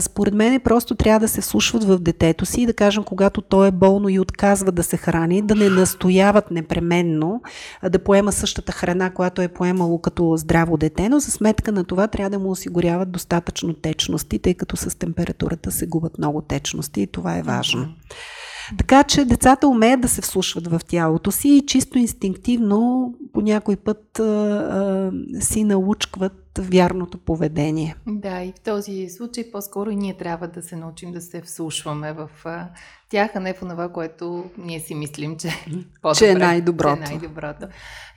Според 0.00 0.34
мен 0.34 0.60
просто 0.60 0.94
трябва 0.94 1.20
да 1.20 1.28
се 1.28 1.40
вслушват 1.40 1.84
в 1.84 1.98
детето 1.98 2.46
си 2.46 2.62
и 2.62 2.66
да 2.66 2.74
кажем, 2.74 3.04
когато 3.04 3.40
то 3.40 3.64
е 3.64 3.70
болно 3.70 4.08
и 4.08 4.20
отказва 4.20 4.72
да 4.72 4.82
се 4.82 4.96
храни, 4.96 5.42
да 5.42 5.54
не 5.54 5.68
настояват 5.68 6.50
непременно 6.50 7.42
да 7.90 7.98
поема 7.98 8.32
същата 8.32 8.72
храна, 8.72 9.10
която 9.10 9.42
е 9.42 9.48
поемало 9.48 9.98
като 9.98 10.36
здраво 10.36 10.67
дете, 10.76 11.08
но 11.08 11.18
за 11.18 11.30
сметка 11.30 11.72
на 11.72 11.84
това 11.84 12.08
трябва 12.08 12.30
да 12.30 12.38
му 12.38 12.50
осигуряват 12.50 13.10
достатъчно 13.10 13.74
течности, 13.74 14.38
тъй 14.38 14.54
като 14.54 14.76
с 14.76 14.98
температурата 14.98 15.70
се 15.70 15.86
губят 15.86 16.18
много 16.18 16.42
течности 16.42 17.02
и 17.02 17.06
това 17.06 17.38
е 17.38 17.42
важно. 17.42 17.94
Така 18.78 19.04
че 19.04 19.24
децата 19.24 19.68
умеят 19.68 20.00
да 20.00 20.08
се 20.08 20.22
вслушват 20.22 20.66
в 20.66 20.80
тялото 20.88 21.32
си 21.32 21.48
и 21.48 21.66
чисто 21.66 21.98
инстинктивно 21.98 23.14
по 23.32 23.40
някой 23.40 23.76
път 23.76 24.18
а, 24.18 24.22
а, 24.22 25.12
си 25.40 25.64
научкват 25.64 26.58
вярното 26.58 27.18
поведение. 27.18 27.96
Да, 28.06 28.42
и 28.42 28.52
в 28.56 28.60
този 28.60 29.08
случай 29.08 29.50
по-скоро 29.52 29.90
и 29.90 29.96
ние 29.96 30.16
трябва 30.16 30.48
да 30.48 30.62
се 30.62 30.76
научим 30.76 31.12
да 31.12 31.20
се 31.20 31.42
вслушваме 31.42 32.12
в 32.12 32.28
а, 32.44 32.68
тях, 33.10 33.30
а 33.34 33.40
не 33.40 33.52
в 33.52 33.58
това, 33.58 33.88
което 33.88 34.44
ние 34.58 34.80
си 34.80 34.94
мислим, 34.94 35.36
че, 35.36 35.48
е 35.48 36.14
че 36.14 36.30
е 36.30 36.34
най-доброто. 36.34 37.02
Че 37.06 37.12
е 37.12 37.16
най-доброто. 37.16 37.66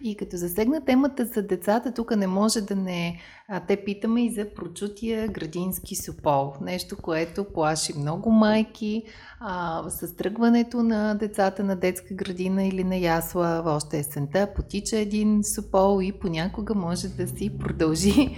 И 0.03 0.17
като 0.17 0.37
засегна 0.37 0.85
темата 0.85 1.25
за 1.25 1.41
децата, 1.41 1.93
тук 1.93 2.15
не 2.15 2.27
може 2.27 2.61
да 2.61 2.75
не... 2.75 3.19
А, 3.47 3.59
те 3.59 3.83
питаме 3.85 4.25
и 4.25 4.33
за 4.33 4.45
прочутия 4.55 5.27
градински 5.27 5.95
супол. 5.95 6.53
Нещо, 6.61 6.97
което 6.97 7.43
плаши 7.43 7.93
много 7.97 8.31
майки. 8.31 9.03
А, 9.39 9.83
с 9.89 10.15
тръгването 10.15 10.83
на 10.83 11.15
децата 11.15 11.63
на 11.63 11.75
детска 11.75 12.13
градина 12.13 12.63
или 12.63 12.83
на 12.83 12.95
ясла, 12.95 13.63
още 13.65 13.99
есента, 13.99 14.53
потича 14.55 14.97
един 14.97 15.43
супол 15.43 15.99
и 16.01 16.11
понякога 16.11 16.75
може 16.75 17.07
да 17.07 17.27
си 17.27 17.57
продължи 17.59 18.37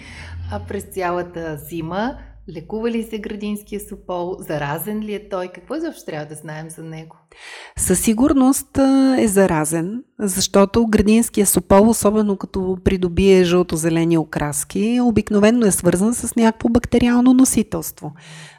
а 0.52 0.60
през 0.60 0.84
цялата 0.84 1.58
зима. 1.58 2.18
Лекува 2.50 2.92
ли 2.92 3.04
се 3.04 3.20
градинския 3.20 3.80
супол? 3.80 4.36
Заразен 4.40 5.00
ли 5.00 5.14
е 5.14 5.30
той? 5.30 5.48
Какво 5.48 5.76
изобщо 5.76 6.06
трябва 6.06 6.26
да 6.26 6.36
знаем 6.36 6.70
за 6.70 6.84
него? 6.84 7.18
Със 7.78 8.00
сигурност 8.00 8.78
е 9.18 9.28
заразен, 9.28 10.04
защото 10.20 10.88
градинския 10.88 11.46
сопол, 11.46 11.90
особено 11.90 12.38
като 12.38 12.78
придобие 12.84 13.44
жълто-зелени 13.44 14.18
окраски, 14.18 15.00
обикновенно 15.02 15.66
е 15.66 15.72
свързан 15.72 16.14
с 16.14 16.36
някакво 16.36 16.70
бактериално 16.70 17.34
носителство. 17.34 18.12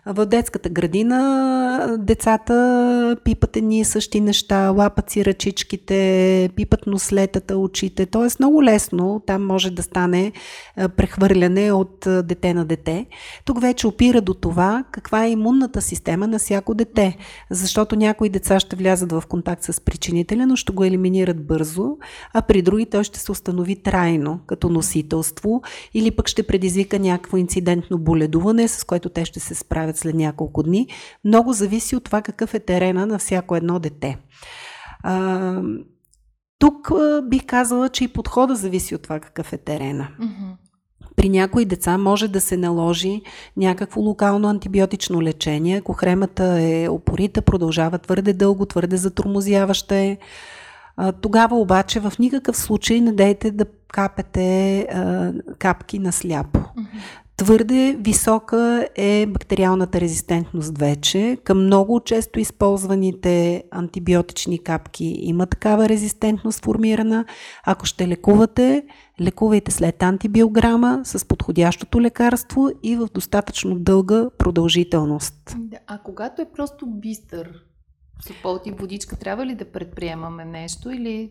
В 0.06 0.26
детската 0.26 0.68
градина 0.68 1.96
децата 1.98 3.16
пипат 3.24 3.56
едни 3.56 3.80
и 3.80 3.84
същи 3.84 4.20
неща, 4.20 4.70
лапат 4.70 5.10
си 5.10 5.24
ръчичките, 5.24 6.50
пипат 6.56 6.86
нослетата, 6.86 7.58
очите. 7.58 8.06
Тоест 8.06 8.40
много 8.40 8.62
лесно 8.62 9.22
там 9.26 9.46
може 9.46 9.70
да 9.70 9.82
стане 9.82 10.32
прехвърляне 10.96 11.72
от 11.72 12.06
дете 12.24 12.54
на 12.54 12.64
дете. 12.64 13.06
Тук 13.44 13.60
вече 13.60 13.86
опира 13.86 14.20
до 14.20 14.34
това 14.34 14.84
каква 14.92 15.24
е 15.24 15.30
имунната 15.30 15.82
система 15.82 16.26
на 16.26 16.38
всяко 16.38 16.74
дете, 16.74 17.16
защото 17.50 17.96
някои 17.96 18.28
деца 18.28 18.60
ще 18.64 18.76
влязат 18.76 19.12
в 19.12 19.22
контакт 19.28 19.62
с 19.62 19.80
причинителя, 19.80 20.46
но 20.46 20.56
ще 20.56 20.72
го 20.72 20.84
елиминират 20.84 21.46
бързо, 21.46 21.96
а 22.32 22.42
при 22.42 22.62
други 22.62 22.86
той 22.86 23.04
ще 23.04 23.18
се 23.18 23.32
установи 23.32 23.82
трайно 23.82 24.40
като 24.46 24.68
носителство 24.68 25.62
или 25.94 26.10
пък 26.10 26.28
ще 26.28 26.42
предизвика 26.42 26.98
някакво 26.98 27.36
инцидентно 27.36 27.98
боледуване, 27.98 28.68
с 28.68 28.84
което 28.84 29.08
те 29.08 29.24
ще 29.24 29.40
се 29.40 29.54
справят 29.54 29.96
след 29.96 30.14
няколко 30.14 30.62
дни. 30.62 30.88
Много 31.24 31.52
зависи 31.52 31.96
от 31.96 32.04
това 32.04 32.22
какъв 32.22 32.54
е 32.54 32.60
терена 32.60 33.06
на 33.06 33.18
всяко 33.18 33.56
едно 33.56 33.78
дете. 33.78 34.18
А, 35.02 35.62
тук 36.58 36.92
бих 37.28 37.46
казала, 37.46 37.88
че 37.88 38.04
и 38.04 38.08
подхода 38.08 38.54
зависи 38.54 38.94
от 38.94 39.02
това 39.02 39.20
какъв 39.20 39.52
е 39.52 39.58
терена. 39.58 40.08
Mm-hmm. 40.20 40.63
При 41.16 41.28
някои 41.28 41.64
деца 41.64 41.98
може 41.98 42.28
да 42.28 42.40
се 42.40 42.56
наложи 42.56 43.22
някакво 43.56 44.00
локално 44.00 44.48
антибиотично 44.48 45.22
лечение, 45.22 45.76
ако 45.76 45.92
хремата 45.92 46.44
е 46.60 46.88
опорита, 46.88 47.42
продължава 47.42 47.98
твърде 47.98 48.32
дълго, 48.32 48.66
твърде 48.66 48.96
затормозяваща 48.96 49.94
е. 49.94 50.18
Тогава 51.20 51.56
обаче 51.56 52.00
в 52.00 52.12
никакъв 52.18 52.56
случай 52.56 53.00
не 53.00 53.12
дейте 53.12 53.50
да 53.50 53.64
капете 53.88 54.86
капки 55.58 55.98
на 55.98 56.12
сляпо. 56.12 56.60
Твърде 57.36 57.96
висока 58.00 58.88
е 58.94 59.26
бактериалната 59.26 60.00
резистентност 60.00 60.78
вече. 60.78 61.38
Към 61.44 61.64
много 61.64 62.00
често 62.00 62.40
използваните 62.40 63.64
антибиотични 63.70 64.58
капки 64.58 65.16
има 65.18 65.46
такава 65.46 65.88
резистентност 65.88 66.64
формирана. 66.64 67.24
Ако 67.66 67.86
ще 67.86 68.08
лекувате, 68.08 68.86
лекувайте 69.20 69.70
след 69.70 70.02
антибиограма 70.02 71.00
с 71.04 71.28
подходящото 71.28 72.00
лекарство 72.00 72.70
и 72.82 72.96
в 72.96 73.08
достатъчно 73.14 73.78
дълга 73.78 74.30
продължителност. 74.38 75.56
А 75.86 75.98
когато 75.98 76.42
е 76.42 76.52
просто 76.56 76.86
бистър, 76.86 77.52
суполт 78.26 78.66
и 78.66 78.70
водичка, 78.70 79.16
трябва 79.16 79.46
ли 79.46 79.54
да 79.54 79.64
предприемаме 79.72 80.44
нещо 80.44 80.90
или... 80.90 81.30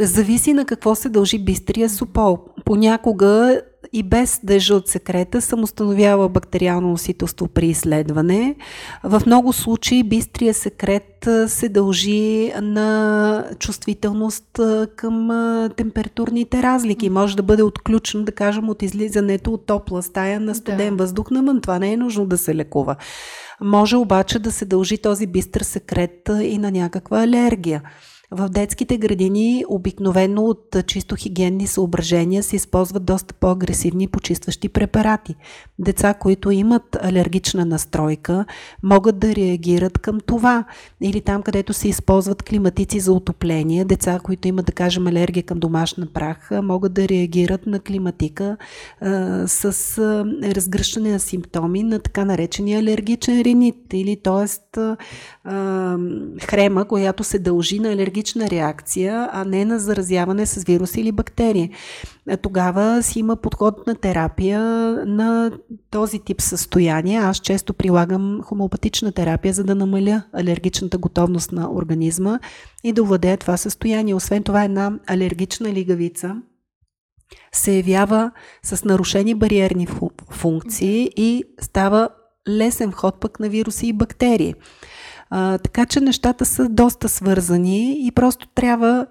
Зависи 0.00 0.52
на 0.52 0.64
какво 0.64 0.94
се 0.94 1.08
дължи 1.08 1.44
бистрия 1.44 1.90
супол. 1.90 2.38
Понякога 2.64 3.60
и 3.92 4.02
без 4.02 4.40
да 4.42 4.54
е 4.54 4.58
жълт 4.58 4.88
секрета 4.88 5.42
съм 5.42 5.62
установява 5.62 6.28
бактериално 6.28 6.88
носителство 6.88 7.48
при 7.48 7.66
изследване. 7.66 8.54
В 9.02 9.22
много 9.26 9.52
случаи 9.52 10.02
бистрия 10.02 10.54
секрет 10.54 11.28
се 11.46 11.68
дължи 11.68 12.52
на 12.62 13.44
чувствителност 13.58 14.60
към 14.96 15.28
температурните 15.76 16.62
разлики. 16.62 17.10
Може 17.10 17.36
да 17.36 17.42
бъде 17.42 17.62
отключен, 17.62 18.24
да 18.24 18.32
кажем, 18.32 18.68
от 18.68 18.82
излизането 18.82 19.52
от 19.52 19.66
топла 19.66 20.02
стая 20.02 20.40
на 20.40 20.54
студен 20.54 20.96
да. 20.96 21.02
въздух 21.02 21.30
навън. 21.30 21.60
Това 21.60 21.78
не 21.78 21.92
е 21.92 21.96
нужно 21.96 22.26
да 22.26 22.38
се 22.38 22.54
лекува. 22.54 22.96
Може 23.60 23.96
обаче 23.96 24.38
да 24.38 24.52
се 24.52 24.64
дължи 24.64 24.98
този 24.98 25.26
бистър 25.26 25.60
секрет 25.60 26.30
и 26.42 26.58
на 26.58 26.70
някаква 26.70 27.22
алергия. 27.22 27.82
В 28.30 28.48
детските 28.48 28.98
градини 28.98 29.64
обикновено 29.68 30.42
от 30.42 30.76
чисто 30.86 31.16
хигиенни 31.16 31.66
съображения 31.66 32.42
се 32.42 32.56
използват 32.56 33.04
доста 33.04 33.34
по-агресивни 33.34 34.08
почистващи 34.08 34.68
препарати. 34.68 35.34
Деца, 35.78 36.14
които 36.14 36.50
имат 36.50 36.96
алергична 37.02 37.64
настройка, 37.64 38.44
могат 38.82 39.18
да 39.18 39.34
реагират 39.34 39.98
към 39.98 40.20
това. 40.20 40.64
Или 41.00 41.20
там, 41.20 41.42
където 41.42 41.72
се 41.72 41.88
използват 41.88 42.42
климатици 42.42 43.00
за 43.00 43.12
отопление, 43.12 43.84
деца, 43.84 44.20
които 44.22 44.48
имат, 44.48 44.66
да 44.66 44.72
кажем, 44.72 45.06
алергия 45.06 45.42
към 45.42 45.58
домашна 45.58 46.06
прах, 46.06 46.50
могат 46.62 46.94
да 46.94 47.08
реагират 47.08 47.66
на 47.66 47.80
климатика 47.80 48.56
а, 49.00 49.48
с 49.48 49.64
а, 49.98 50.24
разгръщане 50.54 51.12
на 51.12 51.20
симптоми 51.20 51.82
на 51.82 51.98
така 51.98 52.24
наречения 52.24 52.80
алергичен 52.80 53.40
ринит 53.40 53.76
или 53.92 54.16
т.е. 54.16 54.46
хрема, 56.46 56.84
която 56.84 57.24
се 57.24 57.38
дължи 57.38 57.78
на 57.78 57.92
алергия 57.92 58.15
алергична 58.16 58.50
реакция, 58.50 59.28
а 59.32 59.44
не 59.44 59.64
на 59.64 59.78
заразяване 59.78 60.46
с 60.46 60.64
вирус 60.64 60.96
или 60.96 61.12
бактерии. 61.12 61.70
Тогава 62.42 63.02
си 63.02 63.18
има 63.18 63.36
подход 63.36 63.86
на 63.86 63.94
терапия 63.94 64.60
на 65.06 65.52
този 65.90 66.18
тип 66.18 66.40
състояние. 66.40 67.18
Аз 67.18 67.40
често 67.40 67.74
прилагам 67.74 68.40
хомеопатична 68.42 69.12
терапия, 69.12 69.54
за 69.54 69.64
да 69.64 69.74
намаля 69.74 70.22
алергичната 70.32 70.98
готовност 70.98 71.52
на 71.52 71.72
организма 71.72 72.38
и 72.84 72.92
да 72.92 73.02
владея 73.02 73.36
това 73.36 73.56
състояние. 73.56 74.14
Освен 74.14 74.42
това, 74.42 74.64
една 74.64 74.92
алергична 75.06 75.72
лигавица 75.72 76.36
се 77.52 77.72
явява 77.72 78.30
с 78.62 78.84
нарушени 78.84 79.34
бариерни 79.34 79.88
функции 80.30 81.10
и 81.16 81.44
става 81.60 82.08
лесен 82.48 82.92
вход 82.92 83.20
пък 83.20 83.40
на 83.40 83.48
вируси 83.48 83.86
и 83.86 83.92
бактерии. 83.92 84.54
А, 85.30 85.58
така 85.58 85.86
че 85.86 86.00
нещата 86.00 86.44
са 86.44 86.68
доста 86.68 87.08
свързани 87.08 88.06
и 88.06 88.12
просто 88.12 88.48
трябва 88.48 89.06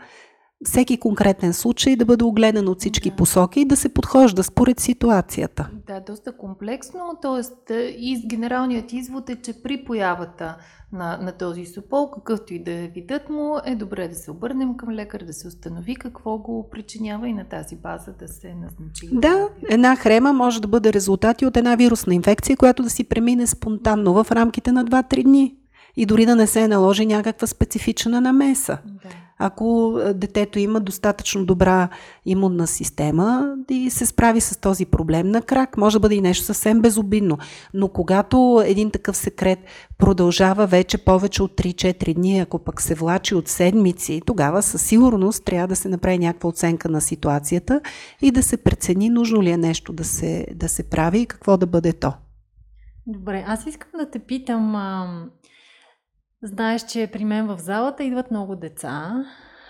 всеки 0.65 0.97
конкретен 0.97 1.53
случай 1.53 1.95
да 1.95 2.05
бъде 2.05 2.23
огледан 2.23 2.67
от 2.67 2.79
всички 2.79 3.09
да. 3.09 3.15
посоки 3.15 3.59
и 3.59 3.65
да 3.65 3.75
се 3.75 3.93
подхожда 3.93 4.43
според 4.43 4.79
ситуацията. 4.79 5.69
Да, 5.87 5.99
доста 5.99 6.37
комплексно, 6.37 6.99
т.е. 7.21 7.73
и 7.75 8.27
генералният 8.27 8.93
извод 8.93 9.29
е, 9.29 9.35
че 9.35 9.63
при 9.63 9.85
появата 9.85 10.57
на, 10.93 11.17
на 11.21 11.31
този 11.31 11.65
супол, 11.65 12.11
какъвто 12.11 12.53
и 12.53 12.63
да 12.63 12.71
е 12.71 12.87
видът 12.87 13.29
му, 13.29 13.57
е 13.65 13.75
добре 13.75 14.07
да 14.07 14.15
се 14.15 14.31
обърнем 14.31 14.77
към 14.77 14.89
лекар, 14.89 15.23
да 15.23 15.33
се 15.33 15.47
установи 15.47 15.95
какво 15.95 16.37
го 16.37 16.69
причинява 16.71 17.29
и 17.29 17.33
на 17.33 17.45
тази 17.45 17.75
база 17.75 18.11
да 18.19 18.27
се 18.27 18.55
назначи. 18.55 19.09
Да, 19.11 19.49
една 19.69 19.95
хрема 19.95 20.33
може 20.33 20.61
да 20.61 20.67
бъде 20.67 20.93
резултати 20.93 21.45
от 21.45 21.57
една 21.57 21.75
вирусна 21.75 22.15
инфекция, 22.15 22.57
която 22.57 22.83
да 22.83 22.89
си 22.89 23.03
премине 23.03 23.47
спонтанно 23.47 24.23
в 24.23 24.31
рамките 24.31 24.71
на 24.71 24.85
2-3 24.85 25.23
дни 25.23 25.55
и 25.97 26.05
дори 26.05 26.25
да 26.25 26.35
не 26.35 26.47
се 26.47 26.67
наложи 26.67 27.05
някаква 27.05 27.47
специфична 27.47 28.21
намеса. 28.21 28.77
Да. 28.85 29.09
Ако 29.37 29.99
детето 30.13 30.59
има 30.59 30.79
достатъчно 30.79 31.45
добра 31.45 31.89
имунна 32.25 32.67
система 32.67 33.55
и 33.69 33.89
се 33.89 34.05
справи 34.05 34.41
с 34.41 34.59
този 34.59 34.85
проблем 34.85 35.29
на 35.29 35.41
крак, 35.41 35.77
може 35.77 35.95
да 35.95 35.99
бъде 35.99 36.15
и 36.15 36.21
нещо 36.21 36.45
съвсем 36.45 36.81
безобидно. 36.81 37.37
Но 37.73 37.87
когато 37.87 38.63
един 38.65 38.91
такъв 38.91 39.17
секрет 39.17 39.59
продължава 39.97 40.67
вече 40.67 40.97
повече 40.97 41.43
от 41.43 41.51
3-4 41.51 42.13
дни, 42.13 42.39
ако 42.39 42.59
пък 42.59 42.81
се 42.81 42.95
влачи 42.95 43.35
от 43.35 43.47
седмици, 43.47 44.21
тогава 44.25 44.61
със 44.61 44.81
сигурност 44.81 45.43
трябва 45.45 45.67
да 45.67 45.75
се 45.75 45.89
направи 45.89 46.17
някаква 46.17 46.49
оценка 46.49 46.89
на 46.89 47.01
ситуацията 47.01 47.81
и 48.21 48.31
да 48.31 48.43
се 48.43 48.57
прецени 48.57 49.09
нужно 49.09 49.43
ли 49.43 49.49
е 49.49 49.57
нещо 49.57 49.93
да 49.93 50.03
се, 50.03 50.47
да 50.55 50.69
се 50.69 50.83
прави 50.83 51.19
и 51.19 51.25
какво 51.25 51.57
да 51.57 51.65
бъде 51.65 51.93
то. 51.93 52.13
Добре, 53.07 53.43
аз 53.47 53.65
искам 53.65 53.91
да 53.99 54.09
те 54.09 54.19
питам. 54.19 54.75
Знаеш, 56.45 56.85
че 56.85 57.09
при 57.13 57.25
мен 57.25 57.47
в 57.47 57.57
залата 57.59 58.03
идват 58.03 58.31
много 58.31 58.55
деца 58.55 59.25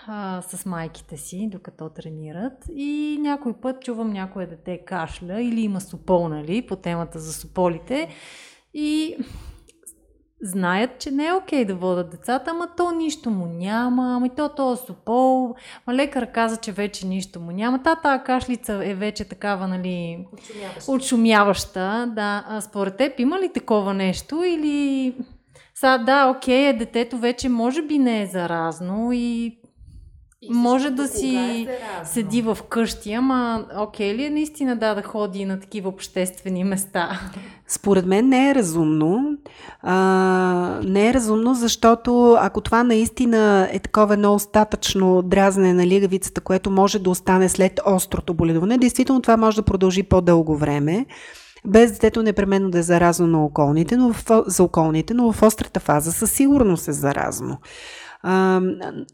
а, 0.06 0.42
с 0.42 0.66
майките 0.66 1.16
си, 1.16 1.48
докато 1.52 1.88
тренират. 1.88 2.52
И 2.74 3.18
някой 3.20 3.52
път 3.52 3.82
чувам 3.82 4.12
някое 4.12 4.46
дете 4.46 4.78
кашля 4.84 5.40
или 5.40 5.60
има 5.60 5.80
супол, 5.80 6.28
нали, 6.28 6.66
по 6.66 6.76
темата 6.76 7.18
за 7.18 7.32
суполите. 7.32 8.08
И 8.74 9.16
знаят, 10.42 10.90
че 10.98 11.10
не 11.10 11.26
е 11.26 11.32
окей 11.32 11.64
да 11.64 11.74
водят 11.74 12.10
децата, 12.10 12.50
ама 12.50 12.68
то 12.76 12.90
нищо 12.90 13.30
му 13.30 13.46
няма, 13.46 14.16
ами 14.16 14.30
то 14.30 14.48
то 14.48 14.72
е 14.72 14.76
супол, 14.76 15.54
ма 15.86 15.94
лекар 15.94 16.32
каза, 16.32 16.56
че 16.56 16.72
вече 16.72 17.06
нищо 17.06 17.40
му 17.40 17.50
няма. 17.50 17.82
Та 17.82 17.96
тази 17.96 18.24
кашлица 18.24 18.80
е 18.84 18.94
вече 18.94 19.24
такава, 19.24 19.68
нали, 19.68 20.26
отшумяваща. 20.32 20.92
отшумяваща. 20.92 22.12
Да. 22.14 22.44
А 22.48 22.60
според 22.60 22.96
теб 22.96 23.20
има 23.20 23.40
ли 23.40 23.52
такова 23.52 23.94
нещо 23.94 24.42
или... 24.44 25.14
Са, 25.80 25.98
да, 26.06 26.26
окей, 26.36 26.72
детето 26.72 27.18
вече 27.18 27.48
може 27.48 27.82
би 27.82 27.98
не 27.98 28.22
е 28.22 28.26
заразно 28.26 29.10
и 29.12 29.58
и 30.42 30.52
може 30.52 30.90
да 30.90 31.08
си 31.08 31.36
е 31.36 31.78
седи 32.04 32.42
в 32.42 32.58
къщи, 32.68 33.12
ама 33.12 33.64
окей 33.76 34.14
ли 34.14 34.24
е 34.24 34.30
наистина 34.30 34.76
да, 34.76 34.94
да 34.94 35.02
ходи 35.02 35.44
на 35.44 35.60
такива 35.60 35.88
обществени 35.88 36.64
места? 36.64 37.20
Според 37.68 38.06
мен 38.06 38.28
не 38.28 38.50
е 38.50 38.54
разумно. 38.54 39.36
А, 39.82 40.80
не 40.84 41.08
е 41.08 41.14
разумно, 41.14 41.54
защото 41.54 42.36
ако 42.40 42.60
това 42.60 42.82
наистина 42.82 43.68
е 43.72 43.78
такова 43.78 44.14
едно 44.14 44.34
остатъчно 44.34 45.22
дразнене 45.22 45.74
на 45.74 45.86
лигавицата, 45.86 46.40
което 46.40 46.70
може 46.70 46.98
да 46.98 47.10
остане 47.10 47.48
след 47.48 47.80
острото 47.86 48.34
боледуване, 48.34 48.78
действително 48.78 49.22
това 49.22 49.36
може 49.36 49.56
да 49.56 49.62
продължи 49.62 50.02
по-дълго 50.02 50.56
време 50.56 51.06
без 51.66 51.92
детето 51.92 52.22
непременно 52.22 52.70
да 52.70 52.78
е 52.78 52.82
заразно 52.82 53.26
на 53.26 53.44
околните, 53.44 53.96
но 53.96 54.12
в, 54.12 54.24
за 54.46 54.62
околните, 54.62 55.14
но 55.14 55.32
в 55.32 55.42
острата 55.42 55.80
фаза 55.80 56.12
със 56.12 56.32
сигурност 56.32 56.88
е 56.88 56.92
заразно. 56.92 57.58
А, 58.22 58.60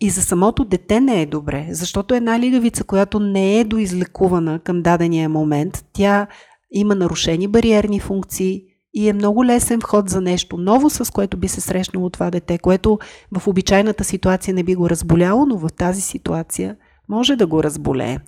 и 0.00 0.10
за 0.10 0.22
самото 0.22 0.64
дете 0.64 1.00
не 1.00 1.22
е 1.22 1.26
добре, 1.26 1.66
защото 1.70 2.14
една 2.14 2.38
лигавица, 2.38 2.84
която 2.84 3.20
не 3.20 3.60
е 3.60 3.64
доизлекувана 3.64 4.58
към 4.58 4.82
дадения 4.82 5.28
момент, 5.28 5.84
тя 5.92 6.26
има 6.70 6.94
нарушени 6.94 7.48
бариерни 7.48 8.00
функции 8.00 8.62
и 8.94 9.08
е 9.08 9.12
много 9.12 9.44
лесен 9.44 9.80
вход 9.80 10.08
за 10.08 10.20
нещо 10.20 10.56
ново, 10.56 10.90
с 10.90 11.12
което 11.12 11.36
би 11.36 11.48
се 11.48 11.60
срещнало 11.60 12.10
това 12.10 12.30
дете, 12.30 12.58
което 12.58 12.98
в 13.32 13.48
обичайната 13.48 14.04
ситуация 14.04 14.54
не 14.54 14.62
би 14.62 14.74
го 14.74 14.90
разболяло, 14.90 15.46
но 15.46 15.58
в 15.58 15.68
тази 15.76 16.00
ситуация 16.00 16.76
може 17.08 17.36
да 17.36 17.46
го 17.46 17.62
разболее. 17.62 18.18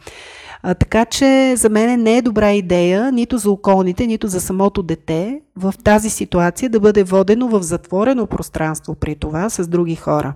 А, 0.66 0.74
така 0.74 1.04
че 1.04 1.56
за 1.56 1.70
мен 1.70 2.02
не 2.02 2.16
е 2.16 2.22
добра 2.22 2.52
идея 2.52 3.12
нито 3.12 3.38
за 3.38 3.50
околните, 3.50 4.06
нито 4.06 4.28
за 4.28 4.40
самото 4.40 4.82
дете 4.82 5.40
в 5.56 5.74
тази 5.84 6.10
ситуация 6.10 6.70
да 6.70 6.80
бъде 6.80 7.02
водено 7.02 7.48
в 7.48 7.62
затворено 7.62 8.26
пространство 8.26 8.94
при 8.94 9.14
това 9.14 9.50
с 9.50 9.68
други 9.68 9.96
хора 9.96 10.34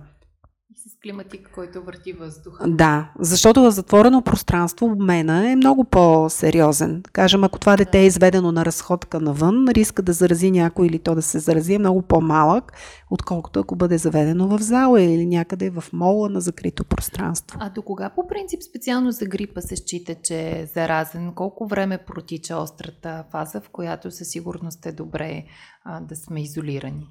климатик, 1.03 1.51
който 1.55 1.83
върти 1.83 2.13
въздуха. 2.13 2.69
Да, 2.69 3.11
защото 3.19 3.63
в 3.63 3.71
затворено 3.71 4.23
пространство 4.23 4.87
обмена 4.87 5.51
е 5.51 5.57
много 5.57 5.85
по-сериозен. 5.85 7.03
Кажем, 7.13 7.45
ако 7.45 7.59
това 7.59 7.77
дете 7.77 7.99
е 7.99 8.07
изведено 8.07 8.53
на 8.53 8.65
разходка 8.65 9.21
навън, 9.21 9.69
риска 9.69 10.03
да 10.03 10.13
зарази 10.13 10.51
някой 10.51 10.87
или 10.87 10.99
то 10.99 11.15
да 11.15 11.23
се 11.23 11.39
зарази 11.39 11.75
е 11.75 11.79
много 11.79 12.03
по-малък, 12.03 12.73
отколкото 13.11 13.61
ако 13.61 13.77
бъде 13.77 13.99
заведено 13.99 14.49
в 14.49 14.59
зала 14.59 15.03
или 15.03 15.27
някъде 15.27 15.71
в 15.71 15.85
мола 15.93 16.29
на 16.29 16.41
закрито 16.41 16.85
пространство. 16.85 17.59
А 17.63 17.71
до 17.71 17.83
кога 17.83 18.11
по 18.11 18.29
принцип 18.29 18.63
специално 18.63 19.11
за 19.11 19.27
грипа 19.27 19.61
се 19.61 19.77
счита, 19.77 20.15
че 20.23 20.41
е 20.41 20.67
заразен? 20.75 21.33
Колко 21.35 21.67
време 21.67 21.99
протича 21.99 22.57
острата 22.57 23.25
фаза, 23.31 23.61
в 23.61 23.69
която 23.71 24.11
със 24.11 24.29
сигурност 24.29 24.87
е 24.87 24.93
добре 24.93 25.45
а, 25.85 26.01
да 26.01 26.17
сме 26.17 26.43
изолирани? 26.43 27.07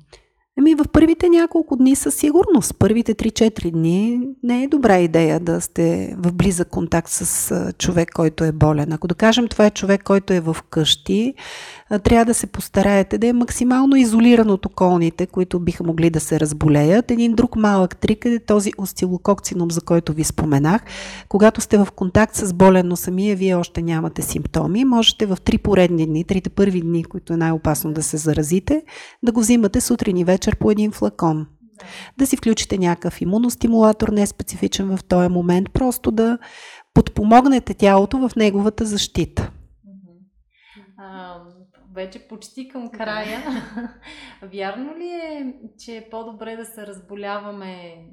Ами 0.60 0.76
в 0.76 0.86
първите 0.94 1.30
няколко 1.30 1.76
дни 1.76 1.96
със 1.96 2.16
сигурност, 2.16 2.76
първите 2.80 3.16
3-4 3.16 3.72
дни 3.72 4.20
не 4.44 4.64
е 4.64 4.68
добра 4.68 5.00
идея 5.00 5.40
да 5.40 5.62
сте 5.62 6.16
в 6.18 6.34
близък 6.34 6.70
контакт 6.70 7.10
с 7.10 7.74
човек, 7.78 8.12
който 8.14 8.44
е 8.44 8.52
болен. 8.52 8.94
Ако 8.94 9.08
да 9.08 9.16
кажем 9.16 9.48
това 9.48 9.66
е 9.66 9.72
човек, 9.72 10.04
който 10.04 10.34
е 10.34 10.40
в 10.40 10.58
къщи, 10.70 11.34
трябва 12.04 12.26
да 12.26 12.34
се 12.34 12.48
постараете 12.48 13.18
да 13.18 13.28
е 13.28 13.34
максимално 13.34 13.96
изолиран 13.96 14.50
от 14.50 14.66
околните, 14.66 15.26
които 15.26 15.60
биха 15.60 15.84
могли 15.84 16.10
да 16.10 16.20
се 16.20 16.40
разболеят. 16.40 17.12
Един 17.12 17.34
друг 17.34 17.56
малък 17.56 17.98
трик 17.98 18.26
е 18.26 18.40
този 18.40 18.72
остилококцином, 18.78 19.72
за 19.72 19.82
който 19.82 20.14
ви 20.14 20.24
споменах. 20.24 20.82
Когато 21.30 21.62
сте 21.62 21.78
в 21.78 21.88
контакт 21.96 22.36
с 22.36 22.54
болен, 22.54 22.88
но 22.88 22.96
самия 22.96 23.36
вие 23.36 23.56
още 23.56 23.82
нямате 23.82 24.22
симптоми, 24.22 24.86
можете 24.86 25.26
в 25.26 25.38
три 25.44 25.58
поредни 25.58 26.06
дни, 26.06 26.24
трите 26.24 26.50
първи 26.50 26.82
дни, 26.82 27.04
които 27.04 27.34
е 27.34 27.38
най-опасно 27.38 27.94
да 27.94 28.04
се 28.04 28.18
заразите, 28.18 28.82
да 29.24 29.32
го 29.32 29.40
взимате 29.40 29.82
сутрин 29.82 30.18
и 30.18 30.24
вечер 30.24 30.47
по 30.56 30.72
един 30.72 30.92
флакон. 30.92 31.48
Да 32.18 32.28
си 32.28 32.38
включите 32.38 32.78
някакъв 32.78 33.22
имуностимулатор, 33.22 34.10
не 34.10 34.28
специфичен 34.28 34.98
в 34.98 35.04
този 35.04 35.30
момент, 35.30 35.74
просто 35.74 36.12
да 36.12 36.38
подпомогнете 36.94 37.74
тялото 37.74 38.18
в 38.18 38.36
неговата 38.36 38.86
защита 38.86 39.52
вече 41.98 42.28
почти 42.28 42.68
към 42.68 42.92
края. 42.92 43.40
Вярно 44.44 44.98
ли 44.98 45.10
е, 45.10 45.54
че 45.80 45.98
е 45.98 46.10
по-добре 46.10 46.56
да 46.56 46.66
се 46.66 46.88
разболяваме 46.88 48.06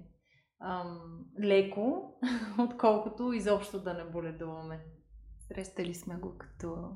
ам, 0.61 1.01
леко, 1.41 2.15
отколкото 2.59 3.33
изобщо 3.33 3.81
да 3.83 3.95
не 3.95 4.05
боледуваме? 4.05 4.81
Срещали 5.49 5.95
сме 5.95 6.15
го 6.15 6.39
като 6.39 6.91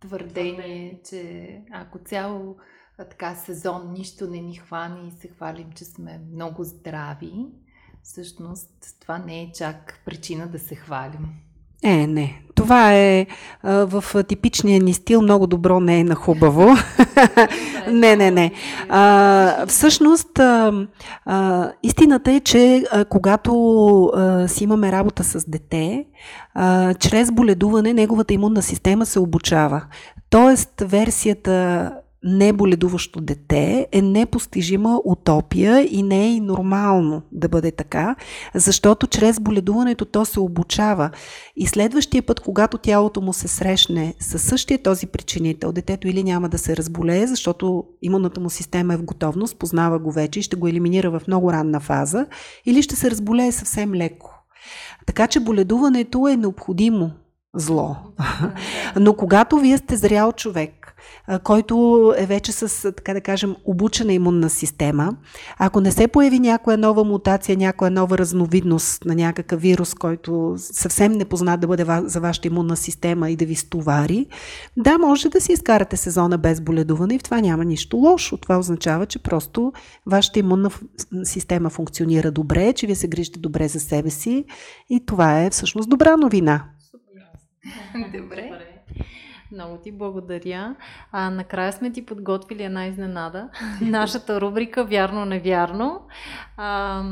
твърдение, 0.00 1.00
че 1.10 1.50
ако 1.72 1.98
цяло 1.98 2.56
така 3.04 3.34
сезон 3.34 3.92
нищо 3.92 4.26
не 4.26 4.40
ни 4.40 4.54
хване 4.54 5.08
и 5.08 5.20
се 5.20 5.28
хвалим, 5.28 5.72
че 5.72 5.84
сме 5.84 6.20
много 6.32 6.64
здрави, 6.64 7.46
всъщност 8.02 8.70
това 9.00 9.18
не 9.18 9.42
е 9.42 9.52
чак 9.52 10.00
причина 10.04 10.46
да 10.46 10.58
се 10.58 10.74
хвалим. 10.74 11.28
Е, 11.82 12.06
не. 12.06 12.42
Това 12.54 12.94
е 12.94 13.26
а, 13.62 13.72
в 13.72 14.24
типичния 14.24 14.82
ни 14.82 14.92
стил 14.92 15.22
много 15.22 15.46
добро, 15.46 15.80
не 15.80 16.00
е 16.00 16.04
на 16.04 16.14
хубаво. 16.14 16.68
не, 17.90 18.16
не, 18.16 18.30
не. 18.30 18.52
А, 18.88 19.66
всъщност, 19.66 20.38
а, 20.38 20.86
а, 21.24 21.70
истината 21.82 22.32
е, 22.32 22.40
че 22.40 22.84
а, 22.92 23.04
когато 23.04 24.04
а, 24.04 24.48
си 24.48 24.64
имаме 24.64 24.92
работа 24.92 25.24
с 25.24 25.50
дете, 25.50 26.04
а, 26.54 26.94
чрез 26.94 27.32
боледуване 27.32 27.92
неговата 27.92 28.34
имунна 28.34 28.62
система 28.62 29.06
се 29.06 29.18
обучава. 29.18 29.82
Тоест, 30.30 30.80
версията 30.80 31.92
неболедуващо 32.26 33.20
дете 33.20 33.86
е 33.92 34.02
непостижима 34.02 35.00
утопия 35.04 35.88
и 35.90 36.02
не 36.02 36.24
е 36.24 36.34
и 36.34 36.40
нормално 36.40 37.22
да 37.32 37.48
бъде 37.48 37.70
така, 37.70 38.16
защото 38.54 39.06
чрез 39.06 39.40
боледуването 39.40 40.04
то 40.04 40.24
се 40.24 40.40
обучава. 40.40 41.10
И 41.56 41.66
следващия 41.66 42.22
път, 42.22 42.40
когато 42.40 42.78
тялото 42.78 43.20
му 43.20 43.32
се 43.32 43.48
срещне 43.48 44.14
със 44.20 44.42
същия 44.42 44.82
този 44.82 45.06
причинител, 45.06 45.72
детето 45.72 46.08
или 46.08 46.22
няма 46.22 46.48
да 46.48 46.58
се 46.58 46.76
разболее, 46.76 47.26
защото 47.26 47.84
имунната 48.02 48.40
му 48.40 48.50
система 48.50 48.94
е 48.94 48.96
в 48.96 49.04
готовност, 49.04 49.58
познава 49.58 49.98
го 49.98 50.12
вече 50.12 50.40
и 50.40 50.42
ще 50.42 50.56
го 50.56 50.68
елиминира 50.68 51.10
в 51.10 51.22
много 51.28 51.52
ранна 51.52 51.80
фаза, 51.80 52.26
или 52.66 52.82
ще 52.82 52.96
се 52.96 53.10
разболее 53.10 53.52
съвсем 53.52 53.94
леко. 53.94 54.30
Така 55.06 55.26
че 55.26 55.40
боледуването 55.40 56.28
е 56.28 56.36
необходимо 56.36 57.10
зло. 57.54 57.96
Но 59.00 59.16
когато 59.16 59.58
вие 59.58 59.78
сте 59.78 59.96
зрял 59.96 60.32
човек, 60.32 60.85
който 61.44 62.14
е 62.18 62.26
вече 62.26 62.52
с, 62.52 62.92
така 62.92 63.14
да 63.14 63.20
кажем, 63.20 63.56
обучена 63.64 64.12
имунна 64.12 64.50
система. 64.50 65.16
Ако 65.58 65.80
не 65.80 65.92
се 65.92 66.08
появи 66.08 66.38
някоя 66.38 66.78
нова 66.78 67.04
мутация, 67.04 67.56
някоя 67.56 67.90
нова 67.90 68.18
разновидност 68.18 69.04
на 69.04 69.14
някакъв 69.14 69.60
вирус, 69.60 69.94
който 69.94 70.54
съвсем 70.56 71.12
не 71.12 71.24
познат 71.24 71.60
да 71.60 71.66
бъде 71.66 71.86
за 72.04 72.20
вашата 72.20 72.48
имунна 72.48 72.76
система 72.76 73.30
и 73.30 73.36
да 73.36 73.46
ви 73.46 73.54
стовари, 73.54 74.26
да, 74.76 74.98
може 74.98 75.28
да 75.28 75.40
си 75.40 75.52
изкарате 75.52 75.96
сезона 75.96 76.38
без 76.38 76.60
боледуване 76.60 77.14
и 77.14 77.18
в 77.18 77.22
това 77.22 77.40
няма 77.40 77.64
нищо 77.64 77.96
лошо. 77.96 78.36
Това 78.36 78.58
означава, 78.58 79.06
че 79.06 79.18
просто 79.18 79.72
вашата 80.06 80.38
имунна 80.38 80.70
система 81.24 81.70
функционира 81.70 82.30
добре, 82.30 82.72
че 82.72 82.86
вие 82.86 82.94
се 82.94 83.08
грижите 83.08 83.38
добре 83.38 83.68
за 83.68 83.80
себе 83.80 84.10
си 84.10 84.44
и 84.90 85.06
това 85.06 85.42
е 85.42 85.50
всъщност 85.50 85.88
добра 85.88 86.16
новина. 86.16 86.64
Добре. 88.18 88.50
Много 89.52 89.76
ти 89.76 89.92
благодаря. 89.92 90.74
А, 91.12 91.30
накрая 91.30 91.72
сме 91.72 91.92
ти 91.92 92.06
подготвили 92.06 92.62
една 92.62 92.86
изненада. 92.86 93.48
Нашата 93.80 94.40
рубрика 94.40 94.84
Вярно-невярно. 94.84 96.00
А, 96.56 97.02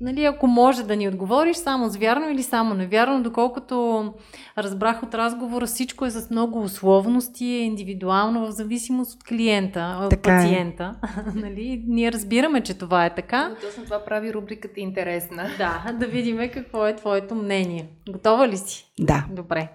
нали, 0.00 0.24
ако 0.24 0.46
може 0.46 0.82
да 0.82 0.96
ни 0.96 1.08
отговориш 1.08 1.56
само 1.56 1.88
с 1.88 1.96
вярно 1.96 2.30
или 2.30 2.42
само 2.42 2.74
невярно, 2.74 3.22
доколкото 3.22 4.14
разбрах 4.58 5.02
от 5.02 5.14
разговора, 5.14 5.66
всичко 5.66 6.06
е 6.06 6.10
с 6.10 6.30
много 6.30 6.62
условности, 6.62 7.44
е 7.44 7.58
индивидуално 7.58 8.46
в 8.46 8.50
зависимост 8.50 9.14
от 9.14 9.24
клиента, 9.24 9.98
от 10.02 10.10
така 10.10 10.34
е. 10.34 10.36
пациента. 10.36 10.94
Е. 11.04 11.38
нали, 11.38 11.84
ние 11.86 12.12
разбираме, 12.12 12.60
че 12.60 12.78
това 12.78 13.06
е 13.06 13.14
така. 13.14 13.48
Но 13.48 13.54
точно 13.54 13.84
това 13.84 14.04
прави 14.04 14.34
рубриката 14.34 14.80
интересна. 14.80 15.50
Да, 15.58 15.92
да 15.92 16.06
видим 16.06 16.50
какво 16.54 16.86
е 16.86 16.96
твоето 16.96 17.34
мнение. 17.34 17.88
Готова 18.08 18.48
ли 18.48 18.56
си? 18.56 18.92
Да. 19.00 19.24
Добре. 19.30 19.68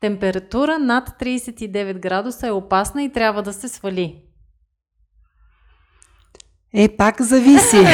Температура 0.00 0.78
над 0.78 1.08
39 1.20 1.98
градуса 1.98 2.46
е 2.46 2.50
опасна 2.50 3.02
и 3.02 3.12
трябва 3.12 3.42
да 3.42 3.52
се 3.52 3.68
свали. 3.68 4.28
Е, 6.74 6.88
пак 6.88 7.22
зависи. 7.22 7.76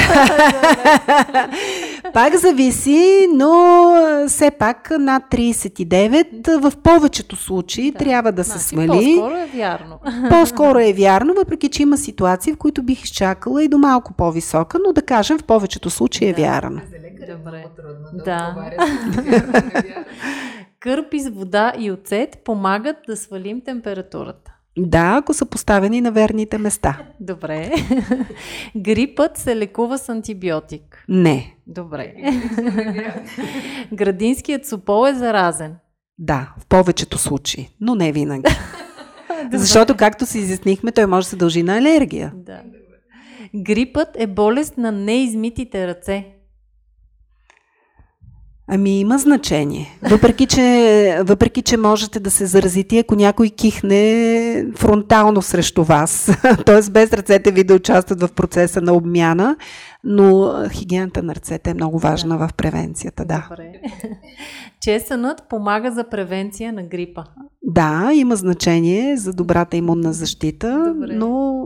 пак 2.15 2.37
зависи, 2.37 3.29
но 3.35 3.65
все 4.29 4.51
пак 4.51 4.91
над 4.99 5.23
39 5.23 6.61
в 6.61 6.73
повечето 6.83 7.37
случаи 7.37 7.91
да. 7.91 7.99
трябва 7.99 8.33
да 8.33 8.45
се 8.45 8.51
значи, 8.51 8.65
свали. 8.65 9.17
По-скоро 9.17 9.35
е 9.35 9.47
вярно. 9.55 9.99
по-скоро 10.31 10.79
е 10.79 10.93
вярно, 10.93 11.35
въпреки 11.35 11.69
че 11.69 11.83
има 11.83 11.97
ситуации, 11.97 12.53
в 12.53 12.57
които 12.57 12.83
бих 12.83 13.03
изчакала 13.03 13.65
и 13.65 13.69
до 13.69 13.79
малко 13.79 14.13
по-висока, 14.13 14.79
но 14.87 14.93
да 14.93 15.03
кажем 15.03 15.39
в 15.39 15.45
повечето 15.45 15.91
случаи 15.91 16.29
е 16.29 16.33
да. 16.33 16.43
вярно. 16.43 16.81
Добре. 17.29 17.65
Да. 18.13 18.25
да. 18.25 20.05
Кърпи 20.85 21.21
с 21.21 21.31
вода 21.31 21.73
и 21.79 21.91
оцет 21.91 22.39
помагат 22.45 22.97
да 23.07 23.17
свалим 23.17 23.61
температурата. 23.61 24.55
Да, 24.79 25.17
ако 25.17 25.35
са 25.35 25.47
поставени 25.47 26.01
на 26.01 26.13
верните 26.13 26.59
места. 26.59 26.99
Добре. 27.21 27.73
Грипът 28.77 29.37
се 29.37 29.57
лекува 29.57 29.99
с 29.99 30.09
антибиотик. 30.09 31.05
Не. 31.09 31.57
Добре. 31.67 32.15
Градинският 33.93 34.67
супол 34.67 35.09
е 35.09 35.15
заразен. 35.15 35.77
Да, 36.19 36.55
в 36.61 36.67
повечето 36.67 37.19
случаи, 37.19 37.69
но 37.81 37.95
не 37.95 38.13
винаги. 38.13 38.53
Защото, 39.53 39.97
както 39.97 40.27
си 40.27 40.39
изяснихме, 40.39 40.93
той 40.93 41.07
може 41.07 41.25
да 41.25 41.31
се 41.31 41.37
дължи 41.37 41.63
на 41.63 41.79
алергия. 41.79 42.33
Да. 42.37 42.61
Грипът 43.57 44.09
е 44.15 44.27
болест 44.27 44.79
на 44.79 44.93
неизмитите 44.93 45.87
ръце. 45.87 46.35
Ами 48.69 49.01
има 49.01 49.19
значение. 49.19 49.99
Въпреки 50.11 50.47
че, 50.47 51.19
въпреки, 51.25 51.63
че 51.63 51.77
можете 51.77 52.21
да 52.21 52.31
се 52.31 52.47
заразите, 52.47 52.99
ако 52.99 53.15
някой 53.15 53.51
кихне 53.51 54.67
фронтално 54.77 55.43
срещу 55.43 55.85
вас, 55.85 56.31
т.е. 56.67 56.91
без 56.91 57.13
ръцете 57.13 57.53
ви 57.53 57.65
да 57.65 57.75
участват 57.75 58.21
в 58.21 58.33
процеса 58.33 58.81
на 58.81 58.93
обмяна, 58.93 59.57
но 60.05 60.55
хигиената 60.73 61.23
на 61.23 61.35
ръцете 61.35 61.71
е 61.71 61.75
много 61.75 61.99
важна 61.99 62.39
да. 62.39 62.49
в 62.49 62.55
превенцията. 62.55 63.25
Да. 63.25 63.47
Добре. 63.51 63.73
Чесънът 64.81 65.49
помага 65.49 65.91
за 65.91 66.09
превенция 66.09 66.73
на 66.73 66.83
грипа. 66.83 67.25
Да, 67.63 68.11
има 68.15 68.37
значение 68.37 69.17
за 69.17 69.33
добрата 69.33 69.77
имунна 69.77 70.13
защита, 70.13 70.95
Добре. 70.95 71.15
но 71.15 71.65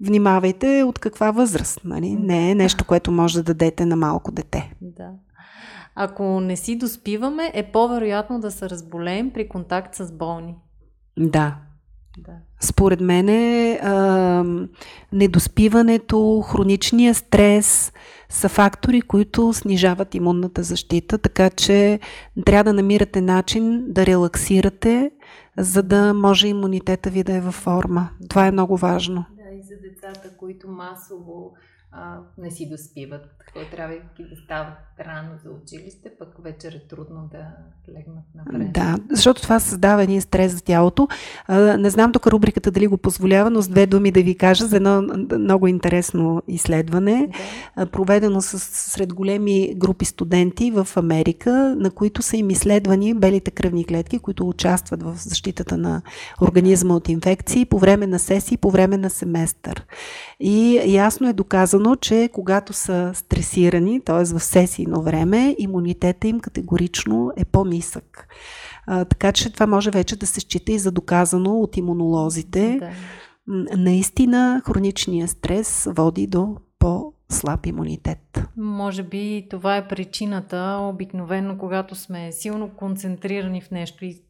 внимавайте 0.00 0.82
от 0.82 0.98
каква 0.98 1.30
възраст. 1.30 1.80
Нали? 1.84 2.16
Не 2.20 2.50
е 2.50 2.54
нещо, 2.54 2.84
което 2.84 3.12
може 3.12 3.36
да 3.36 3.42
дадете 3.42 3.86
на 3.86 3.96
малко 3.96 4.32
дете. 4.32 4.72
Да. 4.80 5.10
Ако 5.94 6.40
не 6.40 6.56
си 6.56 6.78
доспиваме, 6.78 7.50
е 7.54 7.72
по-вероятно 7.72 8.40
да 8.40 8.50
се 8.50 8.70
разболеем 8.70 9.30
при 9.30 9.48
контакт 9.48 9.94
с 9.94 10.12
болни. 10.12 10.56
Да. 11.18 11.56
да. 12.18 12.32
Според 12.60 13.00
мен 13.00 13.28
е, 13.28 13.78
а, 13.82 14.44
недоспиването, 15.12 16.40
хроничния 16.40 17.14
стрес 17.14 17.92
са 18.28 18.48
фактори, 18.48 19.02
които 19.02 19.52
снижават 19.52 20.14
имунната 20.14 20.62
защита, 20.62 21.18
така 21.18 21.50
че 21.50 22.00
трябва 22.46 22.64
да 22.64 22.72
намирате 22.72 23.20
начин 23.20 23.84
да 23.88 24.06
релаксирате, 24.06 25.10
за 25.58 25.82
да 25.82 26.14
може 26.14 26.48
имунитета 26.48 27.10
ви 27.10 27.22
да 27.22 27.32
е 27.32 27.40
във 27.40 27.54
форма. 27.54 28.08
Това 28.28 28.46
е 28.46 28.52
много 28.52 28.76
важно. 28.76 29.24
Да, 29.30 29.56
и 29.56 29.62
за 29.62 29.74
децата, 29.82 30.36
които 30.36 30.68
масово 30.68 31.52
а, 31.92 32.18
не 32.38 32.50
си 32.50 32.68
доспиват, 32.70 33.22
трябва 33.70 33.94
да 33.94 34.36
стават 34.44 34.74
рано 35.00 35.30
за 35.44 35.50
училище, 35.50 36.10
пък 36.18 36.28
вечер 36.44 36.72
е 36.72 36.86
трудно 36.88 37.30
да 37.32 37.38
легнат 37.92 38.24
на 38.34 38.42
време. 38.46 38.70
Да, 38.74 38.98
защото 39.10 39.42
това 39.42 39.60
създава 39.60 40.02
един 40.02 40.20
стрес 40.20 40.52
за 40.52 40.62
тялото. 40.62 41.08
А, 41.46 41.76
не 41.76 41.90
знам 41.90 42.12
тук 42.12 42.26
рубриката 42.26 42.70
дали 42.70 42.86
го 42.86 42.98
позволява, 42.98 43.50
но 43.50 43.62
с 43.62 43.68
две 43.68 43.86
думи 43.86 44.12
да 44.12 44.22
ви 44.22 44.34
кажа 44.34 44.66
за 44.66 44.76
едно 44.76 45.02
много 45.38 45.66
интересно 45.66 46.42
изследване, 46.48 47.28
да. 47.76 47.86
проведено 47.86 48.40
с, 48.40 48.58
сред 48.58 49.14
големи 49.14 49.74
групи 49.76 50.04
студенти 50.04 50.70
в 50.70 50.88
Америка, 50.96 51.76
на 51.78 51.90
които 51.90 52.22
са 52.22 52.36
им 52.36 52.50
изследвани 52.50 53.14
белите 53.14 53.50
кръвни 53.50 53.84
клетки, 53.84 54.18
които 54.18 54.48
участват 54.48 55.02
в 55.02 55.14
защитата 55.16 55.78
на 55.78 56.02
организма 56.42 56.94
от 56.94 57.08
инфекции 57.08 57.64
по 57.64 57.78
време 57.78 58.06
на 58.06 58.18
сесии, 58.18 58.56
по 58.56 58.70
време 58.70 58.96
на 58.96 59.10
семестър. 59.10 59.86
И 60.40 60.82
ясно 60.86 61.28
е 61.28 61.32
доказано, 61.32 61.81
че 61.96 62.30
когато 62.32 62.72
са 62.72 63.10
стресирани, 63.14 64.00
т.е. 64.00 64.24
в 64.24 64.40
сесийно 64.40 65.02
време, 65.02 65.56
имунитета 65.58 66.28
им 66.28 66.40
категорично 66.40 67.32
е 67.36 67.44
по-нисък. 67.44 68.28
А, 68.86 69.04
така 69.04 69.32
че 69.32 69.52
това 69.52 69.66
може 69.66 69.90
вече 69.90 70.16
да 70.16 70.26
се 70.26 70.40
счита 70.40 70.72
и 70.72 70.78
за 70.78 70.92
доказано 70.92 71.50
от 71.58 71.76
имунолозите. 71.76 72.76
Да. 72.80 72.90
Наистина, 73.76 74.62
хроничният 74.66 75.30
стрес 75.30 75.88
води 75.96 76.26
до 76.26 76.56
по 76.78 77.12
слаб 77.28 77.66
имунитет. 77.66 78.48
Може 78.56 79.02
би 79.02 79.46
това 79.50 79.76
е 79.76 79.88
причината, 79.88 80.78
обикновено 80.80 81.58
когато 81.58 81.94
сме 81.94 82.32
силно 82.32 82.70
концентрирани 82.76 83.60
в 83.60 83.70
нещо 83.70 84.04
и 84.04 84.22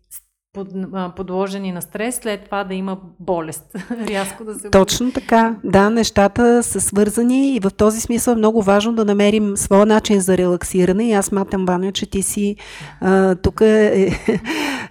под, 0.52 0.68
подложени 1.16 1.72
на 1.72 1.82
стрес, 1.82 2.16
след 2.22 2.44
това 2.44 2.64
да 2.64 2.74
има 2.74 2.98
болест. 3.20 3.64
Рязко 3.90 4.44
да 4.44 4.54
се. 4.54 4.70
Точно 4.70 5.12
така. 5.12 5.56
Да, 5.64 5.90
нещата 5.90 6.62
са 6.62 6.80
свързани 6.80 7.56
и 7.56 7.60
в 7.60 7.70
този 7.70 8.00
смисъл 8.00 8.32
е 8.32 8.36
много 8.36 8.62
важно 8.62 8.94
да 8.94 9.04
намерим 9.04 9.56
своя 9.56 9.86
начин 9.86 10.20
за 10.20 10.38
релаксиране. 10.38 11.08
И 11.08 11.12
аз 11.12 11.32
матам, 11.32 11.66
Ваня, 11.66 11.92
че 11.92 12.06
ти 12.06 12.22
си 12.22 12.56
а, 13.00 13.34
тук 13.34 13.60
е, 13.60 13.66
е, 13.66 14.40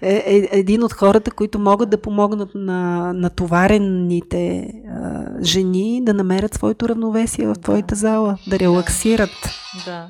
е, 0.01 0.37
е 0.37 0.49
един 0.51 0.83
от 0.83 0.93
хората, 0.93 1.31
които 1.31 1.59
могат 1.59 1.89
да 1.89 2.01
помогнат 2.01 2.49
на 2.55 3.13
натоварените 3.13 4.73
а, 4.89 5.23
жени 5.43 6.01
да 6.03 6.13
намерят 6.13 6.53
своето 6.53 6.89
равновесие 6.89 7.47
в 7.47 7.55
твоята 7.55 7.95
зала, 7.95 8.37
да 8.47 8.59
релаксират. 8.59 9.49
Да. 9.85 10.09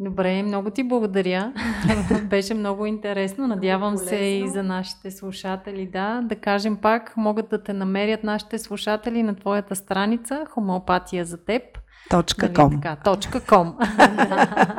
Добре, 0.00 0.42
много 0.42 0.70
ти 0.70 0.84
благодаря. 0.84 1.52
Беше 2.24 2.54
много 2.54 2.86
интересно. 2.86 3.46
Надявам 3.46 3.96
се 3.96 4.16
и 4.16 4.48
за 4.48 4.62
нашите 4.62 5.10
слушатели. 5.10 5.86
Да, 5.86 6.20
да 6.22 6.36
кажем 6.36 6.76
пак, 6.76 7.16
могат 7.16 7.48
да 7.48 7.62
те 7.62 7.72
намерят 7.72 8.24
нашите 8.24 8.58
слушатели 8.58 9.22
на 9.22 9.34
твоята 9.34 9.76
страница 9.76 10.44
Хомеопатия 10.50 11.24
за 11.24 11.44
теб. 11.44 11.62
Точка 12.10 12.46
нали, 12.46 12.54
ком. 12.54 12.80
Така, 12.80 12.96
точка 13.04 13.40
ком. 13.40 13.74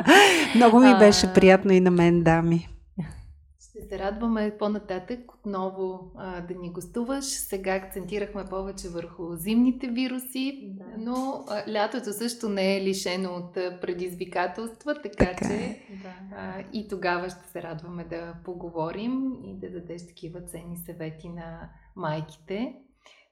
много 0.56 0.80
ми 0.80 0.96
беше 1.00 1.34
приятно 1.34 1.74
и 1.74 1.80
на 1.80 1.92
мен, 1.92 2.24
дами. 2.24 2.68
Се 3.90 4.00
радваме 4.00 4.58
по-нататък 4.60 5.34
отново 5.34 6.12
а, 6.16 6.42
да 6.42 6.54
ни 6.54 6.72
гостуваш. 6.72 7.26
Сега 7.26 7.76
акцентирахме 7.76 8.46
повече 8.46 8.90
върху 8.90 9.36
зимните 9.36 9.88
вируси, 9.88 10.74
да. 10.78 10.86
но 10.98 11.46
а, 11.48 11.72
лятото 11.72 12.14
също 12.14 12.50
не 12.50 12.78
е 12.78 12.82
лишено 12.84 13.30
от 13.30 13.54
предизвикателства, 13.54 15.02
така, 15.02 15.26
така 15.26 15.48
че 15.48 15.54
е. 15.54 15.80
а, 16.36 16.64
и 16.74 16.88
тогава 16.88 17.30
ще 17.30 17.48
се 17.48 17.64
радваме 17.64 18.04
да 18.04 18.34
поговорим 18.46 19.34
и 19.44 19.60
да 19.60 19.72
дадеш 19.72 20.08
такива 20.08 20.42
ценни 20.42 20.78
съвети 20.78 21.30
на 21.30 21.70
майките, 21.96 22.76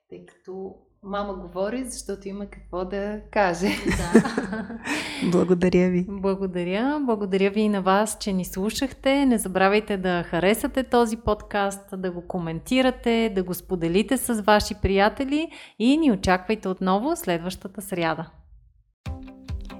тъй 0.09 0.25
като 0.25 0.75
Мама 1.05 1.33
говори, 1.33 1.83
защото 1.83 2.27
има 2.27 2.45
какво 2.45 2.85
да 2.85 3.19
каже. 3.31 3.67
Да. 3.85 4.79
Благодаря 5.31 5.89
ви. 5.89 6.05
Благодаря. 6.09 6.99
Благодаря 7.05 7.51
ви 7.51 7.61
и 7.61 7.69
на 7.69 7.81
вас, 7.81 8.17
че 8.19 8.33
ни 8.33 8.45
слушахте. 8.45 9.25
Не 9.25 9.37
забравяйте 9.37 9.97
да 9.97 10.23
харесате 10.23 10.83
този 10.83 11.17
подкаст, 11.17 11.89
да 11.97 12.11
го 12.11 12.27
коментирате, 12.27 13.31
да 13.35 13.43
го 13.43 13.53
споделите 13.53 14.17
с 14.17 14.41
ваши 14.41 14.75
приятели 14.81 15.51
и 15.79 15.97
ни 15.97 16.11
очаквайте 16.11 16.67
отново 16.67 17.15
следващата 17.15 17.81
сряда. 17.81 18.29